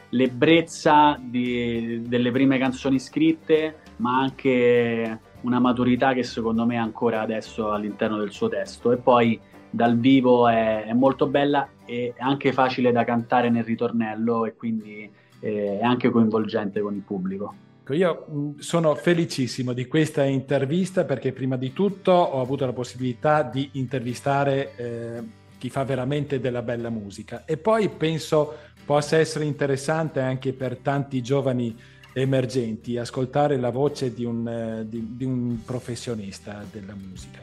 l'ebbrezza 0.10 1.20
di, 1.22 2.02
delle 2.06 2.32
prime 2.32 2.58
canzoni 2.58 3.00
scritte, 3.00 3.78
ma 3.98 4.20
anche 4.20 5.20
una 5.42 5.60
maturità 5.60 6.14
che 6.14 6.24
secondo 6.24 6.66
me 6.66 6.78
ancora 6.78 7.22
adesso 7.22 7.72
all'interno 7.72 8.18
del 8.18 8.32
suo 8.32 8.48
testo. 8.50 8.92
E 8.92 8.98
poi 8.98 9.40
dal 9.70 9.98
vivo 9.98 10.48
è, 10.48 10.86
è 10.86 10.94
molto 10.94 11.28
bella 11.28 11.68
e 11.86 12.14
anche 12.18 12.54
facile 12.54 12.92
da 12.92 13.04
cantare 13.04 13.50
nel 13.50 13.64
ritornello 13.64 14.46
e 14.46 14.56
quindi 14.56 15.10
eh, 15.40 15.80
è 15.80 15.84
anche 15.84 16.10
coinvolgente 16.10 16.82
con 16.82 16.94
il 16.96 17.02
pubblico. 17.02 17.68
Ecco, 17.90 17.94
io 17.94 18.26
mm, 18.32 18.60
sono 18.60 18.94
felicissimo 18.94 19.74
di 19.74 19.88
questa 19.88 20.24
intervista 20.24 21.06
perché 21.06 21.32
prima 21.32 21.58
di 21.58 21.74
tutto 21.74 22.12
ho 22.12 22.40
avuto 22.40 22.66
la 22.66 22.74
possibilità 22.74 23.42
di 23.42 23.70
intervistare 23.74 24.76
eh, 24.76 25.24
chi 25.58 25.70
fa 25.70 25.84
veramente 25.84 26.40
della 26.40 26.62
bella 26.62 26.90
musica 26.90 27.46
e 27.46 27.58
poi 27.58 27.90
penso 27.90 28.69
possa 28.90 29.18
essere 29.18 29.46
interessante 29.46 30.20
anche 30.20 30.52
per 30.52 30.78
tanti 30.78 31.22
giovani 31.22 31.78
emergenti, 32.12 32.98
ascoltare 32.98 33.56
la 33.58 33.70
voce 33.70 34.16
di 34.16 34.26
un, 34.26 34.48
eh, 34.48 34.88
di, 34.88 35.16
di 35.16 35.26
un 35.26 35.60
professionista 35.64 36.66
della 36.72 36.96
musica. 36.96 37.38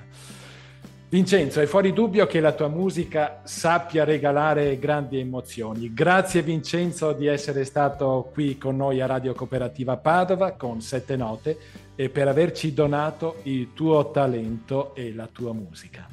Vincenzo, 1.09 1.61
è 1.61 1.67
fuori 1.67 1.93
dubbio 1.93 2.27
che 2.27 2.41
la 2.41 2.51
tua 2.51 2.67
musica 2.67 3.43
sappia 3.45 4.03
regalare 4.03 4.77
grandi 4.81 5.21
emozioni. 5.21 5.95
Grazie 5.95 6.43
Vincenzo 6.43 7.13
di 7.13 7.27
essere 7.27 7.65
stato 7.65 8.29
qui 8.33 8.59
con 8.59 8.75
noi 8.75 9.01
a 9.01 9.07
Radio 9.07 9.33
Cooperativa 9.33 9.97
Padova 9.99 10.51
con 10.51 10.81
Sette 10.81 11.15
Note 11.15 11.59
e 11.95 12.09
per 12.09 12.27
averci 12.27 12.75
donato 12.75 13.37
il 13.45 13.73
tuo 13.73 14.11
talento 14.11 14.97
e 14.97 15.15
la 15.15 15.29
tua 15.31 15.53
musica. 15.53 16.09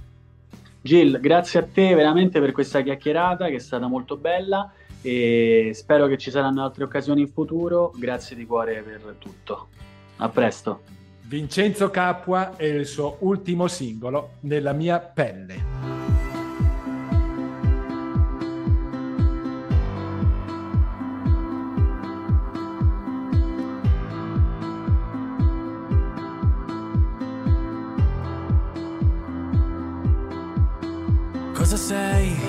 Gil, 0.79 1.19
grazie 1.19 1.59
a 1.61 1.63
te 1.63 1.95
veramente 1.95 2.39
per 2.39 2.51
questa 2.51 2.81
chiacchierata 2.81 3.47
che 3.47 3.55
è 3.55 3.59
stata 3.59 3.87
molto 3.87 4.15
bella 4.15 4.71
e 5.03 5.71
spero 5.75 6.07
che 6.07 6.17
ci 6.17 6.31
saranno 6.31 6.63
altre 6.63 6.85
occasioni 6.85 7.21
in 7.21 7.27
futuro. 7.27 7.93
Grazie 7.95 8.35
di 8.35 8.45
cuore 8.45 8.81
per 8.81 9.15
tutto. 9.19 9.67
A 10.17 10.29
presto. 10.29 10.81
Vincenzo 11.25 11.89
Capua 11.89 12.55
e 12.55 12.69
il 12.69 12.85
suo 12.85 13.17
ultimo 13.19 13.67
singolo, 13.67 14.35
Nella 14.41 14.71
mia 14.71 14.99
pelle. 14.99 15.71
Cosa 31.53 31.77
sei? 31.77 32.42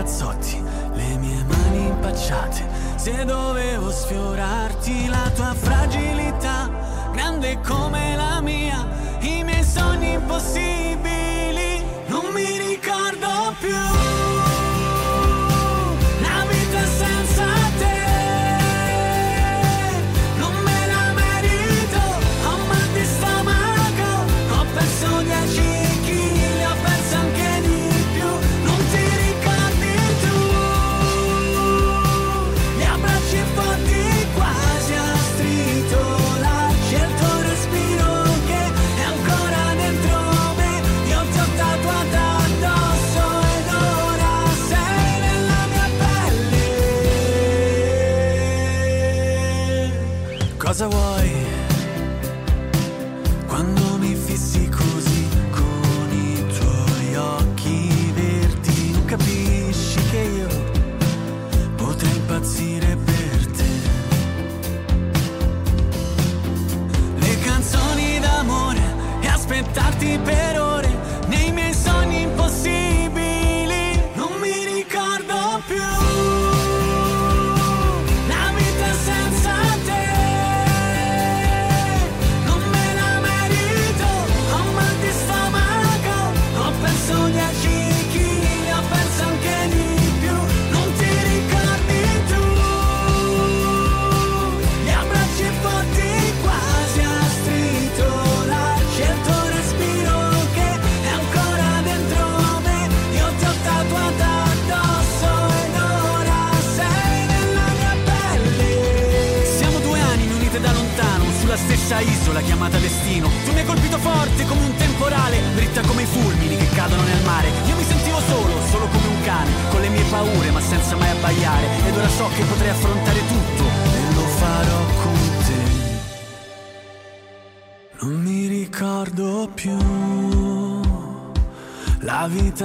Cazzotti, 0.00 0.62
le 0.94 1.16
mie 1.18 1.44
mani 1.44 1.86
impacciate. 1.88 2.66
Se 2.96 3.24
dovevo 3.24 3.90
sfiorarti 3.90 5.08
la 5.08 5.30
tua 5.34 5.52
fragilità, 5.54 6.70
grande 7.12 7.58
come 7.60 8.16
la 8.16 8.40
mia, 8.40 8.86
i 9.20 9.44
miei 9.44 9.62
sogni 9.62 10.12
impossibili, 10.12 10.89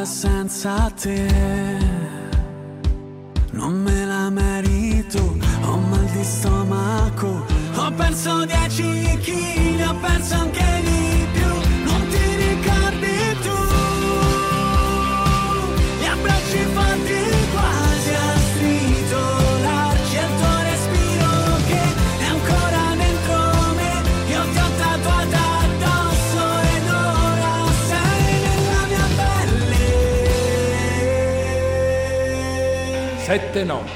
senza 0.06 0.92
te. 0.96 1.45
Note, 33.66 33.90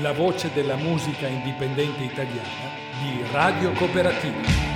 la 0.00 0.12
voce 0.12 0.50
della 0.52 0.74
musica 0.74 1.28
indipendente 1.28 2.02
italiana 2.02 2.68
di 3.00 3.24
Radio 3.30 3.70
Cooperativa. 3.72 4.68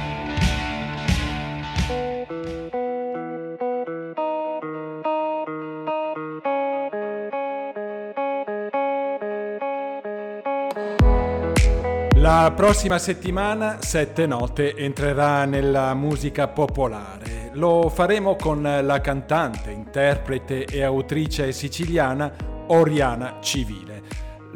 La 12.15 12.53
prossima 12.55 12.99
settimana 12.99 13.79
Sette 13.81 14.27
Note 14.27 14.77
entrerà 14.77 15.45
nella 15.45 15.93
musica 15.95 16.47
popolare. 16.47 17.51
Lo 17.55 17.89
faremo 17.89 18.37
con 18.37 18.62
la 18.62 19.01
cantante, 19.01 19.71
interprete 19.73 20.65
e 20.65 20.83
autrice 20.83 21.53
siciliana 21.53 22.53
Oriana 22.69 23.39
Civile. 23.41 23.84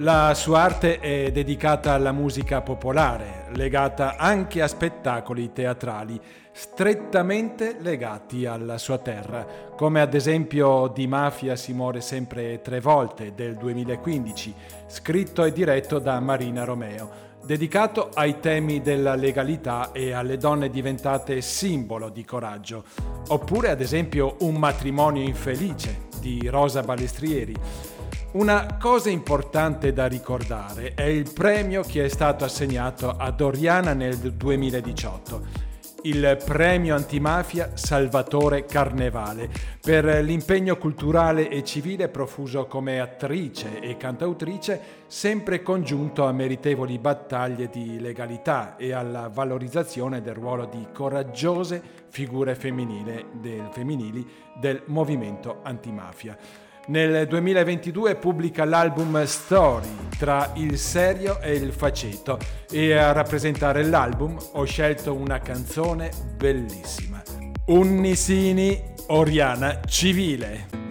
La 0.00 0.32
sua 0.34 0.60
arte 0.60 1.00
è 1.00 1.32
dedicata 1.32 1.92
alla 1.92 2.12
musica 2.12 2.60
popolare, 2.60 3.46
legata 3.54 4.14
anche 4.16 4.62
a 4.62 4.68
spettacoli 4.68 5.52
teatrali 5.52 6.20
strettamente 6.52 7.78
legati 7.80 8.46
alla 8.46 8.78
sua 8.78 8.98
terra, 8.98 9.44
come 9.74 10.00
ad 10.00 10.14
esempio 10.14 10.86
Di 10.86 11.08
Mafia 11.08 11.56
si 11.56 11.72
muore 11.72 12.00
sempre 12.00 12.60
tre 12.62 12.78
volte 12.78 13.34
del 13.34 13.56
2015, 13.56 14.54
scritto 14.86 15.42
e 15.44 15.50
diretto 15.50 15.98
da 15.98 16.20
Marina 16.20 16.62
Romeo. 16.62 17.26
Dedicato 17.44 18.10
ai 18.14 18.38
temi 18.38 18.80
della 18.80 19.16
legalità 19.16 19.90
e 19.90 20.12
alle 20.12 20.36
donne 20.36 20.70
diventate 20.70 21.40
simbolo 21.40 22.08
di 22.08 22.24
coraggio, 22.24 22.84
oppure 23.28 23.70
ad 23.70 23.80
esempio 23.80 24.36
Un 24.40 24.54
matrimonio 24.54 25.22
infelice 25.22 26.06
di 26.20 26.46
Rosa 26.48 26.82
Balestrieri. 26.82 27.96
Una 28.30 28.76
cosa 28.78 29.08
importante 29.08 29.94
da 29.94 30.06
ricordare 30.06 30.92
è 30.92 31.04
il 31.04 31.32
premio 31.32 31.80
che 31.80 32.04
è 32.04 32.08
stato 32.08 32.44
assegnato 32.44 33.08
a 33.08 33.30
Doriana 33.30 33.94
nel 33.94 34.18
2018 34.18 35.66
il 36.02 36.38
premio 36.44 36.94
antimafia 36.94 37.70
Salvatore 37.74 38.66
Carnevale 38.66 39.50
per 39.80 40.04
l'impegno 40.22 40.76
culturale 40.76 41.48
e 41.48 41.64
civile 41.64 42.08
profuso 42.08 42.66
come 42.66 43.00
attrice 43.00 43.80
e 43.80 43.96
cantautrice, 43.96 44.80
sempre 45.06 45.60
congiunto 45.62 46.24
a 46.24 46.32
meritevoli 46.32 46.98
battaglie 46.98 47.68
di 47.68 47.98
legalità 47.98 48.76
e 48.76 48.92
alla 48.92 49.28
valorizzazione 49.28 50.20
del 50.20 50.34
ruolo 50.34 50.66
di 50.66 50.86
coraggiose 50.92 51.82
figure 52.08 52.54
femminili 52.54 54.26
del 54.60 54.82
movimento 54.86 55.60
antimafia. 55.62 56.67
Nel 56.88 57.26
2022 57.26 58.16
pubblica 58.16 58.64
l'album 58.64 59.22
Story 59.24 60.08
tra 60.16 60.52
il 60.54 60.78
serio 60.78 61.38
e 61.38 61.52
il 61.52 61.70
faceto 61.70 62.38
e 62.70 62.94
a 62.94 63.12
rappresentare 63.12 63.84
l'album 63.84 64.38
ho 64.52 64.64
scelto 64.64 65.12
una 65.12 65.38
canzone 65.38 66.10
bellissima. 66.34 67.22
Unnisini 67.66 68.82
Oriana 69.08 69.80
Civile. 69.84 70.87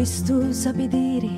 Cristo 0.00 0.50
sapi 0.50 0.88
dire 0.88 1.28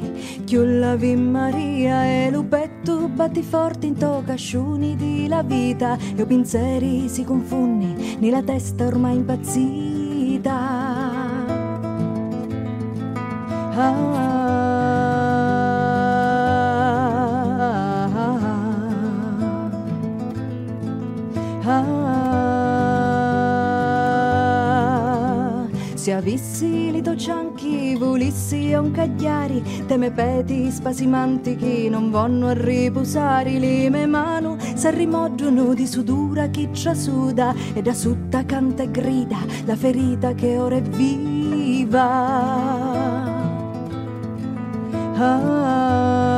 che 0.45 0.57
l'Ave 0.57 1.17
Maria 1.17 2.05
e 2.05 2.31
lo 2.31 2.45
petto 2.45 3.09
batti 3.09 3.43
forte 3.43 3.87
in 3.87 3.97
to 3.97 4.23
cascioni 4.25 4.95
di 4.95 5.27
la 5.27 5.43
vita 5.43 5.99
e 5.99 6.23
i 6.23 6.25
pensieri 6.25 7.09
si 7.09 7.25
confondi 7.25 8.19
nella 8.21 8.41
testa 8.41 8.87
ormai 8.87 9.17
impazzita. 9.17 10.61
Ah, 13.75 14.23
Se 26.03 26.13
avessi 26.13 26.91
li 26.91 27.01
cianchi, 27.17 27.82
volissi 28.83 28.87
a 28.87 28.87
un 28.87 28.91
cagliari, 28.91 29.63
teme 29.87 30.11
peti 30.11 30.71
spasimanti 30.71 31.57
che 31.57 31.89
non 31.89 32.11
vanno 32.11 32.49
a 32.49 32.53
riposare, 32.53 33.59
le 33.59 33.89
mie 33.89 34.07
mani 34.07 34.57
s'arrimoggiano 34.75 35.75
di 35.75 35.87
sudura 35.87 36.47
chi 36.49 36.69
ci 36.73 36.95
suda 36.95 37.55
e 37.75 37.83
da 37.83 37.95
sutta 37.95 38.45
canta 38.45 38.83
e 38.83 38.91
grida 38.91 39.39
la 39.65 39.77
ferita 39.77 40.35
che 40.35 40.59
ora 40.59 40.77
è 40.77 40.83
viva. 40.83 42.01
Ah, 45.15 46.32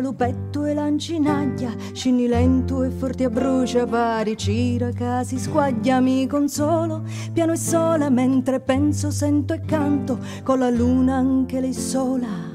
lupetto 0.00 0.64
e 0.64 0.74
lancinaglia, 0.74 1.72
scini 1.92 2.26
lento 2.26 2.82
e 2.82 2.90
forte 2.90 3.24
a 3.24 3.30
brucia 3.30 3.86
pari, 3.86 4.36
cira 4.36 4.90
casi 4.90 5.38
squaglia, 5.38 6.00
mi 6.00 6.26
consolo, 6.26 7.04
piano 7.32 7.52
e 7.52 7.56
sola, 7.56 8.10
mentre 8.10 8.60
penso, 8.60 9.10
sento 9.10 9.54
e 9.54 9.60
canto, 9.60 10.18
con 10.42 10.58
la 10.58 10.70
luna 10.70 11.14
anche 11.16 11.60
lei 11.60 11.72
sola. 11.72 12.48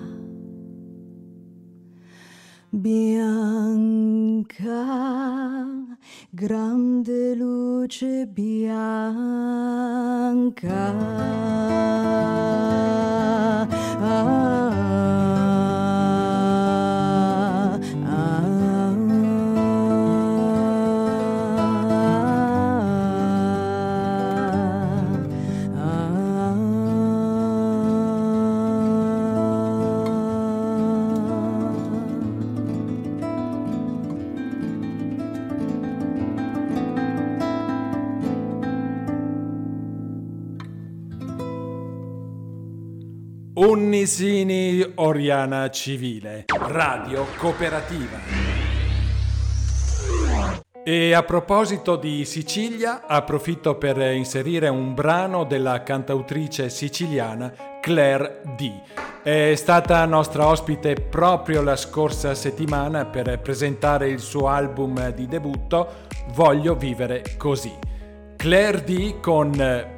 Bianca, 2.77 3.35
grande 6.29 7.33
luce 7.35 8.27
bianca. 8.27 9.13
Ah, 14.01 14.74
Unnisini 43.85 44.83
Oriana 44.95 45.69
Civile, 45.69 46.45
Radio 46.47 47.27
Cooperativa. 47.37 48.17
E 50.83 51.13
a 51.13 51.21
proposito 51.21 51.95
di 51.95 52.25
Sicilia, 52.25 53.05
approfitto 53.05 53.75
per 53.75 53.99
inserire 53.99 54.69
un 54.69 54.95
brano 54.95 55.43
della 55.43 55.83
cantautrice 55.83 56.71
siciliana 56.71 57.53
Claire 57.79 58.41
D. 58.57 58.71
È 59.21 59.53
stata 59.53 60.03
nostra 60.05 60.47
ospite 60.47 60.95
proprio 60.95 61.61
la 61.61 61.75
scorsa 61.75 62.33
settimana 62.33 63.05
per 63.05 63.39
presentare 63.39 64.09
il 64.09 64.19
suo 64.19 64.47
album 64.47 65.11
di 65.11 65.27
debutto 65.27 66.07
Voglio 66.29 66.73
vivere 66.73 67.35
così. 67.37 67.71
Claire 68.35 68.83
D 68.83 69.19
con 69.19 69.51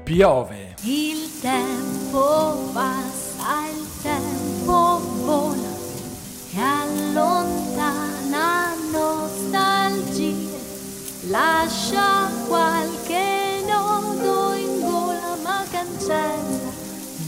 Piove. 0.03 0.75
Il 0.83 1.39
tempo 1.39 2.69
passa 2.73 3.26
il 3.49 3.87
tempo 4.01 4.99
vola 5.23 5.75
e 6.53 6.59
allontana 6.59 8.73
nostalgie, 8.91 10.35
lascia 11.29 12.29
qualche 12.47 13.63
nodo 13.65 14.53
in 14.53 14.81
gola 14.81 15.37
ma 15.43 15.63
cancella 15.69 16.71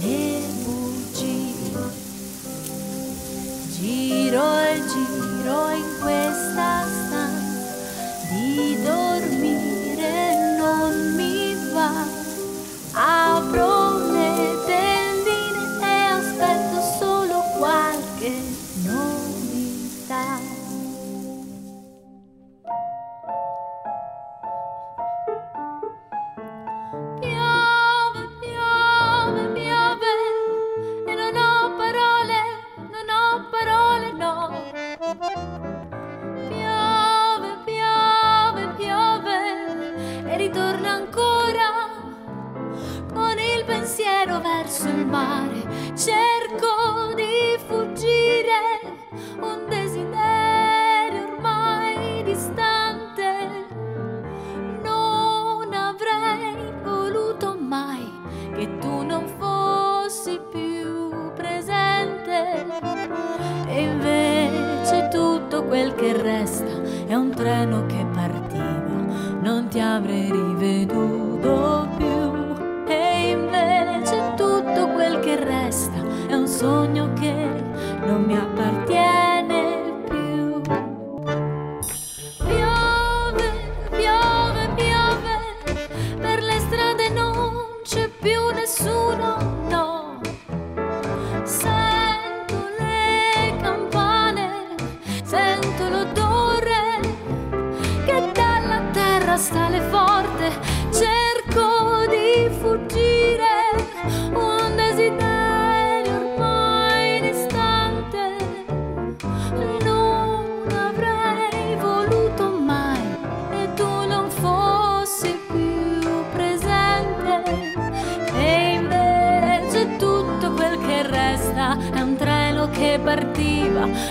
le 0.02 0.42
bugie. 0.64 1.54
Giro 3.78 4.60
e 4.60 4.84
giro 4.88 5.70
in 5.70 5.86
questa 6.02 6.86
stanza 6.86 7.78
di 8.30 8.78
dormire 8.84 10.58
non 10.58 11.14
mi 11.16 11.56
va, 11.72 11.92
apro 12.92 13.89
mare, 45.20 45.62
cerco 45.96 47.14
di 47.14 47.58
fuggire, 47.68 48.62
un 49.42 49.66
desiderio 49.68 51.34
ormai 51.34 52.24
distante. 52.24 53.68
Non 54.82 55.74
avrei 55.74 56.74
voluto 56.84 57.58
mai 57.60 58.10
che 58.56 58.78
tu 58.78 59.04
non 59.04 59.28
fossi 59.38 60.40
più 60.50 61.34
presente. 61.36 62.66
E 63.68 63.82
invece 63.82 65.10
tutto 65.12 65.64
quel 65.66 65.94
che 65.96 66.14
resta 66.14 66.82
è 67.08 67.16
un 67.16 67.32
treno 67.32 67.86
che 67.88 68.06
partiva, 68.14 69.08
non 69.42 69.68
ti 69.70 69.80
avrei 69.80 70.32
riveduto 70.32 71.99
è 76.60 76.66
un 76.66 76.84
sogno 76.84 77.14
che 77.14 77.32
non 78.06 78.26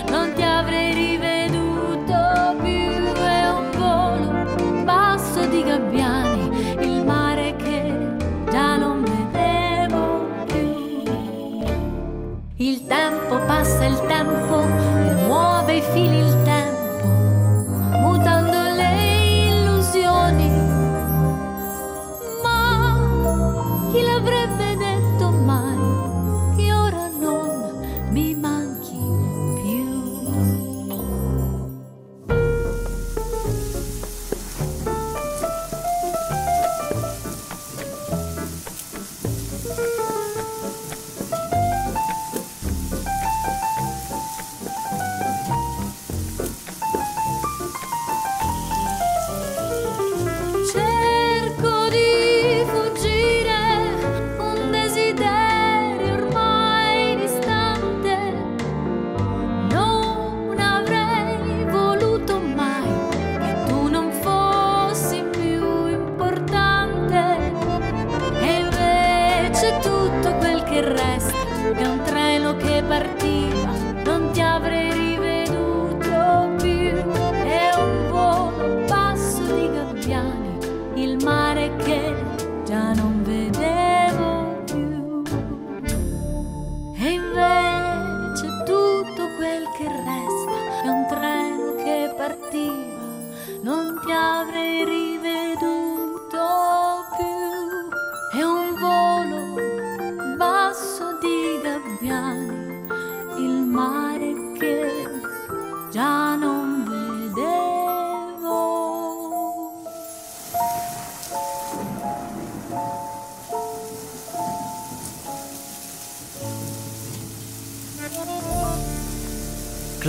non 0.09 0.33
ti 0.33 0.48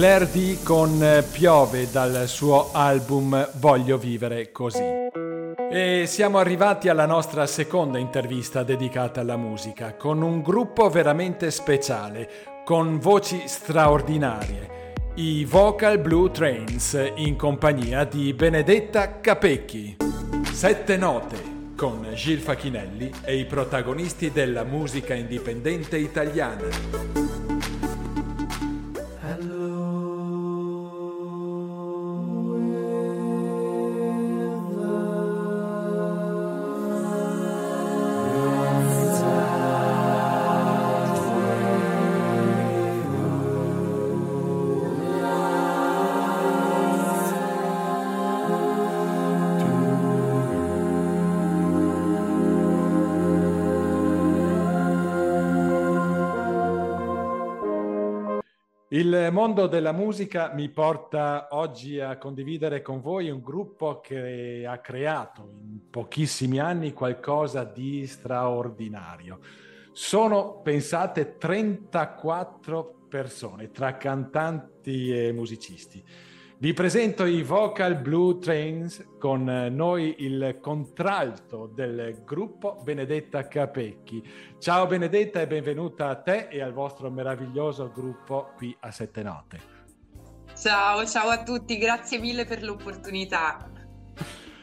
Claire 0.01 0.30
D 0.30 0.62
con 0.62 1.05
eh, 1.05 1.22
Piove 1.30 1.90
dal 1.90 2.26
suo 2.26 2.70
album 2.72 3.51
Voglio 3.57 3.98
vivere 3.98 4.51
così. 4.51 4.82
E 5.70 6.05
siamo 6.07 6.38
arrivati 6.38 6.88
alla 6.88 7.05
nostra 7.05 7.44
seconda 7.44 7.98
intervista 7.98 8.62
dedicata 8.62 9.20
alla 9.20 9.36
musica, 9.36 9.96
con 9.96 10.22
un 10.22 10.40
gruppo 10.40 10.88
veramente 10.88 11.51
speciale, 11.51 12.30
con 12.64 12.98
voci 12.98 13.42
straordinarie. 13.44 14.94
I 15.16 15.44
Vocal 15.44 15.98
Blue 15.98 16.30
Trains 16.30 16.98
in 17.16 17.36
compagnia 17.36 18.05
di 18.05 18.32
Benedetta 18.32 19.20
Capecchi. 19.20 19.98
Sette 20.51 20.96
note 20.96 21.36
con 21.76 22.09
Gil 22.14 22.38
Facchinelli 22.38 23.12
e 23.22 23.36
i 23.36 23.44
protagonisti 23.44 24.32
della 24.32 24.64
musica 24.64 25.12
indipendente 25.12 25.98
italiana. 25.98 27.30
Il 58.93 59.28
mondo 59.30 59.68
della 59.68 59.93
musica 59.93 60.51
mi 60.53 60.68
porta 60.68 61.47
oggi 61.53 62.01
a 62.01 62.18
condividere 62.18 62.82
con 62.82 63.01
voi 63.01 63.30
un 63.30 63.41
gruppo 63.41 64.01
che 64.01 64.66
ha 64.66 64.78
creato 64.78 65.49
in 65.49 65.88
pochissimi 65.88 66.59
anni 66.59 66.93
qualcosa 66.93 67.62
di 67.62 68.05
straordinario. 68.09 69.38
Sono, 69.93 70.61
pensate, 70.61 71.36
34 71.36 73.07
persone 73.09 73.70
tra 73.70 73.97
cantanti 73.97 75.16
e 75.16 75.30
musicisti. 75.30 76.03
Vi 76.61 76.75
presento 76.75 77.25
i 77.25 77.43
Vocal 77.43 77.97
Blue 77.97 78.39
Trains 78.39 79.15
con 79.19 79.45
noi 79.45 80.17
il 80.19 80.59
contralto 80.61 81.73
del 81.75 82.21
gruppo 82.23 82.83
Benedetta 82.83 83.49
Capecchi. 83.49 84.23
Ciao 84.59 84.87
Benedetta 84.87 85.41
e 85.41 85.47
benvenuta 85.47 86.09
a 86.09 86.17
te 86.17 86.49
e 86.51 86.61
al 86.61 86.75
vostro 86.75 87.11
meraviglioso 87.11 87.91
gruppo 87.91 88.51
qui 88.59 88.77
a 88.81 88.91
Sette 88.91 89.23
Note. 89.23 89.61
Ciao, 90.55 91.07
ciao 91.07 91.31
a 91.31 91.43
tutti, 91.43 91.79
grazie 91.79 92.19
mille 92.19 92.45
per 92.45 92.63
l'opportunità. 92.63 93.67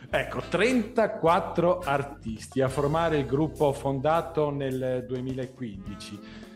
Ecco, 0.08 0.42
34 0.48 1.80
artisti 1.80 2.62
a 2.62 2.70
formare 2.70 3.18
il 3.18 3.26
gruppo 3.26 3.74
fondato 3.74 4.52
nel 4.52 5.04
2015 5.08 6.47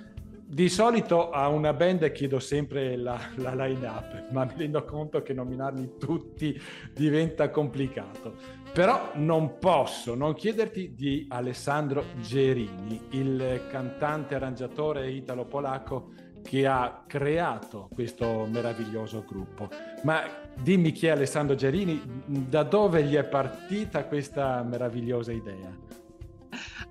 di 0.51 0.67
solito 0.67 1.29
a 1.29 1.47
una 1.47 1.71
band 1.71 2.11
chiedo 2.11 2.39
sempre 2.39 2.97
la, 2.97 3.17
la 3.35 3.55
line-up, 3.55 4.31
ma 4.31 4.43
mi 4.43 4.51
rendo 4.57 4.83
conto 4.83 5.21
che 5.21 5.33
nominarli 5.33 5.93
tutti 5.97 6.61
diventa 6.93 7.49
complicato. 7.49 8.35
Però 8.73 9.11
non 9.13 9.59
posso 9.59 10.13
non 10.13 10.33
chiederti 10.33 10.93
di 10.93 11.25
Alessandro 11.29 12.03
Gerini, 12.19 12.99
il 13.11 13.61
cantante 13.69 14.35
arrangiatore 14.35 15.09
italo-polacco 15.09 16.11
che 16.43 16.67
ha 16.67 17.05
creato 17.07 17.87
questo 17.93 18.45
meraviglioso 18.51 19.23
gruppo. 19.25 19.69
Ma 20.03 20.21
dimmi 20.61 20.91
chi 20.91 21.07
è 21.07 21.11
Alessandro 21.11 21.55
Gerini, 21.55 22.01
da 22.25 22.63
dove 22.63 23.03
gli 23.03 23.15
è 23.15 23.23
partita 23.23 24.03
questa 24.03 24.63
meravigliosa 24.63 25.31
idea? 25.31 25.90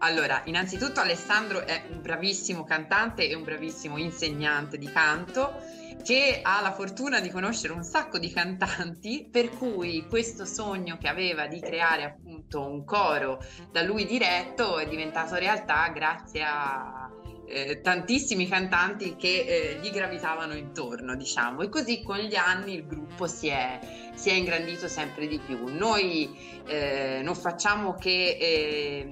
Allora, 0.03 0.41
innanzitutto 0.47 1.01
Alessandro 1.01 1.67
è 1.67 1.85
un 1.91 2.01
bravissimo 2.01 2.65
cantante 2.65 3.29
e 3.29 3.35
un 3.35 3.45
bravissimo 3.45 3.99
insegnante 3.99 4.79
di 4.79 4.91
canto 4.91 5.61
che 6.03 6.41
ha 6.43 6.63
la 6.63 6.73
fortuna 6.73 7.21
di 7.21 7.29
conoscere 7.29 7.75
un 7.75 7.85
sacco 7.85 8.19
di 8.19 8.33
cantanti, 8.33 9.29
per 9.31 9.51
cui 9.51 10.07
questo 10.09 10.47
sogno 10.47 10.97
che 10.99 11.09
aveva 11.09 11.47
di 11.47 11.61
creare 11.61 12.05
appunto 12.05 12.67
un 12.67 12.83
coro 12.87 13.45
da 13.71 13.83
lui 13.83 14.07
diretto 14.07 14.79
è 14.79 14.89
diventato 14.89 15.35
realtà 15.35 15.87
grazie 15.89 16.43
a 16.45 17.11
eh, 17.47 17.83
tantissimi 17.83 18.49
cantanti 18.49 19.17
che 19.17 19.45
eh, 19.47 19.79
gli 19.83 19.91
gravitavano 19.91 20.55
intorno, 20.55 21.15
diciamo, 21.15 21.61
e 21.61 21.69
così 21.69 22.03
con 22.03 22.17
gli 22.17 22.37
anni 22.37 22.73
il 22.73 22.87
gruppo 22.87 23.27
si 23.27 23.49
è, 23.49 23.79
si 24.15 24.31
è 24.31 24.33
ingrandito 24.33 24.89
sempre 24.89 25.27
di 25.27 25.39
più. 25.39 25.67
Noi 25.67 26.63
eh, 26.67 27.21
non 27.23 27.35
facciamo 27.35 27.97
che 27.97 29.09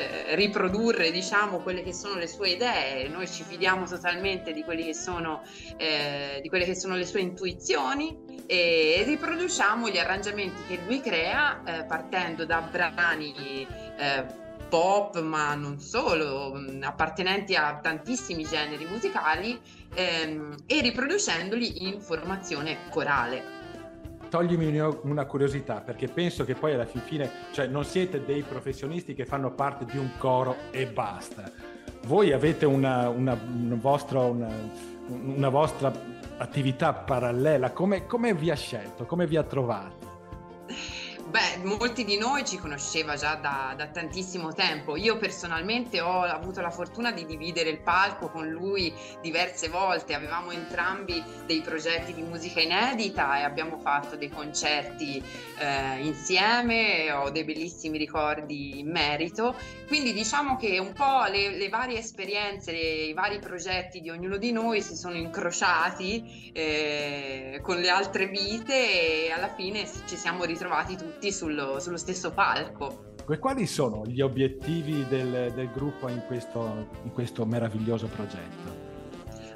eh, 0.00 0.34
riprodurre 0.34 1.10
diciamo 1.10 1.58
quelle 1.58 1.82
che 1.82 1.92
sono 1.92 2.14
le 2.14 2.26
sue 2.26 2.50
idee. 2.50 3.08
Noi 3.08 3.28
ci 3.28 3.42
fidiamo 3.42 3.86
totalmente 3.86 4.52
di, 4.52 4.64
che 4.64 4.94
sono, 4.94 5.42
eh, 5.76 6.40
di 6.42 6.48
quelle 6.48 6.64
che 6.64 6.74
sono 6.74 6.96
le 6.96 7.04
sue 7.04 7.20
intuizioni 7.20 8.44
e 8.46 9.02
riproduciamo 9.06 9.88
gli 9.88 9.98
arrangiamenti 9.98 10.62
che 10.66 10.80
lui 10.86 11.00
crea 11.00 11.62
eh, 11.62 11.84
partendo 11.84 12.44
da 12.44 12.60
brani 12.60 13.66
eh, 13.98 14.48
pop 14.68 15.20
ma 15.20 15.54
non 15.54 15.78
solo 15.80 16.54
mm, 16.54 16.82
appartenenti 16.82 17.54
a 17.54 17.78
tantissimi 17.82 18.44
generi 18.44 18.86
musicali 18.86 19.60
ehm, 19.94 20.54
e 20.66 20.80
riproducendoli 20.80 21.86
in 21.88 22.00
formazione 22.00 22.88
corale 22.88 23.59
toglimi 24.30 24.78
una 25.02 25.26
curiosità, 25.26 25.82
perché 25.82 26.08
penso 26.08 26.44
che 26.44 26.54
poi 26.54 26.72
alla 26.72 26.86
fine, 26.86 27.30
cioè 27.52 27.66
non 27.66 27.84
siete 27.84 28.24
dei 28.24 28.42
professionisti 28.42 29.12
che 29.12 29.26
fanno 29.26 29.50
parte 29.50 29.84
di 29.84 29.98
un 29.98 30.12
coro 30.16 30.56
e 30.70 30.86
basta. 30.86 31.52
Voi 32.06 32.32
avete 32.32 32.64
una, 32.64 33.10
una, 33.10 33.38
una, 33.38 33.74
vostra, 33.74 34.20
una 34.20 35.48
vostra, 35.50 35.92
attività 36.38 36.94
parallela, 36.94 37.72
come, 37.72 38.06
come 38.06 38.32
vi 38.32 38.50
ha 38.50 38.56
scelto, 38.56 39.04
come 39.04 39.26
vi 39.26 39.36
ha 39.36 39.42
trovato? 39.42 39.99
Beh, 41.30 41.58
molti 41.62 42.04
di 42.04 42.18
noi 42.18 42.44
ci 42.44 42.58
conosceva 42.58 43.14
già 43.14 43.36
da, 43.36 43.72
da, 43.76 43.86
tantissimo 43.86 44.52
tempo. 44.52 44.96
Io 44.96 45.16
personalmente 45.16 46.00
ho 46.00 46.22
avuto 46.22 46.60
la 46.60 46.72
fortuna 46.72 47.12
di 47.12 47.24
dividere 47.24 47.70
il 47.70 47.78
palco 47.78 48.28
con 48.30 48.48
lui 48.48 48.92
diverse 49.22 49.68
volte. 49.68 50.14
Avevamo 50.14 50.50
entrambi 50.50 51.22
dei 51.46 51.60
progetti 51.60 52.14
di 52.14 52.22
musica 52.22 52.60
inedita 52.60 53.38
e 53.38 53.42
abbiamo 53.44 53.78
fatto 53.78 54.16
dei 54.16 54.28
concerti 54.28 55.22
eh, 55.58 56.04
insieme. 56.04 57.12
Ho 57.12 57.30
dei 57.30 57.44
bellissimi 57.44 57.96
ricordi 57.96 58.80
in 58.80 58.90
merito. 58.90 59.54
Quindi 59.86 60.12
diciamo 60.12 60.56
che 60.56 60.80
un 60.80 60.92
po' 60.92 61.26
le, 61.30 61.56
le 61.56 61.68
varie 61.68 62.00
esperienze, 62.00 62.72
le, 62.72 62.78
i 62.78 63.12
vari 63.12 63.38
progetti 63.38 64.00
di 64.00 64.10
ognuno 64.10 64.36
di 64.36 64.50
noi 64.50 64.82
si 64.82 64.96
sono 64.96 65.14
incrociati 65.14 66.50
eh, 66.52 67.60
con 67.62 67.76
le 67.76 67.88
altre 67.88 68.26
vite 68.26 69.26
e 69.26 69.30
alla 69.30 69.54
fine 69.54 69.88
ci 70.06 70.16
siamo 70.16 70.42
ritrovati 70.42 70.96
tutti 70.96 71.18
tutti 71.20 71.32
sullo, 71.32 71.78
sullo 71.80 71.98
stesso 71.98 72.30
palco. 72.30 73.12
E 73.28 73.38
quali 73.38 73.66
sono 73.66 74.06
gli 74.06 74.22
obiettivi 74.22 75.06
del, 75.06 75.52
del 75.54 75.70
gruppo 75.70 76.08
in 76.08 76.22
questo, 76.26 76.88
in 77.04 77.12
questo 77.12 77.44
meraviglioso 77.44 78.06
progetto? 78.06 78.88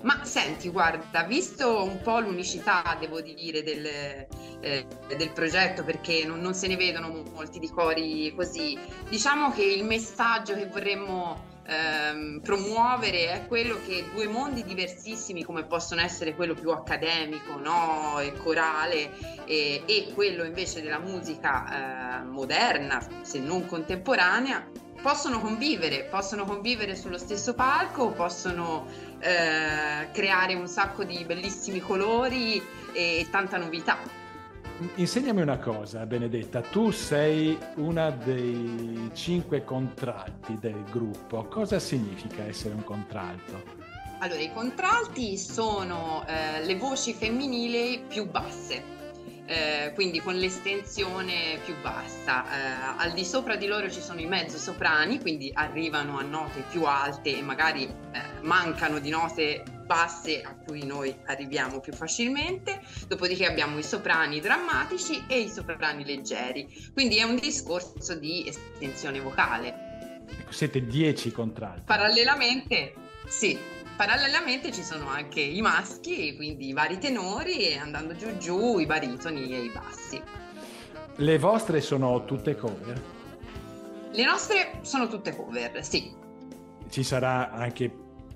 Ma 0.03 0.23
senti, 0.25 0.69
guarda, 0.69 1.23
visto 1.23 1.83
un 1.83 2.03
po' 2.03 2.21
l'unicità, 2.21 2.95
devo 3.01 3.23
dire, 3.23 3.63
del, 3.63 3.87
eh, 3.87 4.87
del 5.17 5.33
progetto, 5.33 5.83
perché 5.83 6.27
non, 6.27 6.41
non, 6.41 6.53
se 6.53 6.69
ne 6.69 6.77
vedono 6.77 7.25
molti 7.33 7.59
di 7.59 7.71
cori 7.71 8.35
così, 8.37 8.79
diciamo 9.09 9.51
che 9.51 9.65
il 9.65 9.85
messaggio 9.85 10.55
che 10.55 10.67
vorremmo 10.67 11.53
ehm, 11.67 12.41
promuovere 12.43 13.33
è 13.33 13.47
quello 13.47 13.79
che 13.87 14.05
due 14.13 14.27
mondi 14.27 14.65
diversissimi 14.65 15.43
come 15.43 15.65
possono 15.65 16.01
essere 16.01 16.35
quello 16.35 16.55
più 16.55 16.71
accademico 16.71 17.59
no? 17.59 18.19
e 18.21 18.33
corale 18.35 19.11
e, 19.45 19.83
e, 19.87 20.13
quello 20.15 20.45
invece 20.45 20.83
della 20.83 20.99
musica 20.99 22.21
eh, 22.21 22.25
moderna 22.25 23.05
se 23.23 23.39
non 23.39 23.67
contemporanea 23.67 24.83
possono 25.05 25.39
convivere, 25.39 26.05
possono 26.05 26.47
convivere 26.47 26.97
sullo 26.97 27.19
stesso 27.19 27.53
palco, 27.53 28.13
possono 28.13 28.87
eh, 29.19 30.09
creare 30.13 30.55
un 30.55 30.67
sacco 30.67 31.05
di 31.05 31.23
bellissimi 31.25 31.79
colori 31.81 32.57
e, 32.93 33.19
e 33.21 33.29
tanta 33.31 33.59
novità. 33.59 34.24
Insegnami 34.97 35.41
una 35.41 35.59
cosa, 35.59 36.05
Benedetta, 36.05 36.61
tu 36.61 36.91
sei 36.91 37.57
una 37.77 38.11
dei 38.11 39.09
cinque 39.13 39.63
contralti 39.63 40.59
del 40.59 40.83
gruppo. 40.91 41.45
Cosa 41.45 41.79
significa 41.79 42.45
essere 42.45 42.75
un 42.75 42.83
contralto? 42.83 43.63
Allora, 44.19 44.41
i 44.41 44.53
contralti 44.53 45.39
sono 45.39 46.25
eh, 46.27 46.65
le 46.65 46.77
voci 46.77 47.13
femminili 47.13 48.03
più 48.09 48.29
basse. 48.29 48.83
Eh, 49.47 49.93
quindi 49.95 50.21
con 50.21 50.37
l'estensione 50.37 51.59
più 51.65 51.75
bassa. 51.83 52.45
Eh, 52.45 52.95
al 52.97 53.13
di 53.13 53.25
sopra 53.25 53.57
di 53.57 53.67
loro 53.67 53.91
ci 53.91 54.01
sono 54.01 54.21
i 54.21 54.27
mezzo 54.27 54.57
soprani, 54.57 55.21
quindi 55.21 55.51
arrivano 55.53 56.19
a 56.19 56.23
note 56.23 56.65
più 56.71 56.85
alte 56.85 57.37
e 57.37 57.43
magari 57.43 57.85
eh, 57.85 58.41
mancano 58.41 58.99
di 58.99 59.11
note 59.11 59.63
basse 59.85 60.41
a 60.41 60.55
cui 60.55 60.85
noi 60.87 61.15
arriviamo 61.27 61.81
più 61.81 61.93
facilmente, 61.93 62.81
dopodiché 63.07 63.47
abbiamo 63.47 63.79
i 63.79 63.83
soprani 63.83 64.41
drammatici 64.41 65.25
e 65.29 65.41
i 65.41 65.51
soprani 65.51 66.05
leggeri, 66.05 66.67
quindi 66.95 67.19
è 67.19 67.23
un 67.23 67.37
discorso 67.37 68.15
di 68.15 68.49
estensione 68.49 69.21
vocale. 69.21 70.23
Ecco, 70.27 70.53
siete 70.53 70.87
10 70.87 71.33
contralti. 71.33 71.83
Parallelamente, 71.85 72.95
sì, 73.27 73.59
parallelamente 73.97 74.73
ci 74.73 74.83
sono 74.83 75.09
anche 75.09 75.41
i 75.41 75.61
maschi, 75.61 76.35
quindi 76.37 76.69
i 76.69 76.73
vari 76.73 76.99
tenori 76.99 77.69
e 77.69 77.79
andando 77.79 78.15
giù 78.17 78.37
giù 78.39 78.79
i 78.79 78.87
baritoni 78.87 79.53
e 79.53 79.65
i 79.65 79.71
bassi. 79.71 80.23
Le 81.17 81.39
vostre 81.39 81.81
sono 81.81 82.25
tutte 82.25 82.57
cover? 82.57 83.03
Le 84.13 84.25
nostre 84.25 84.79
sono 84.83 85.07
tutte 85.09 85.35
cover, 85.35 85.85
sì. 85.85 86.13
Ci 86.89 87.03
sarà 87.03 87.51
anche 87.53 87.93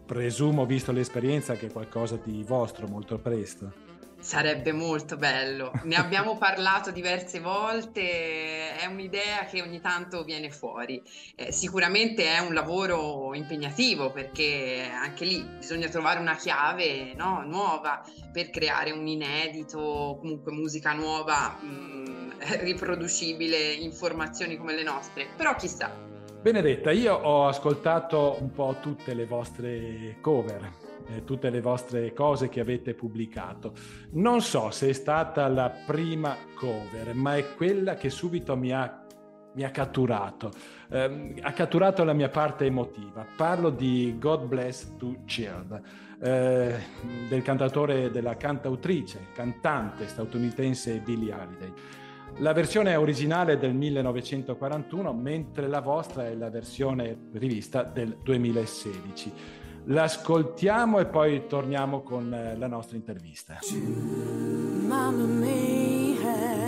presumo, 0.07 0.65
visto 0.65 0.93
l'esperienza, 0.93 1.55
che 1.55 1.71
qualcosa 1.71 2.19
di 2.23 2.43
vostro 2.43 2.87
molto 2.87 3.19
presto. 3.19 3.88
Sarebbe 4.21 4.73
molto 4.73 5.17
bello, 5.17 5.71
ne 5.85 5.95
abbiamo 5.95 6.37
parlato 6.37 6.91
diverse 6.91 7.39
volte, 7.39 8.77
è 8.77 8.85
un'idea 8.87 9.45
che 9.45 9.63
ogni 9.63 9.81
tanto 9.81 10.25
viene 10.25 10.51
fuori. 10.51 11.01
Eh, 11.37 11.53
sicuramente 11.53 12.25
è 12.25 12.41
un 12.41 12.53
lavoro 12.53 13.33
impegnativo 13.35 14.11
perché 14.11 14.91
anche 14.93 15.25
lì 15.25 15.41
bisogna 15.59 15.89
trovare 15.89 16.19
una 16.19 16.35
chiave 16.35 17.15
no, 17.15 17.45
nuova 17.47 18.03
per 18.33 18.51
creare 18.51 18.91
un 18.91 19.07
inedito, 19.07 20.19
comunque 20.21 20.51
musica 20.51 20.93
nuova, 20.95 21.57
mh, 21.61 21.67
mm, 21.67 22.31
riproducibile 22.63 23.73
in 23.73 23.93
formazioni 23.93 24.57
come 24.57 24.75
le 24.75 24.83
nostre, 24.83 25.29
però 25.37 25.55
chissà. 25.55 25.95
Benedetta, 26.41 26.91
io 26.91 27.15
ho 27.15 27.47
ascoltato 27.47 28.37
un 28.41 28.51
po' 28.51 28.77
tutte 28.81 29.15
le 29.15 29.27
vostre 29.27 30.17
cover, 30.21 30.88
eh, 31.09 31.25
tutte 31.25 31.51
le 31.51 31.61
vostre 31.61 32.13
cose 32.13 32.49
che 32.49 32.61
avete 32.61 32.95
pubblicato. 32.95 33.73
Non 34.13 34.41
so 34.41 34.71
se 34.71 34.89
è 34.89 34.93
stata 34.93 35.47
la 35.49 35.71
prima 35.71 36.37
cover, 36.55 37.15
ma 37.15 37.37
è 37.37 37.55
quella 37.55 37.95
che 37.95 38.11
subito 38.11 38.57
mi 38.57 38.73
ha, 38.73 39.05
mi 39.55 39.65
ha 39.65 39.71
catturato, 39.71 40.51
eh, 40.91 41.35
ha 41.41 41.53
catturato 41.53 42.05
la 42.05 42.13
mia 42.13 42.29
parte 42.29 42.67
emotiva. 42.67 43.27
Parlo 43.37 43.71
di 43.71 44.17
God 44.19 44.47
Bless 44.47 44.97
to 44.97 45.23
Child, 45.25 45.81
eh, 46.21 46.75
del 47.29 47.43
cantatore, 47.43 48.11
della 48.11 48.37
cantautrice, 48.37 49.29
cantante 49.33 50.07
statunitense 50.07 51.01
Billie 51.01 51.33
Holiday. 51.33 51.73
La 52.41 52.53
versione 52.53 52.95
originale 52.95 53.55
è 53.55 53.59
del 53.59 53.75
1941, 53.75 55.13
mentre 55.13 55.67
la 55.67 55.81
vostra 55.81 56.27
è 56.27 56.35
la 56.35 56.51
versione 56.51 57.17
rivista 57.33 57.83
del 57.83 58.17
2016 58.23 59.33
l'ascoltiamo 59.89 60.99
e 60.99 61.07
poi 61.07 61.47
torniamo 61.47 62.03
con 62.03 62.33
eh, 62.33 62.57
la 62.57 62.67
nostra 62.67 62.97
intervista. 62.97 63.59
Mamma 64.87 65.25
mia, 65.25 66.59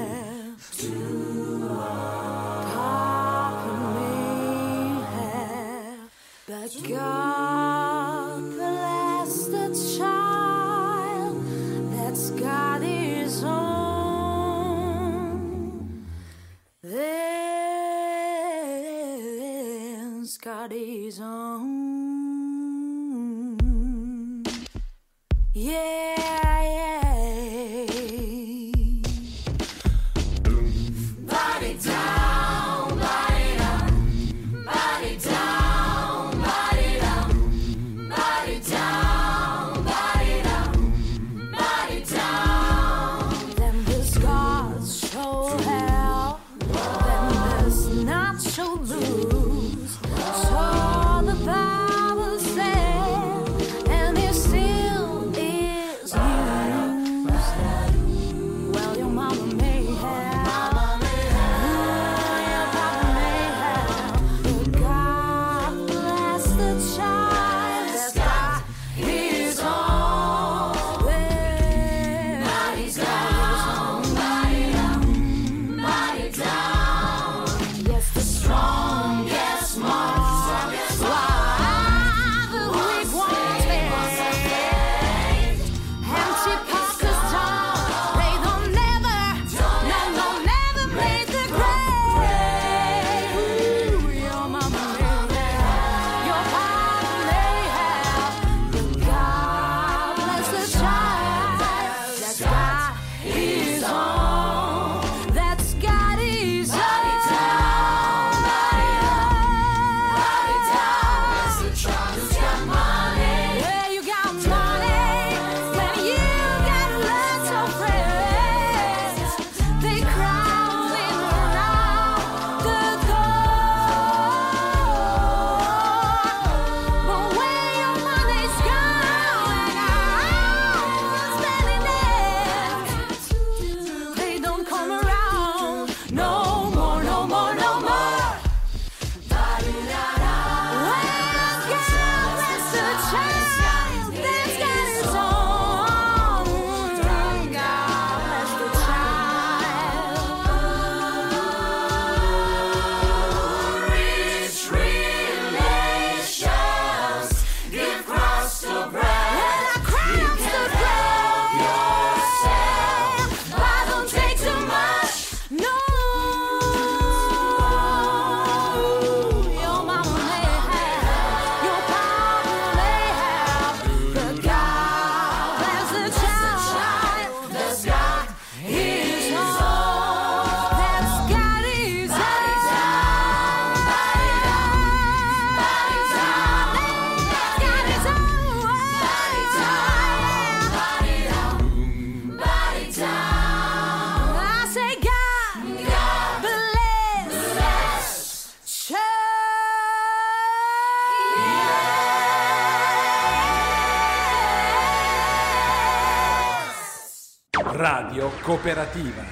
Radio 208.31 208.43
Cooperativa. 208.43 209.25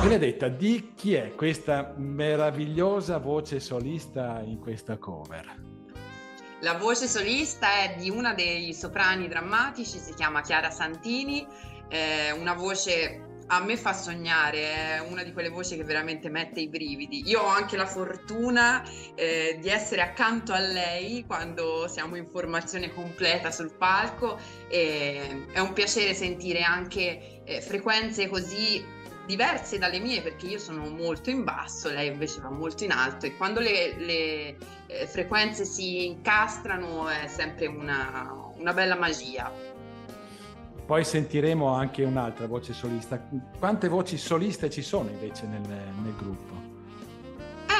Benedetta, 0.00 0.48
di 0.48 0.92
chi 0.96 1.14
è 1.14 1.34
questa 1.34 1.94
meravigliosa 1.96 3.18
voce 3.18 3.60
solista 3.60 4.40
in 4.44 4.58
questa 4.58 4.98
cover? 4.98 5.60
La 6.60 6.74
voce 6.74 7.06
solista 7.06 7.82
è 7.82 7.96
di 7.98 8.10
una 8.10 8.34
dei 8.34 8.74
soprani 8.74 9.28
drammatici, 9.28 9.98
si 9.98 10.12
chiama 10.14 10.40
Chiara 10.42 10.70
Santini, 10.70 11.46
è 11.88 12.30
una 12.30 12.54
voce 12.54 13.31
a 13.48 13.62
me 13.62 13.76
fa 13.76 13.92
sognare, 13.92 14.96
è 14.96 15.00
una 15.00 15.22
di 15.22 15.32
quelle 15.32 15.48
voci 15.48 15.76
che 15.76 15.84
veramente 15.84 16.28
mette 16.28 16.60
i 16.60 16.68
brividi. 16.68 17.22
Io 17.26 17.40
ho 17.40 17.46
anche 17.46 17.76
la 17.76 17.86
fortuna 17.86 18.82
eh, 19.14 19.58
di 19.60 19.68
essere 19.68 20.02
accanto 20.02 20.52
a 20.52 20.58
lei 20.58 21.24
quando 21.26 21.86
siamo 21.88 22.16
in 22.16 22.28
formazione 22.30 22.92
completa 22.92 23.50
sul 23.50 23.72
palco 23.72 24.38
e 24.68 25.46
è 25.52 25.58
un 25.58 25.72
piacere 25.72 26.14
sentire 26.14 26.62
anche 26.62 27.42
eh, 27.44 27.60
frequenze 27.60 28.28
così 28.28 29.00
diverse 29.26 29.78
dalle 29.78 30.00
mie 30.00 30.20
perché 30.20 30.46
io 30.46 30.58
sono 30.58 30.88
molto 30.88 31.30
in 31.30 31.44
basso, 31.44 31.88
lei 31.88 32.08
invece 32.08 32.40
va 32.40 32.50
molto 32.50 32.84
in 32.84 32.90
alto 32.90 33.26
e 33.26 33.36
quando 33.36 33.60
le, 33.60 33.94
le 33.98 34.56
eh, 34.86 35.06
frequenze 35.06 35.64
si 35.64 36.06
incastrano 36.06 37.08
è 37.08 37.28
sempre 37.28 37.66
una, 37.66 38.52
una 38.56 38.72
bella 38.72 38.96
magia. 38.96 39.71
Poi 40.84 41.04
sentiremo 41.04 41.68
anche 41.68 42.04
un'altra 42.04 42.46
voce 42.46 42.72
solista. 42.72 43.20
Quante 43.58 43.88
voci 43.88 44.16
soliste 44.16 44.68
ci 44.68 44.82
sono 44.82 45.08
invece 45.10 45.46
nel, 45.46 45.60
nel 45.60 46.14
gruppo? 46.16 46.61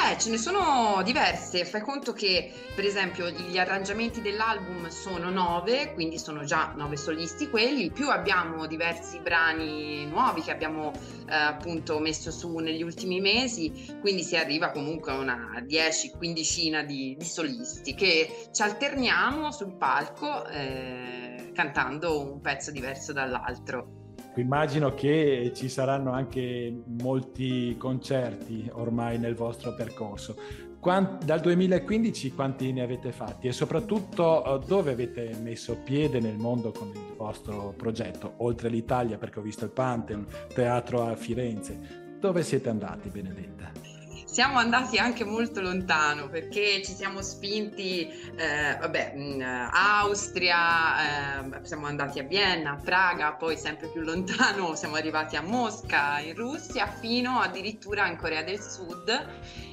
Eh, 0.05 0.17
ce 0.19 0.29
ne 0.29 0.37
sono 0.37 1.01
diverse. 1.01 1.63
Fai 1.63 1.79
conto 1.79 2.11
che, 2.11 2.51
per 2.75 2.83
esempio, 2.83 3.29
gli 3.29 3.57
arrangiamenti 3.57 4.21
dell'album 4.21 4.89
sono 4.89 5.29
nove, 5.29 5.93
quindi 5.93 6.19
sono 6.19 6.43
già 6.43 6.73
nove 6.75 6.97
solisti 6.97 7.49
quelli, 7.49 7.89
più 7.89 8.09
abbiamo 8.09 8.67
diversi 8.67 9.19
brani 9.19 10.05
nuovi 10.05 10.41
che 10.41 10.51
abbiamo 10.51 10.91
eh, 11.29 11.33
appunto 11.33 11.99
messo 11.99 12.31
su 12.31 12.57
negli 12.57 12.83
ultimi 12.83 13.21
mesi, 13.21 13.97
quindi 14.01 14.23
si 14.23 14.35
arriva 14.35 14.71
comunque 14.71 15.13
a 15.13 15.19
una 15.19 15.63
10-15 15.65 16.81
di, 16.85 17.15
di 17.17 17.25
solisti 17.25 17.95
che 17.95 18.49
ci 18.51 18.61
alterniamo 18.61 19.53
sul 19.53 19.73
palco 19.77 20.45
eh, 20.47 21.51
cantando 21.53 22.19
un 22.19 22.41
pezzo 22.41 22.71
diverso 22.71 23.13
dall'altro. 23.13 24.02
Immagino 24.35 24.93
che 24.93 25.51
ci 25.55 25.69
saranno 25.69 26.11
anche 26.11 26.73
molti 27.01 27.75
concerti 27.77 28.69
ormai 28.73 29.19
nel 29.19 29.35
vostro 29.35 29.75
percorso. 29.75 30.35
Quant- 30.79 31.23
dal 31.23 31.39
2015 31.39 32.33
quanti 32.33 32.73
ne 32.73 32.81
avete 32.81 33.13
fatti 33.13 33.47
e 33.47 33.53
soprattutto 33.53 34.61
eh, 34.61 34.65
dove 34.65 34.91
avete 34.91 35.33
messo 35.41 35.77
piede 35.81 36.19
nel 36.19 36.37
mondo 36.37 36.71
con 36.71 36.89
il 36.89 37.15
vostro 37.15 37.73
progetto? 37.77 38.33
Oltre 38.37 38.67
l'Italia, 38.69 39.17
perché 39.17 39.39
ho 39.39 39.43
visto 39.43 39.63
il 39.63 39.71
Pantheon, 39.71 40.25
teatro 40.53 41.03
a 41.03 41.15
Firenze. 41.15 42.01
Dove 42.19 42.43
siete 42.43 42.69
andati, 42.69 43.09
Benedetta? 43.09 43.92
Siamo 44.33 44.57
andati 44.57 44.97
anche 44.97 45.23
molto 45.23 45.61
lontano 45.61 46.27
perché 46.27 46.81
ci 46.83 46.91
siamo 46.91 47.21
spinti, 47.21 48.09
eh, 48.35 48.75
vabbè, 48.79 49.13
in 49.15 49.43
Austria, 49.43 51.45
eh, 51.45 51.59
siamo 51.61 51.85
andati 51.85 52.17
a 52.17 52.23
Vienna, 52.23 52.71
a 52.71 52.81
Praga, 52.83 53.33
poi 53.33 53.55
sempre 53.57 53.89
più 53.89 54.01
lontano 54.01 54.73
siamo 54.75 54.95
arrivati 54.95 55.35
a 55.35 55.43
Mosca, 55.43 56.17
in 56.17 56.33
Russia, 56.33 56.87
fino 56.87 57.41
addirittura 57.41 58.07
in 58.07 58.17
Corea 58.17 58.41
del 58.41 58.59
Sud, 58.59 59.27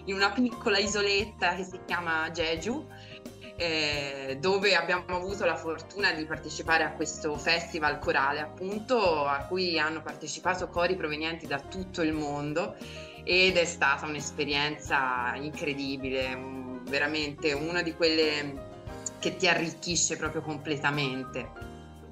in 0.05 0.15
una 0.15 0.31
piccola 0.31 0.77
isoletta 0.77 1.55
che 1.55 1.65
si 1.65 1.81
chiama 1.87 2.29
Jeju 2.31 2.87
eh, 3.57 4.37
dove 4.41 4.75
abbiamo 4.75 5.17
avuto 5.17 5.47
la 5.47 5.57
fortuna 5.57 6.13
di 6.13 6.27
partecipare 6.27 6.85
a 6.85 6.93
questo 6.93 7.35
festival 7.39 7.99
corale, 7.99 8.41
appunto, 8.41 9.27
a 9.27 9.39
cui 9.47 9.79
hanno 9.79 10.03
partecipato 10.03 10.69
cori 10.69 10.97
provenienti 10.97 11.47
da 11.47 11.61
tutto 11.61 12.03
il 12.03 12.13
mondo 12.13 12.77
ed 13.25 13.57
è 13.57 13.65
stata 13.65 14.07
un'esperienza 14.07 15.35
incredibile, 15.35 16.81
veramente 16.89 17.53
una 17.53 17.83
di 17.83 17.95
quelle 17.95 18.69
che 19.19 19.37
ti 19.37 19.47
arricchisce 19.47 20.17
proprio 20.17 20.43
completamente. 20.43 21.69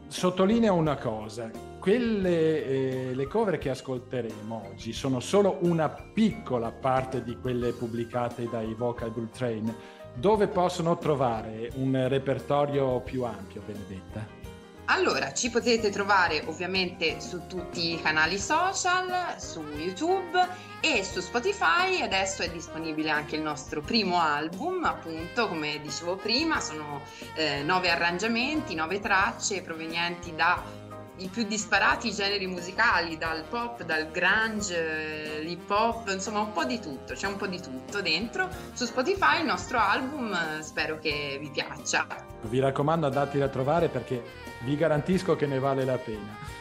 Sottolineo 0.06 0.74
una 0.74 0.96
cosa, 0.96 1.50
quelle 1.78 2.64
eh, 2.64 3.14
le 3.14 3.26
cover 3.26 3.58
che 3.58 3.70
ascolteremo 3.70 4.70
oggi 4.70 4.92
sono 4.92 5.20
solo 5.20 5.58
una 5.60 5.88
piccola 5.88 6.70
parte 6.70 7.22
di 7.22 7.36
quelle 7.38 7.72
pubblicate 7.72 8.48
dai 8.48 8.74
Vocal 8.74 9.10
Bull 9.10 9.30
Train 9.30 9.74
dove 10.14 10.48
possono 10.48 10.98
trovare 10.98 11.70
un 11.74 12.08
repertorio 12.08 13.00
più 13.00 13.22
ampio, 13.22 13.62
Benedetta? 13.64 14.37
Allora, 14.90 15.34
ci 15.34 15.50
potete 15.50 15.90
trovare 15.90 16.42
ovviamente 16.46 17.20
su 17.20 17.46
tutti 17.46 17.92
i 17.92 18.00
canali 18.00 18.38
social, 18.38 19.38
su 19.38 19.62
YouTube 19.76 20.48
e 20.80 21.04
su 21.04 21.20
Spotify. 21.20 22.00
Adesso 22.00 22.42
è 22.42 22.50
disponibile 22.50 23.10
anche 23.10 23.36
il 23.36 23.42
nostro 23.42 23.82
primo 23.82 24.18
album, 24.18 24.84
appunto, 24.84 25.46
come 25.46 25.78
dicevo 25.82 26.16
prima, 26.16 26.58
sono 26.60 27.02
eh, 27.34 27.62
nove 27.62 27.90
arrangiamenti, 27.90 28.74
nove 28.74 28.98
tracce 28.98 29.60
provenienti 29.60 30.34
da 30.34 30.62
i 31.18 31.28
più 31.28 31.44
disparati 31.44 32.12
generi 32.12 32.46
musicali, 32.46 33.18
dal 33.18 33.44
pop, 33.48 33.82
dal 33.82 34.10
grunge, 34.10 35.40
l'hip 35.40 35.68
hop, 35.70 36.08
insomma 36.10 36.40
un 36.40 36.52
po' 36.52 36.64
di 36.64 36.78
tutto, 36.80 37.14
c'è 37.14 37.26
un 37.26 37.36
po' 37.36 37.46
di 37.46 37.60
tutto 37.60 38.00
dentro. 38.00 38.48
Su 38.72 38.84
Spotify 38.84 39.40
il 39.40 39.46
nostro 39.46 39.78
album 39.78 40.60
spero 40.60 40.98
che 40.98 41.38
vi 41.40 41.50
piaccia. 41.50 42.06
Vi 42.42 42.58
raccomando 42.60 43.06
andateli 43.06 43.42
a 43.42 43.48
trovare 43.48 43.88
perché 43.88 44.22
vi 44.60 44.76
garantisco 44.76 45.34
che 45.34 45.46
ne 45.46 45.58
vale 45.58 45.84
la 45.84 45.98
pena. 45.98 46.56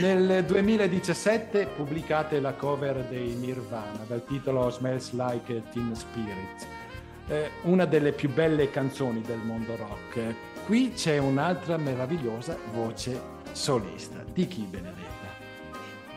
Nel 0.00 0.44
2017 0.44 1.66
pubblicate 1.66 2.40
la 2.40 2.52
cover 2.52 3.04
dei 3.04 3.34
Nirvana 3.34 4.04
dal 4.06 4.24
titolo 4.24 4.70
Smells 4.70 5.12
Like 5.12 5.62
Teen 5.72 5.94
Spirit, 5.94 6.66
eh, 7.26 7.50
una 7.62 7.84
delle 7.84 8.12
più 8.12 8.32
belle 8.32 8.70
canzoni 8.70 9.22
del 9.22 9.38
mondo 9.38 9.76
rock. 9.76 10.34
Qui 10.66 10.92
c'è 10.92 11.18
un'altra 11.18 11.76
meravigliosa 11.76 12.56
voce 12.72 13.31
solista. 13.52 14.24
Di 14.32 14.46
chi 14.46 14.62
Benedetta? 14.62 15.10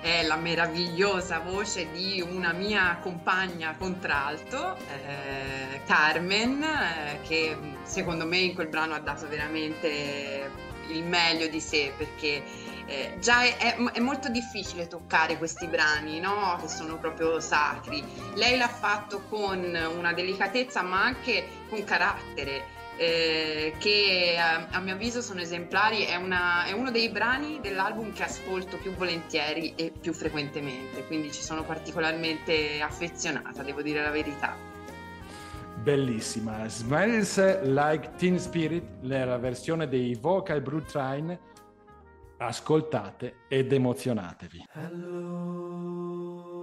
È 0.02 0.24
la 0.24 0.36
meravigliosa 0.36 1.40
voce 1.40 1.90
di 1.92 2.22
una 2.22 2.54
mia 2.54 3.00
compagna 3.02 3.76
contralto, 3.78 4.76
eh, 4.76 5.82
Carmen, 5.86 6.62
eh, 6.62 7.20
che 7.28 7.58
secondo 7.84 8.26
me 8.26 8.38
in 8.38 8.54
quel 8.54 8.68
brano 8.68 8.94
ha 8.94 9.00
dato 9.00 9.28
veramente 9.28 10.52
il 10.90 11.04
meglio 11.04 11.48
di 11.48 11.60
sé 11.60 11.92
perché 11.98 12.44
eh, 12.86 13.18
già 13.20 13.42
è, 13.44 13.58
è, 13.58 13.76
è, 13.94 14.00
molto 14.00 14.30
difficile 14.30 14.88
toccare 14.88 15.38
questi 15.38 15.66
brani, 15.66 16.20
no? 16.20 16.58
che 16.62 16.68
sono 16.68 16.98
proprio 16.98 17.40
sacri. 17.40 18.04
Lei 18.36 18.58
l'ha 18.58 18.68
fatto 18.68 19.24
con 19.28 19.60
una 19.98 20.14
delicatezza 20.14 20.84
ma 20.84 21.02
anche 21.04 21.48
con 21.68 21.84
carattere 21.84 22.75
eh, 22.98 23.74
che 23.78 24.36
a, 24.40 24.68
a, 24.72 24.80
mio 24.80 24.94
avviso 24.94 25.22
sono 25.22 25.42
esemplari, 25.42 26.04
è, 26.04 26.16
una, 26.16 26.66
è, 26.66 26.72
uno 26.72 26.92
dei 26.92 27.10
brani 27.10 27.60
dell'album 27.62 28.14
che 28.14 28.24
ascolto 28.24 28.78
più 28.78 28.94
volentieri 28.94 29.74
e 29.76 29.92
più 30.00 30.14
frequentemente, 30.14 31.06
quindi 31.06 31.32
ci 31.32 31.42
sono 31.42 31.64
particolarmente 31.64 32.82
affezionata, 32.82 33.64
devo 33.64 33.82
dire 33.82 34.02
la 34.02 34.12
verità. 34.12 34.56
Bellissima, 35.82 36.68
Smells 36.68 37.62
Like 37.64 38.14
Teen 38.16 38.40
Spirit, 38.40 38.84
la 39.02 39.38
versione 39.38 39.88
dei 39.88 40.16
Vocal 40.16 40.62
Brute 40.62 40.92
Train, 40.92 41.40
ascoltate 42.38 43.36
ed 43.48 43.72
emozionatevi. 43.72 44.66
Hello. 44.74 46.55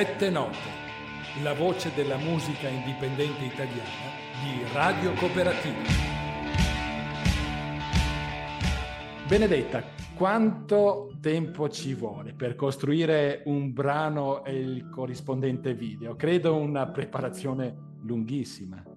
Sette 0.00 0.30
note, 0.30 0.56
la 1.42 1.52
voce 1.52 1.92
della 1.94 2.16
musica 2.16 2.68
indipendente 2.68 3.44
italiana 3.44 4.08
di 4.42 4.72
Radio 4.72 5.12
Cooperativa. 5.12 5.76
Benedetta, 9.28 9.84
quanto 10.14 11.12
tempo 11.20 11.68
ci 11.68 11.92
vuole 11.92 12.32
per 12.32 12.54
costruire 12.54 13.42
un 13.44 13.74
brano 13.74 14.42
e 14.42 14.58
il 14.58 14.88
corrispondente 14.88 15.74
video? 15.74 16.16
Credo 16.16 16.56
una 16.56 16.86
preparazione 16.86 17.98
lunghissima. 18.00 18.89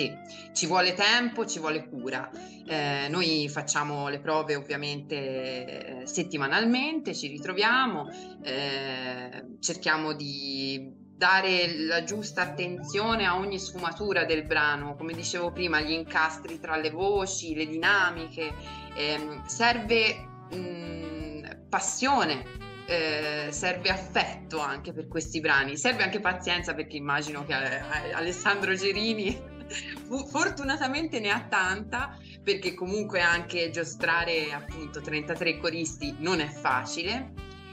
Sì, 0.00 0.10
ci 0.54 0.64
vuole 0.64 0.94
tempo, 0.94 1.44
ci 1.44 1.58
vuole 1.58 1.86
cura. 1.86 2.30
Eh, 2.66 3.08
noi 3.10 3.50
facciamo 3.50 4.08
le 4.08 4.18
prove 4.18 4.54
ovviamente 4.54 6.00
eh, 6.00 6.06
settimanalmente, 6.06 7.14
ci 7.14 7.28
ritroviamo, 7.28 8.08
eh, 8.42 9.44
cerchiamo 9.60 10.14
di 10.14 10.90
dare 11.14 11.76
la 11.84 12.02
giusta 12.02 12.40
attenzione 12.40 13.26
a 13.26 13.36
ogni 13.36 13.58
sfumatura 13.58 14.24
del 14.24 14.46
brano, 14.46 14.96
come 14.96 15.12
dicevo 15.12 15.52
prima, 15.52 15.82
gli 15.82 15.90
incastri 15.90 16.58
tra 16.58 16.76
le 16.76 16.88
voci, 16.88 17.54
le 17.54 17.66
dinamiche, 17.66 18.54
ehm, 18.94 19.44
serve 19.44 20.14
mh, 20.50 21.66
passione. 21.68 22.68
Eh, 22.86 23.52
serve 23.52 23.88
affetto 23.90 24.58
anche 24.58 24.92
per 24.92 25.06
questi 25.06 25.38
brani, 25.38 25.76
serve 25.76 26.02
anche 26.02 26.18
pazienza 26.18 26.74
perché 26.74 26.96
immagino 26.96 27.44
che 27.46 27.52
eh, 27.52 28.12
Alessandro 28.12 28.74
Gerini 28.74 29.59
fortunatamente 30.28 31.20
ne 31.20 31.30
ha 31.30 31.40
tanta 31.48 32.16
perché 32.42 32.74
comunque 32.74 33.20
anche 33.20 33.70
giostrare 33.70 34.52
appunto 34.52 35.00
33 35.00 35.58
coristi 35.58 36.16
non 36.18 36.40
è 36.40 36.48
facile, 36.48 37.32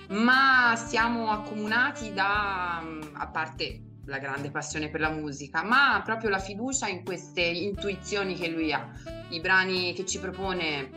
ma 0.09 0.75
siamo 0.75 1.31
accomunati 1.31 2.13
da, 2.13 2.77
a 3.13 3.27
parte 3.27 3.81
la 4.05 4.19
grande 4.19 4.51
passione 4.51 4.89
per 4.89 5.01
la 5.01 5.09
musica, 5.09 5.63
ma 5.63 6.01
proprio 6.03 6.29
la 6.29 6.39
fiducia 6.39 6.87
in 6.87 7.03
queste 7.03 7.41
intuizioni 7.41 8.35
che 8.35 8.47
lui 8.47 8.71
ha. 8.71 8.89
I 9.29 9.41
brani 9.41 9.93
che 9.93 10.05
ci 10.05 10.19
propone 10.19 10.89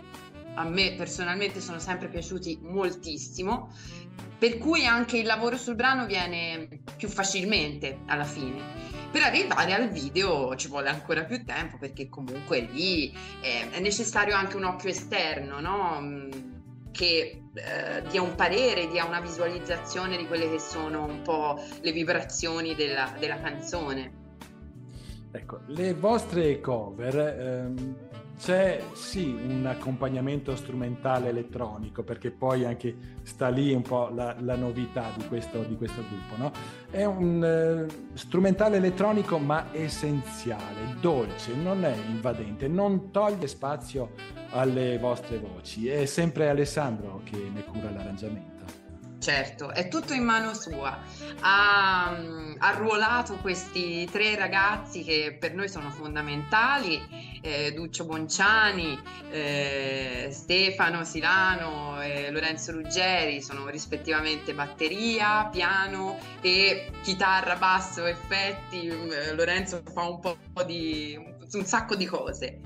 a 0.54 0.64
me 0.64 0.94
personalmente 0.96 1.60
sono 1.60 1.78
sempre 1.78 2.08
piaciuti 2.08 2.60
moltissimo, 2.62 3.72
per 4.38 4.58
cui 4.58 4.86
anche 4.86 5.18
il 5.18 5.26
lavoro 5.26 5.56
sul 5.56 5.74
brano 5.74 6.06
viene 6.06 6.68
più 6.96 7.08
facilmente 7.08 8.00
alla 8.06 8.24
fine. 8.24 8.89
Per 9.10 9.22
arrivare 9.22 9.72
al 9.74 9.88
video 9.88 10.54
ci 10.54 10.68
vuole 10.68 10.88
ancora 10.88 11.24
più 11.24 11.44
tempo 11.44 11.78
perché 11.78 12.08
comunque 12.08 12.60
lì 12.60 13.12
è, 13.40 13.68
è 13.70 13.80
necessario 13.80 14.36
anche 14.36 14.56
un 14.56 14.64
occhio 14.64 14.90
esterno, 14.90 15.58
no? 15.60 15.98
Mm, 16.00 16.30
che 16.92 17.42
eh, 17.54 18.02
dia 18.08 18.22
un 18.22 18.34
parere, 18.36 18.88
dia 18.88 19.04
una 19.04 19.20
visualizzazione 19.20 20.16
di 20.16 20.26
quelle 20.26 20.48
che 20.48 20.60
sono 20.60 21.04
un 21.04 21.22
po' 21.22 21.60
le 21.80 21.92
vibrazioni 21.92 22.74
della, 22.76 23.12
della 23.18 23.40
canzone. 23.40 24.18
Ecco, 25.32 25.60
le 25.66 25.94
vostre 25.94 26.60
cover 26.60 27.16
ehm, 27.16 28.09
c'è 28.40 28.82
sì 28.94 29.38
un 29.46 29.66
accompagnamento 29.66 30.56
strumentale 30.56 31.28
elettronico, 31.28 32.02
perché 32.02 32.30
poi 32.30 32.64
anche 32.64 32.96
sta 33.22 33.48
lì 33.48 33.74
un 33.74 33.82
po' 33.82 34.10
la, 34.14 34.34
la 34.40 34.56
novità 34.56 35.12
di 35.14 35.26
questo, 35.28 35.62
di 35.62 35.76
questo, 35.76 36.02
gruppo, 36.08 36.42
no? 36.42 36.52
È 36.90 37.04
un 37.04 37.44
eh, 37.44 37.86
strumentale 38.14 38.78
elettronico 38.78 39.36
ma 39.36 39.66
essenziale, 39.72 40.96
dolce, 41.00 41.54
non 41.54 41.84
è 41.84 41.94
invadente, 42.08 42.66
non 42.66 43.10
toglie 43.10 43.46
spazio 43.46 44.12
alle 44.52 44.96
vostre 44.98 45.38
voci. 45.38 45.88
È 45.88 46.06
sempre 46.06 46.48
Alessandro 46.48 47.20
che 47.24 47.36
ne 47.36 47.62
cura 47.64 47.90
l'arrangiamento. 47.90 48.49
Certo, 49.20 49.70
è 49.70 49.88
tutto 49.88 50.14
in 50.14 50.24
mano 50.24 50.54
sua. 50.54 50.98
Ha 51.40 52.16
mm, 52.18 52.54
arruolato 52.56 53.36
questi 53.36 54.08
tre 54.10 54.34
ragazzi 54.34 55.04
che 55.04 55.36
per 55.38 55.52
noi 55.52 55.68
sono 55.68 55.90
fondamentali, 55.90 57.38
eh, 57.42 57.74
Duccio 57.74 58.06
Bonciani, 58.06 58.98
eh, 59.30 60.30
Stefano 60.32 61.04
Silano 61.04 62.00
e 62.00 62.30
Lorenzo 62.30 62.72
Ruggeri, 62.72 63.42
sono 63.42 63.68
rispettivamente 63.68 64.54
batteria, 64.54 65.50
piano 65.52 66.18
e 66.40 66.90
chitarra, 67.02 67.56
basso, 67.56 68.06
effetti. 68.06 68.88
Mm, 68.90 69.36
Lorenzo 69.36 69.82
fa 69.92 70.08
un 70.08 70.18
po' 70.18 70.62
di 70.64 71.18
un 71.52 71.66
sacco 71.66 71.94
di 71.94 72.06
cose. 72.06 72.60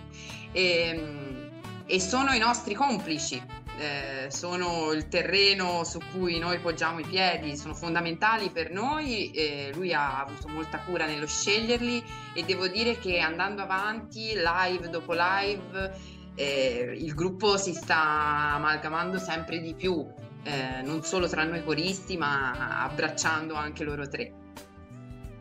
E, 0.53 0.95
mm, 0.97 1.49
e 1.87 2.01
sono 2.01 2.31
i 2.31 2.39
nostri 2.39 2.75
complici 2.75 3.43
eh, 3.79 4.31
sono 4.31 4.93
il 4.93 5.09
terreno 5.09 5.85
su 5.85 5.99
cui 6.13 6.39
noi 6.39 6.59
poggiamo 6.61 7.01
i 7.01 7.05
piedi, 7.05 7.57
sono 7.57 7.75
fondamentali 7.75 8.51
per 8.51 8.71
noi, 8.71 9.31
eh, 9.33 9.71
lui 9.75 9.93
ha 9.93 10.21
avuto 10.21 10.49
molta 10.49 10.79
cura 10.79 11.07
nello 11.07 11.27
sceglierli 11.27 12.03
e 12.35 12.43
devo 12.45 12.69
dire 12.69 12.99
che 12.99 13.19
andando 13.19 13.63
avanti, 13.63 14.33
live 14.35 14.89
dopo 14.89 15.13
live, 15.13 15.93
eh, 16.37 16.95
il 16.97 17.15
gruppo 17.15 17.57
si 17.57 17.73
sta 17.75 18.55
amalgamando 18.55 19.19
sempre 19.19 19.61
di 19.61 19.75
più, 19.75 20.07
eh, 20.45 20.83
non 20.83 21.03
solo 21.03 21.29
tra 21.29 21.45
noi 21.45 21.65
coristi, 21.65 22.17
ma 22.17 22.83
abbracciando 22.83 23.55
anche 23.55 23.85
loro 23.85 24.09
tre. 24.09 24.33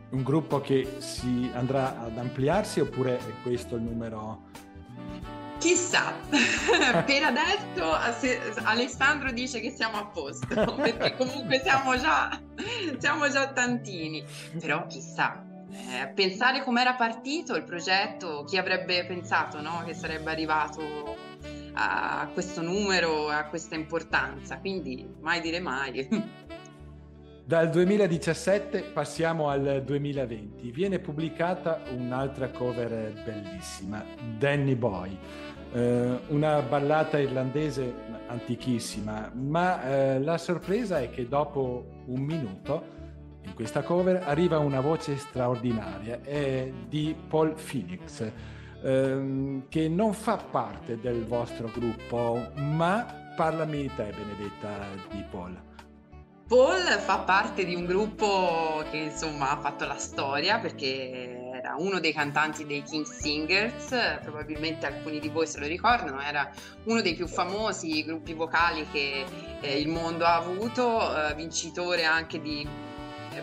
Un 0.10 0.22
gruppo 0.22 0.62
che 0.62 0.98
si 1.00 1.50
andrà 1.54 2.00
ad 2.00 2.18
ampliarsi 2.18 2.80
oppure 2.80 3.18
è 3.18 3.32
questo 3.42 3.76
il 3.76 3.82
numero 3.82 4.44
Chissà, 5.64 6.14
per 7.06 7.24
adesso 7.24 8.66
Alessandro 8.66 9.32
dice 9.32 9.62
che 9.62 9.70
siamo 9.70 9.96
a 9.96 10.08
posto, 10.08 10.76
perché 10.76 11.16
comunque 11.16 11.62
siamo 11.64 11.98
già, 11.98 12.38
siamo 12.98 13.30
già 13.30 13.48
tantini, 13.48 14.22
però 14.60 14.86
chissà. 14.88 15.42
Eh, 15.72 16.10
pensare 16.10 16.64
com'era 16.64 16.96
partito 16.96 17.56
il 17.56 17.64
progetto, 17.64 18.44
chi 18.44 18.58
avrebbe 18.58 19.06
pensato 19.06 19.62
no? 19.62 19.84
che 19.86 19.94
sarebbe 19.94 20.32
arrivato 20.32 21.16
a 21.76 22.30
questo 22.34 22.62
numero, 22.62 23.30
a 23.30 23.46
questa 23.46 23.76
importanza, 23.76 24.60
quindi 24.60 25.08
mai 25.22 25.40
dire 25.40 25.62
mai. 25.62 26.52
Dal 27.46 27.70
2017 27.70 28.82
passiamo 28.94 29.50
al 29.50 29.82
2020. 29.84 30.72
Viene 30.72 31.00
pubblicata 31.00 31.82
un'altra 31.90 32.50
cover 32.50 33.14
bellissima, 33.26 34.04
Danny 34.38 34.76
Boy 34.76 35.18
eh, 35.74 36.20
una 36.28 36.62
ballata 36.62 37.20
irlandese 37.20 37.94
antichissima, 38.28 39.32
ma 39.34 39.84
eh, 39.84 40.20
la 40.20 40.38
sorpresa 40.38 41.00
è 41.00 41.10
che 41.10 41.28
dopo 41.28 42.04
un 42.06 42.22
minuto 42.22 42.92
in 43.44 43.54
questa 43.54 43.82
cover 43.82 44.24
arriva 44.26 44.60
una 44.60 44.80
voce 44.80 45.18
straordinaria, 45.18 46.22
è 46.22 46.72
di 46.88 47.16
Paul 47.28 47.56
Phoenix, 47.56 48.32
ehm, 48.82 49.68
che 49.68 49.90
non 49.90 50.14
fa 50.14 50.38
parte 50.38 51.00
del 51.00 51.26
vostro 51.26 51.70
gruppo, 51.74 52.40
ma 52.56 53.06
parlami 53.36 53.82
di 53.82 53.92
te 53.96 54.14
Benedetta 54.16 54.70
di 55.10 55.24
Paul. 55.30 55.73
Paul 56.54 56.84
fa 57.00 57.18
parte 57.18 57.66
di 57.66 57.74
un 57.74 57.84
gruppo 57.84 58.86
che 58.92 58.98
insomma 58.98 59.50
ha 59.50 59.58
fatto 59.58 59.88
la 59.88 59.98
storia 59.98 60.60
perché 60.60 61.52
era 61.52 61.74
uno 61.80 62.00
dei 62.00 62.14
cantanti 62.14 62.68
dei 62.68 62.84
King 62.84 63.08
Singers, 63.08 64.20
probabilmente 64.22 64.86
alcuni 64.86 65.20
di 65.20 65.30
voi 65.30 65.48
se 65.48 65.60
lo 65.60 65.66
ricordano, 65.66 66.22
era 66.22 66.48
uno 66.84 67.02
dei 67.02 67.16
più 67.16 67.26
famosi 67.28 68.04
gruppi 68.04 68.34
vocali 68.34 68.86
che 68.92 69.26
eh, 69.62 69.80
il 69.80 69.88
mondo 69.88 70.26
ha 70.26 70.36
avuto, 70.36 71.28
eh, 71.28 71.34
vincitore 71.34 72.04
anche 72.04 72.40
di 72.40 72.68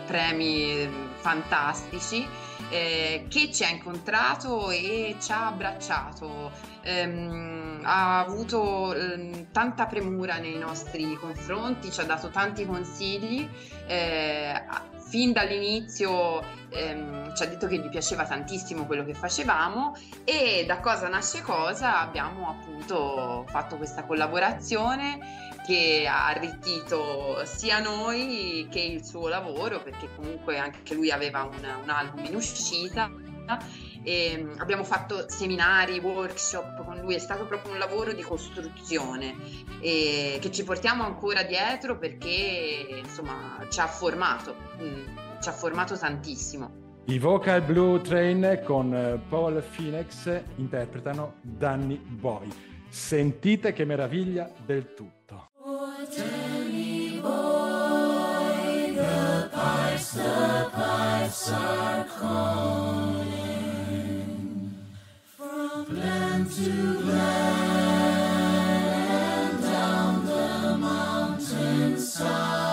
premi 0.05 0.87
fantastici, 1.19 2.25
eh, 2.69 3.25
che 3.27 3.51
ci 3.51 3.65
ha 3.65 3.69
incontrato 3.69 4.69
e 4.71 5.17
ci 5.19 5.33
ha 5.33 5.47
abbracciato. 5.47 6.70
Ehm, 6.83 7.81
ha 7.83 8.19
avuto 8.19 8.93
eh, 8.93 9.47
tanta 9.51 9.85
premura 9.85 10.37
nei 10.37 10.57
nostri 10.57 11.15
confronti, 11.15 11.91
ci 11.91 11.99
ha 11.99 12.05
dato 12.05 12.29
tanti 12.29 12.65
consigli, 12.65 13.47
eh, 13.87 14.63
fin 15.11 15.33
dall'inizio 15.33 16.41
ehm, 16.69 17.35
ci 17.35 17.43
ha 17.43 17.45
detto 17.45 17.67
che 17.67 17.77
gli 17.77 17.89
piaceva 17.89 18.25
tantissimo 18.25 18.85
quello 18.85 19.03
che 19.03 19.13
facevamo 19.13 19.93
e 20.23 20.63
da 20.65 20.79
cosa 20.79 21.09
nasce 21.09 21.41
cosa 21.41 21.99
abbiamo 21.99 22.49
appunto 22.49 23.45
fatto 23.49 23.75
questa 23.75 24.05
collaborazione 24.05 25.49
che 25.65 26.07
ha 26.07 26.27
arricchito 26.27 27.43
sia 27.43 27.79
noi 27.79 28.67
che 28.71 28.79
il 28.79 29.03
suo 29.03 29.27
lavoro 29.27 29.81
perché 29.81 30.07
comunque 30.15 30.57
anche 30.57 30.93
lui 30.93 31.11
aveva 31.11 31.43
un, 31.43 31.59
un 31.83 31.89
album 31.89 32.23
in 32.23 32.35
uscita 32.35 33.11
e 34.03 34.31
ehm, 34.33 34.55
abbiamo 34.57 34.83
fatto 34.83 35.25
seminari, 35.29 35.99
workshop 35.99 36.83
con 36.85 36.99
lui, 36.99 37.15
è 37.15 37.19
stato 37.19 37.45
proprio 37.45 37.73
un 37.73 37.79
lavoro 37.79 38.13
di 38.13 38.21
costruzione 38.21 39.35
e 39.79 40.37
che 40.41 40.51
ci 40.51 40.63
portiamo 40.63 41.03
ancora 41.03 41.43
dietro 41.43 41.97
perché 41.97 43.01
insomma 43.03 43.65
ci 43.69 43.79
ha 43.79 43.87
formato, 43.87 44.55
mm, 44.81 45.39
ci 45.41 45.49
ha 45.49 45.51
formato 45.53 45.97
tantissimo. 45.97 46.79
I 47.05 47.17
Vocal 47.17 47.61
Blue 47.63 47.99
Train 48.01 48.61
con 48.63 48.93
eh, 48.93 49.19
Paul 49.27 49.63
Phoenix 49.75 50.41
interpretano 50.57 51.35
Danny 51.41 51.97
Boy. 51.97 52.47
Sentite 52.89 53.73
che 53.73 53.85
meraviglia 53.85 54.49
del 54.65 54.93
tutto. 54.93 55.49
Oh, 55.63 55.87
Danny 56.15 57.19
Boy, 57.19 58.93
the 58.93 59.49
Glen 65.93 66.45
to 66.45 67.01
glen 67.01 67.17
and 69.09 69.61
down 69.61 70.25
the 70.25 70.77
mountain 70.77 71.97
side. 71.97 72.70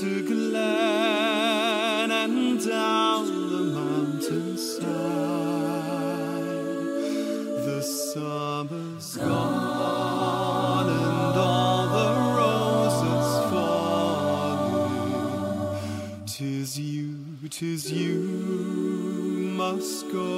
To 0.00 0.26
glen 0.26 2.10
and 2.10 2.64
down 2.66 3.26
the 3.26 3.62
mountainside. 3.78 4.84
The 7.64 7.80
summer's 7.80 9.16
gone 9.16 10.88
and 10.88 11.38
all 11.38 11.86
the 11.98 12.08
roses 12.40 13.28
falling. 13.52 14.96
Tis 16.26 16.76
you, 16.78 17.14
tis 17.48 17.92
you 17.92 18.18
must 19.56 20.10
go 20.10 20.33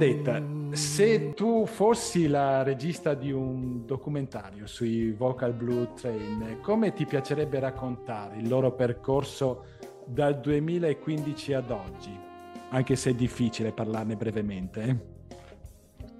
Benedetta, 0.00 0.42
se 0.74 1.34
tu 1.34 1.66
fossi 1.66 2.26
la 2.26 2.62
regista 2.62 3.12
di 3.12 3.32
un 3.32 3.84
documentario 3.84 4.66
sui 4.66 5.12
Vocal 5.12 5.52
Blue 5.52 5.92
Train, 5.92 6.60
come 6.62 6.94
ti 6.94 7.04
piacerebbe 7.04 7.60
raccontare 7.60 8.38
il 8.38 8.48
loro 8.48 8.72
percorso 8.72 9.66
dal 10.06 10.40
2015 10.40 11.52
ad 11.52 11.70
oggi? 11.70 12.18
Anche 12.70 12.96
se 12.96 13.10
è 13.10 13.14
difficile 13.14 13.72
parlarne 13.72 14.16
brevemente. 14.16 14.82
eh? 14.82 14.96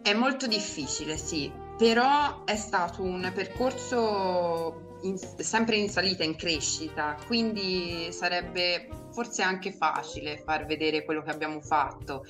È 0.03 0.13
molto 0.13 0.47
difficile, 0.47 1.17
sì, 1.17 1.51
però 1.79 2.45
è 2.45 2.57
stato 2.57 3.03
un 3.03 3.33
percorso 3.35 4.99
in- 5.05 5.17
sempre 5.17 5.77
in 5.77 5.89
salita, 5.89 6.23
in 6.23 6.37
crescita, 6.37 7.17
quindi 7.27 8.09
sarebbe 8.13 8.89
forse 9.11 9.41
anche 9.41 9.73
facile 9.73 10.37
far 10.37 10.67
vedere 10.67 11.03
quello 11.03 11.23
che 11.23 11.31
abbiamo 11.31 11.61
fatto. 11.63 12.27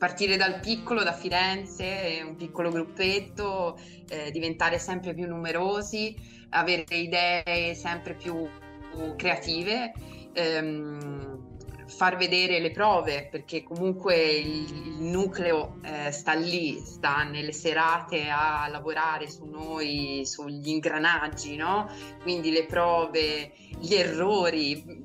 Partire 0.00 0.38
dal 0.38 0.60
piccolo, 0.60 1.02
da 1.02 1.12
Firenze, 1.12 2.22
un 2.26 2.34
piccolo 2.34 2.70
gruppetto, 2.70 3.78
eh, 4.08 4.30
diventare 4.30 4.78
sempre 4.78 5.12
più 5.12 5.26
numerosi, 5.26 6.16
avere 6.48 6.86
idee 6.88 7.74
sempre 7.74 8.14
più 8.14 8.48
creative, 9.14 9.92
ehm, 10.32 11.84
far 11.86 12.16
vedere 12.16 12.60
le 12.60 12.70
prove, 12.70 13.28
perché 13.30 13.62
comunque 13.62 14.16
il, 14.16 14.74
il 14.74 15.02
nucleo 15.02 15.80
eh, 15.82 16.10
sta 16.12 16.32
lì, 16.32 16.78
sta 16.78 17.24
nelle 17.24 17.52
serate 17.52 18.30
a 18.30 18.66
lavorare 18.70 19.28
su 19.28 19.44
noi, 19.44 20.22
sugli 20.24 20.68
ingranaggi, 20.68 21.56
no? 21.56 21.90
Quindi 22.22 22.50
le 22.52 22.64
prove, 22.64 23.52
gli 23.78 23.92
errori 23.92 25.04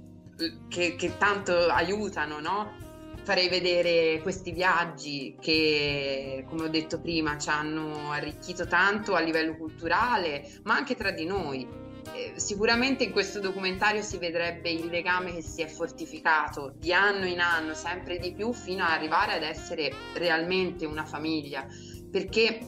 che, 0.70 0.96
che 0.96 1.18
tanto 1.18 1.68
aiutano, 1.68 2.40
no? 2.40 2.84
Farei 3.26 3.50
vedere 3.50 4.22
questi 4.22 4.52
viaggi 4.52 5.36
che, 5.42 6.46
come 6.48 6.66
ho 6.66 6.68
detto 6.68 7.02
prima, 7.02 7.40
ci 7.40 7.50
hanno 7.50 8.12
arricchito 8.12 8.68
tanto 8.68 9.16
a 9.16 9.20
livello 9.20 9.58
culturale, 9.58 10.48
ma 10.62 10.76
anche 10.76 10.94
tra 10.94 11.10
di 11.10 11.26
noi. 11.26 11.68
Eh, 12.14 12.34
sicuramente 12.36 13.04
in 13.04 13.12
questo 13.12 13.40
documentario 13.40 14.04
si 14.04 14.20
vedrebbe 14.20 14.70
il 14.70 14.86
legame 14.90 15.34
che 15.34 15.42
si 15.42 15.64
è 15.64 15.68
fortificato 15.68 16.76
di 16.78 16.94
anno 16.94 17.26
in 17.26 17.40
anno, 17.40 17.74
sempre 17.74 18.20
di 18.20 18.32
più, 18.32 18.54
fino 18.54 18.84
ad 18.84 18.92
arrivare 18.92 19.34
ad 19.34 19.42
essere 19.42 19.92
realmente 20.14 20.86
una 20.86 21.04
famiglia. 21.04 21.66
Perché 22.12 22.60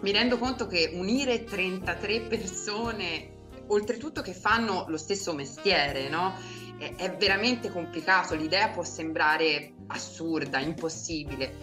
mi 0.00 0.10
rendo 0.10 0.38
conto 0.38 0.66
che 0.66 0.90
unire 0.94 1.44
33 1.44 2.22
persone, 2.22 3.34
oltretutto 3.66 4.22
che 4.22 4.32
fanno 4.32 4.86
lo 4.88 4.96
stesso 4.96 5.34
mestiere, 5.34 6.08
no? 6.08 6.32
È, 6.78 6.94
è 6.96 7.14
veramente 7.14 7.70
complicato. 7.70 8.34
L'idea 8.34 8.70
può 8.70 8.84
sembrare 8.84 9.74
assurda, 9.88 10.58
impossibile, 10.58 11.56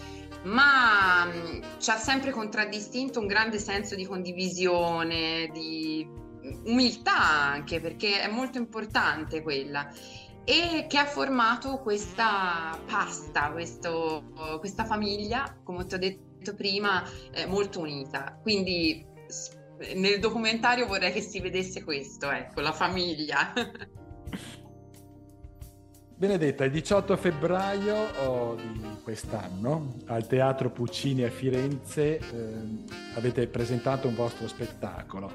ma 0.43 1.25
mh, 1.25 1.79
ci 1.79 1.89
ha 1.89 1.97
sempre 1.97 2.31
contraddistinto 2.31 3.19
un 3.19 3.27
grande 3.27 3.59
senso 3.59 3.95
di 3.95 4.05
condivisione, 4.05 5.49
di 5.51 6.07
umiltà 6.65 7.17
anche, 7.17 7.79
perché 7.79 8.21
è 8.21 8.27
molto 8.27 8.57
importante 8.57 9.41
quella 9.41 9.89
e 10.43 10.85
che 10.87 10.97
ha 10.99 11.05
formato 11.05 11.79
questa 11.79 12.79
pasta, 12.85 13.51
questo, 13.51 14.25
questa 14.59 14.85
famiglia, 14.85 15.59
come 15.63 15.85
ti 15.85 15.95
ho 15.95 15.97
detto 15.97 16.53
prima, 16.53 17.03
eh, 17.31 17.47
molto 17.47 17.79
unita. 17.79 18.37
Quindi 18.41 19.03
nel 19.95 20.19
documentario 20.19 20.85
vorrei 20.85 21.11
che 21.11 21.21
si 21.21 21.39
vedesse 21.39 21.83
questo, 21.83 22.29
ecco, 22.29 22.61
la 22.61 22.73
famiglia. 22.73 23.53
Benedetta, 26.17 26.63
il 26.63 26.71
18 26.71 27.17
febbraio 27.17 27.93
oh, 28.23 28.55
di 28.55 28.81
quest'anno 29.03 29.95
al 30.05 30.25
Teatro 30.27 30.69
Puccini 30.69 31.23
a 31.23 31.29
Firenze 31.29 32.19
ehm, 32.19 32.85
avete 33.15 33.47
presentato 33.47 34.07
un 34.07 34.15
vostro 34.15 34.47
spettacolo. 34.47 35.29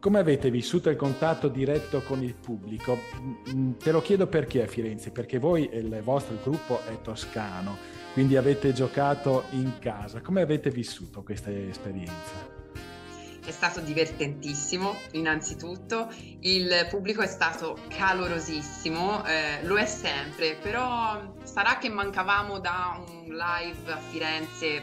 Come 0.00 0.18
avete 0.18 0.50
vissuto 0.50 0.88
il 0.88 0.96
contatto 0.96 1.48
diretto 1.48 2.00
con 2.00 2.22
il 2.22 2.34
pubblico? 2.34 2.96
Mm, 3.54 3.72
Te 3.72 3.92
lo 3.92 4.00
chiedo 4.00 4.26
perché 4.26 4.62
a 4.62 4.66
Firenze, 4.66 5.10
perché 5.10 5.38
voi 5.38 5.68
e 5.68 5.80
il 5.80 6.00
vostro 6.02 6.38
gruppo 6.42 6.80
è 6.86 7.02
toscano, 7.02 7.76
quindi 8.14 8.38
avete 8.38 8.72
giocato 8.72 9.44
in 9.50 9.74
casa. 9.78 10.22
Come 10.22 10.40
avete 10.40 10.70
vissuto 10.70 11.22
questa 11.22 11.50
esperienza? 11.50 12.53
È 13.44 13.50
stato 13.50 13.80
divertentissimo, 13.80 14.96
innanzitutto. 15.12 16.10
Il 16.40 16.86
pubblico 16.90 17.22
è 17.22 17.26
stato 17.26 17.78
calorosissimo, 17.88 19.24
eh, 19.24 19.64
lo 19.64 19.76
è 19.76 19.86
sempre, 19.86 20.56
però 20.56 21.34
sarà 21.42 21.78
che 21.78 21.88
mancavamo 21.88 22.58
da 22.58 23.02
un 23.06 23.34
live 23.34 23.92
a 23.92 23.98
Firenze 23.98 24.66
eh, 24.66 24.82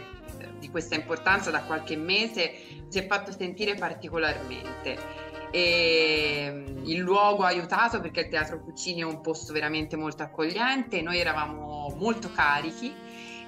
di 0.60 0.70
questa 0.70 0.96
importanza 0.96 1.50
da 1.50 1.62
qualche 1.64 1.96
mese, 1.96 2.54
si 2.88 3.00
è 3.00 3.08
fatto 3.08 3.32
sentire 3.32 3.76
particolarmente. 3.76 5.30
E 5.52 6.50
mm, 6.50 6.86
il 6.86 7.00
luogo 7.00 7.44
ha 7.44 7.48
aiutato 7.48 8.00
perché 8.00 8.22
il 8.22 8.30
Teatro 8.30 8.62
Puccini 8.62 9.02
è 9.02 9.06
un 9.06 9.22
posto 9.22 9.52
veramente 9.54 9.98
molto 9.98 10.24
accogliente, 10.24 11.02
noi 11.02 11.20
eravamo 11.20 11.94
molto 11.98 12.32
carichi 12.32 12.94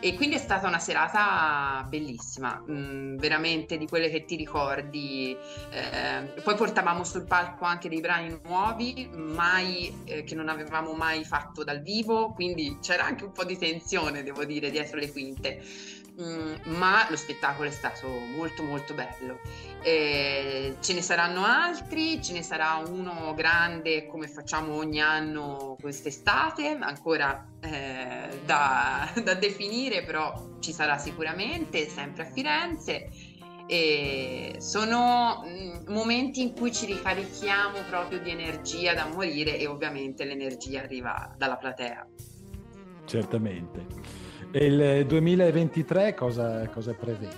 e 0.03 0.15
quindi 0.15 0.35
è 0.35 0.39
stata 0.39 0.67
una 0.67 0.79
serata 0.79 1.85
bellissima, 1.87 2.55
mh, 2.59 3.15
veramente 3.15 3.77
di 3.77 3.87
quelle 3.87 4.09
che 4.09 4.25
ti 4.25 4.35
ricordi. 4.35 5.33
Eh, 5.69 6.41
poi 6.41 6.55
portavamo 6.55 7.05
sul 7.05 7.25
palco 7.25 7.63
anche 7.63 7.87
dei 7.87 8.01
brani 8.01 8.37
nuovi, 8.43 9.09
mai, 9.13 10.01
eh, 10.03 10.25
che 10.25 10.35
non 10.35 10.49
avevamo 10.49 10.91
mai 10.91 11.23
fatto 11.23 11.63
dal 11.63 11.81
vivo, 11.81 12.33
quindi 12.33 12.79
c'era 12.81 13.05
anche 13.05 13.23
un 13.23 13.31
po' 13.31 13.45
di 13.45 13.57
tensione, 13.57 14.23
devo 14.23 14.43
dire, 14.43 14.69
dietro 14.71 14.99
le 14.99 15.09
quinte. 15.09 15.63
Mm, 16.21 16.75
ma 16.75 17.07
lo 17.09 17.15
spettacolo 17.15 17.67
è 17.67 17.71
stato 17.71 18.07
molto 18.07 18.61
molto 18.61 18.93
bello. 18.93 19.39
Eh, 19.81 20.75
ce 20.79 20.93
ne 20.93 21.01
saranno 21.01 21.43
altri, 21.43 22.21
ce 22.21 22.33
ne 22.33 22.43
sarà 22.43 22.75
uno 22.87 23.33
grande 23.35 24.05
come 24.05 24.27
facciamo 24.27 24.75
ogni 24.75 25.01
anno 25.01 25.75
quest'estate, 25.81 26.77
ancora 26.79 27.47
eh, 27.61 28.41
da, 28.45 29.11
da, 29.23 29.33
definire, 29.33 30.03
però 30.03 30.57
ci 30.59 30.71
sarà 30.71 30.99
sicuramente, 30.99 31.87
sempre 31.87 32.23
a 32.23 32.31
Firenze. 32.31 33.09
E 33.65 34.57
sono 34.59 35.43
mm, 35.43 35.91
momenti 35.91 36.43
in 36.43 36.53
cui 36.53 36.71
ci 36.71 36.85
ricarichiamo 36.85 37.79
proprio 37.89 38.19
di 38.19 38.29
energia 38.29 38.93
da 38.93 39.07
morire 39.07 39.57
e 39.57 39.65
ovviamente 39.65 40.25
l'energia 40.25 40.81
arriva 40.81 41.33
dalla 41.35 41.57
platea. 41.57 42.07
Certamente. 43.05 44.22
E 44.55 44.65
il 44.65 45.07
2023 45.07 46.13
cosa, 46.13 46.67
cosa 46.69 46.93
prevede? 46.93 47.35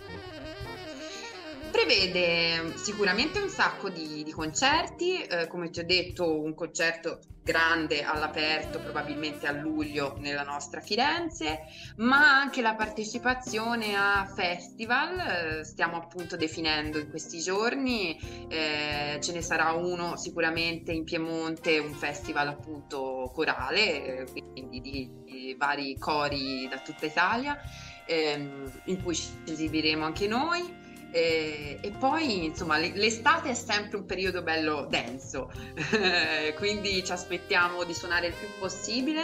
Prevede 1.71 2.73
sicuramente 2.75 3.39
un 3.39 3.47
sacco 3.47 3.87
di, 3.87 4.21
di 4.21 4.31
concerti, 4.31 5.21
eh, 5.21 5.47
come 5.47 5.69
ti 5.69 5.79
ho 5.79 5.85
detto 5.85 6.41
un 6.41 6.53
concerto 6.53 7.21
grande 7.41 8.01
all'aperto 8.01 8.79
probabilmente 8.79 9.45
a 9.45 9.51
luglio 9.51 10.15
nella 10.17 10.41
nostra 10.41 10.81
Firenze, 10.81 11.59
ma 11.97 12.39
anche 12.39 12.61
la 12.61 12.73
partecipazione 12.73 13.95
a 13.95 14.25
festival, 14.25 15.19
eh, 15.59 15.63
stiamo 15.63 15.95
appunto 15.95 16.35
definendo 16.35 16.97
in 16.97 17.07
questi 17.07 17.39
giorni, 17.39 18.19
eh, 18.49 19.19
ce 19.21 19.31
ne 19.31 19.41
sarà 19.41 19.71
uno 19.73 20.17
sicuramente 20.17 20.91
in 20.91 21.03
Piemonte, 21.03 21.77
un 21.77 21.93
festival 21.93 22.47
appunto 22.47 23.31
corale, 23.31 24.23
eh, 24.23 24.41
quindi 24.51 24.81
di, 24.81 25.11
vari 25.53 25.97
cori 25.99 26.67
da 26.67 26.79
tutta 26.79 27.05
Italia, 27.05 27.59
ehm, 28.05 28.71
in 28.85 29.03
cui 29.03 29.15
ci 29.15 29.29
esibiremo 29.45 30.03
anche 30.03 30.27
noi. 30.27 30.83
E, 31.11 31.77
e, 31.79 31.91
poi 31.91 32.45
insomma 32.45 32.77
l'estate 32.77 33.49
è 33.49 33.53
sempre 33.53 33.97
un 33.97 34.05
periodo 34.05 34.41
bello 34.41 34.85
denso, 34.89 35.49
quindi 36.57 37.05
ci 37.05 37.11
aspettiamo 37.11 37.85
di 37.85 37.93
suonare 37.93 38.27
il 38.27 38.33
più 38.33 38.47
possibile, 38.59 39.21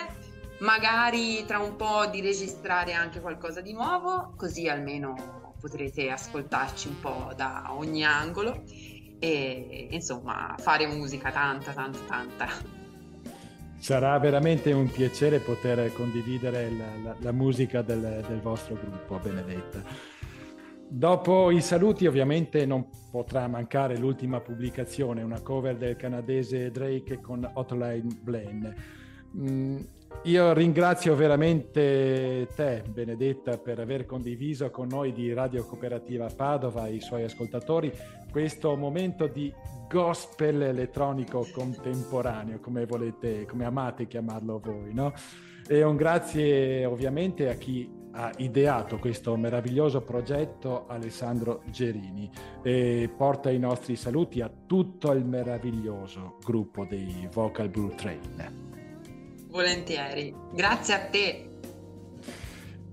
magari 0.60 1.44
tra 1.46 1.60
un 1.60 1.76
po' 1.76 2.06
di 2.06 2.22
registrare 2.22 2.94
anche 2.94 3.20
qualcosa 3.20 3.60
di 3.60 3.74
nuovo, 3.74 4.34
così 4.38 4.70
almeno 4.70 5.56
potrete 5.60 6.10
ascoltarci 6.10 6.88
un 6.88 7.00
po' 7.00 7.34
da 7.36 7.68
ogni 7.70 8.04
angolo 8.04 8.64
e 9.20 9.88
insomma 9.92 10.56
fare 10.58 10.88
musica 10.88 11.30
tanta 11.32 11.74
tanta 11.74 12.00
tanta. 12.08 12.81
Sarà 13.82 14.20
veramente 14.20 14.72
un 14.74 14.92
piacere 14.92 15.40
poter 15.40 15.92
condividere 15.94 16.70
la, 16.70 16.86
la, 17.04 17.16
la 17.18 17.32
musica 17.32 17.82
del, 17.82 18.24
del 18.28 18.40
vostro 18.40 18.76
gruppo, 18.76 19.18
Benedetta. 19.18 19.82
Dopo 20.88 21.50
i 21.50 21.62
saluti 21.62 22.06
ovviamente 22.06 22.64
non 22.68 22.86
potrà 23.10 23.48
mancare 23.48 23.98
l'ultima 23.98 24.40
pubblicazione, 24.40 25.24
una 25.24 25.42
cover 25.42 25.78
del 25.78 25.96
canadese 25.96 26.70
Drake 26.70 27.20
con 27.22 27.50
Hotline 27.52 28.20
Blen. 28.22 28.76
Io 30.24 30.54
ringrazio 30.54 31.16
veramente 31.16 32.48
te, 32.56 32.84
Benedetta, 32.88 33.58
per 33.58 33.80
aver 33.80 34.06
condiviso 34.06 34.70
con 34.70 34.88
noi 34.88 35.14
di 35.14 35.34
Radio 35.34 35.66
Cooperativa 35.66 36.30
Padova 36.36 36.86
e 36.86 36.94
i 36.94 37.02
suoi 37.02 37.24
ascoltatori 37.24 37.92
questo 38.32 38.76
momento 38.76 39.26
di 39.28 39.52
gospel 39.90 40.62
elettronico 40.62 41.48
contemporaneo, 41.52 42.60
come 42.60 42.86
volete, 42.86 43.46
come 43.46 43.66
amate 43.66 44.08
chiamarlo 44.08 44.60
voi, 44.60 44.94
no? 44.94 45.12
E 45.68 45.84
un 45.84 45.96
grazie 45.96 46.86
ovviamente 46.86 47.50
a 47.50 47.56
chi 47.56 47.90
ha 48.14 48.32
ideato 48.38 48.98
questo 49.00 49.36
meraviglioso 49.36 50.02
progetto 50.02 50.86
Alessandro 50.88 51.64
Gerini 51.70 52.30
e 52.62 53.10
porta 53.16 53.50
i 53.50 53.60
nostri 53.60 53.96
saluti 53.96 54.42
a 54.42 54.52
tutto 54.66 55.12
il 55.12 55.26
meraviglioso 55.26 56.38
gruppo 56.44 56.86
dei 56.86 57.28
Vocal 57.32 57.70
Blue 57.70 57.96
Train. 57.96 58.71
Volentieri, 59.52 60.34
grazie 60.54 60.94
a 60.94 61.00
te. 61.10 61.50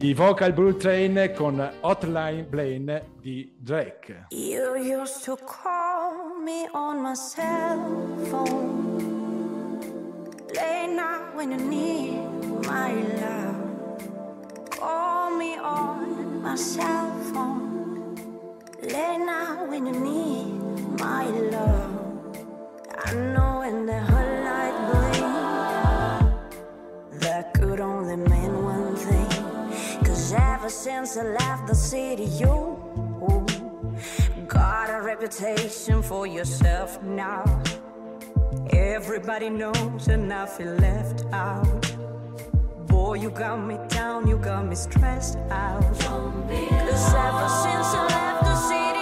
I 0.01 0.15
Vocal 0.15 0.53
Blue 0.53 0.77
Train 0.77 1.33
con 1.35 1.73
Hotline 1.81 2.45
Blaine 2.45 3.03
di 3.21 3.53
Drake. 3.59 4.27
You 4.31 4.77
used 4.77 5.25
to 5.25 5.37
call 5.37 6.41
me 6.45 6.69
on 6.73 7.03
my 7.03 7.15
cell 7.15 7.81
phone 8.31 8.97
Late 10.55 10.95
night 10.95 11.35
when 11.35 11.51
you 11.51 11.59
need 11.59 12.21
my 12.65 12.93
love 13.21 13.69
Call 14.79 15.37
me 15.37 15.57
on 15.59 16.41
my 16.41 16.55
cell 16.55 17.11
phone. 17.33 18.15
Late 18.81 19.19
night 19.19 19.67
when 19.69 19.87
you 19.87 19.93
need 19.93 21.01
my 21.01 21.27
love. 21.27 22.37
I 23.05 23.13
know 23.15 23.59
when 23.59 23.87
the 23.87 24.01
ever 30.69 30.75
since 30.75 31.17
I 31.17 31.23
left 31.23 31.67
the 31.67 31.75
city, 31.75 32.25
you 32.25 32.77
got 34.47 34.91
a 34.91 35.01
reputation 35.01 36.03
for 36.03 36.27
yourself 36.27 37.03
now. 37.03 37.63
Everybody 38.69 39.49
knows, 39.49 40.09
and 40.09 40.31
I 40.31 40.45
feel 40.45 40.75
left 40.75 41.25
out. 41.33 41.65
Boy, 42.87 43.15
you 43.15 43.31
got 43.31 43.57
me 43.67 43.79
down, 43.89 44.27
you 44.29 44.37
got 44.37 44.67
me 44.67 44.77
stressed 44.77 45.39
out. 45.51 45.81
Cause 45.81 47.15
ever 47.15 47.49
since 47.65 47.89
I 47.95 48.07
left 48.11 48.45
the 48.45 48.57
city, 48.69 48.98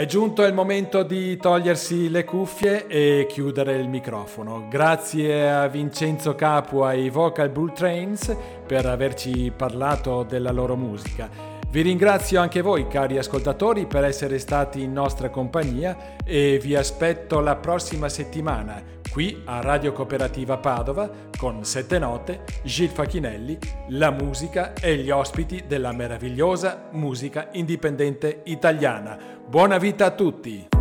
È 0.00 0.06
giunto 0.06 0.44
il 0.44 0.54
momento 0.54 1.02
di 1.02 1.36
togliersi 1.36 2.08
le 2.08 2.24
cuffie 2.24 2.86
e 2.86 3.26
chiudere 3.28 3.76
il 3.76 3.86
microfono. 3.86 4.66
Grazie 4.66 5.50
a 5.50 5.68
Vincenzo 5.68 6.34
Capua 6.34 6.94
e 6.94 7.00
ai 7.00 7.10
Vocal 7.10 7.50
Bull 7.50 7.74
Trains 7.74 8.34
per 8.66 8.86
averci 8.86 9.52
parlato 9.54 10.22
della 10.22 10.52
loro 10.52 10.74
musica. 10.74 11.28
Vi 11.68 11.82
ringrazio 11.82 12.40
anche 12.40 12.62
voi, 12.62 12.88
cari 12.88 13.18
ascoltatori, 13.18 13.84
per 13.84 14.04
essere 14.04 14.38
stati 14.38 14.80
in 14.80 14.94
nostra 14.94 15.28
compagnia 15.28 16.16
e 16.24 16.58
vi 16.62 16.74
aspetto 16.74 17.40
la 17.40 17.56
prossima 17.56 18.08
settimana 18.08 18.82
qui 19.10 19.42
a 19.44 19.60
Radio 19.60 19.92
Cooperativa 19.92 20.56
Padova 20.58 21.10
con 21.36 21.64
Sette 21.64 21.98
Note, 21.98 22.44
Gil 22.62 22.88
Facchinelli, 22.88 23.58
la 23.88 24.10
musica 24.10 24.72
e 24.74 24.96
gli 24.96 25.10
ospiti 25.10 25.64
della 25.66 25.92
meravigliosa 25.92 26.88
musica 26.92 27.48
indipendente 27.52 28.42
italiana. 28.44 29.18
Buona 29.46 29.78
vita 29.78 30.06
a 30.06 30.10
tutti! 30.12 30.79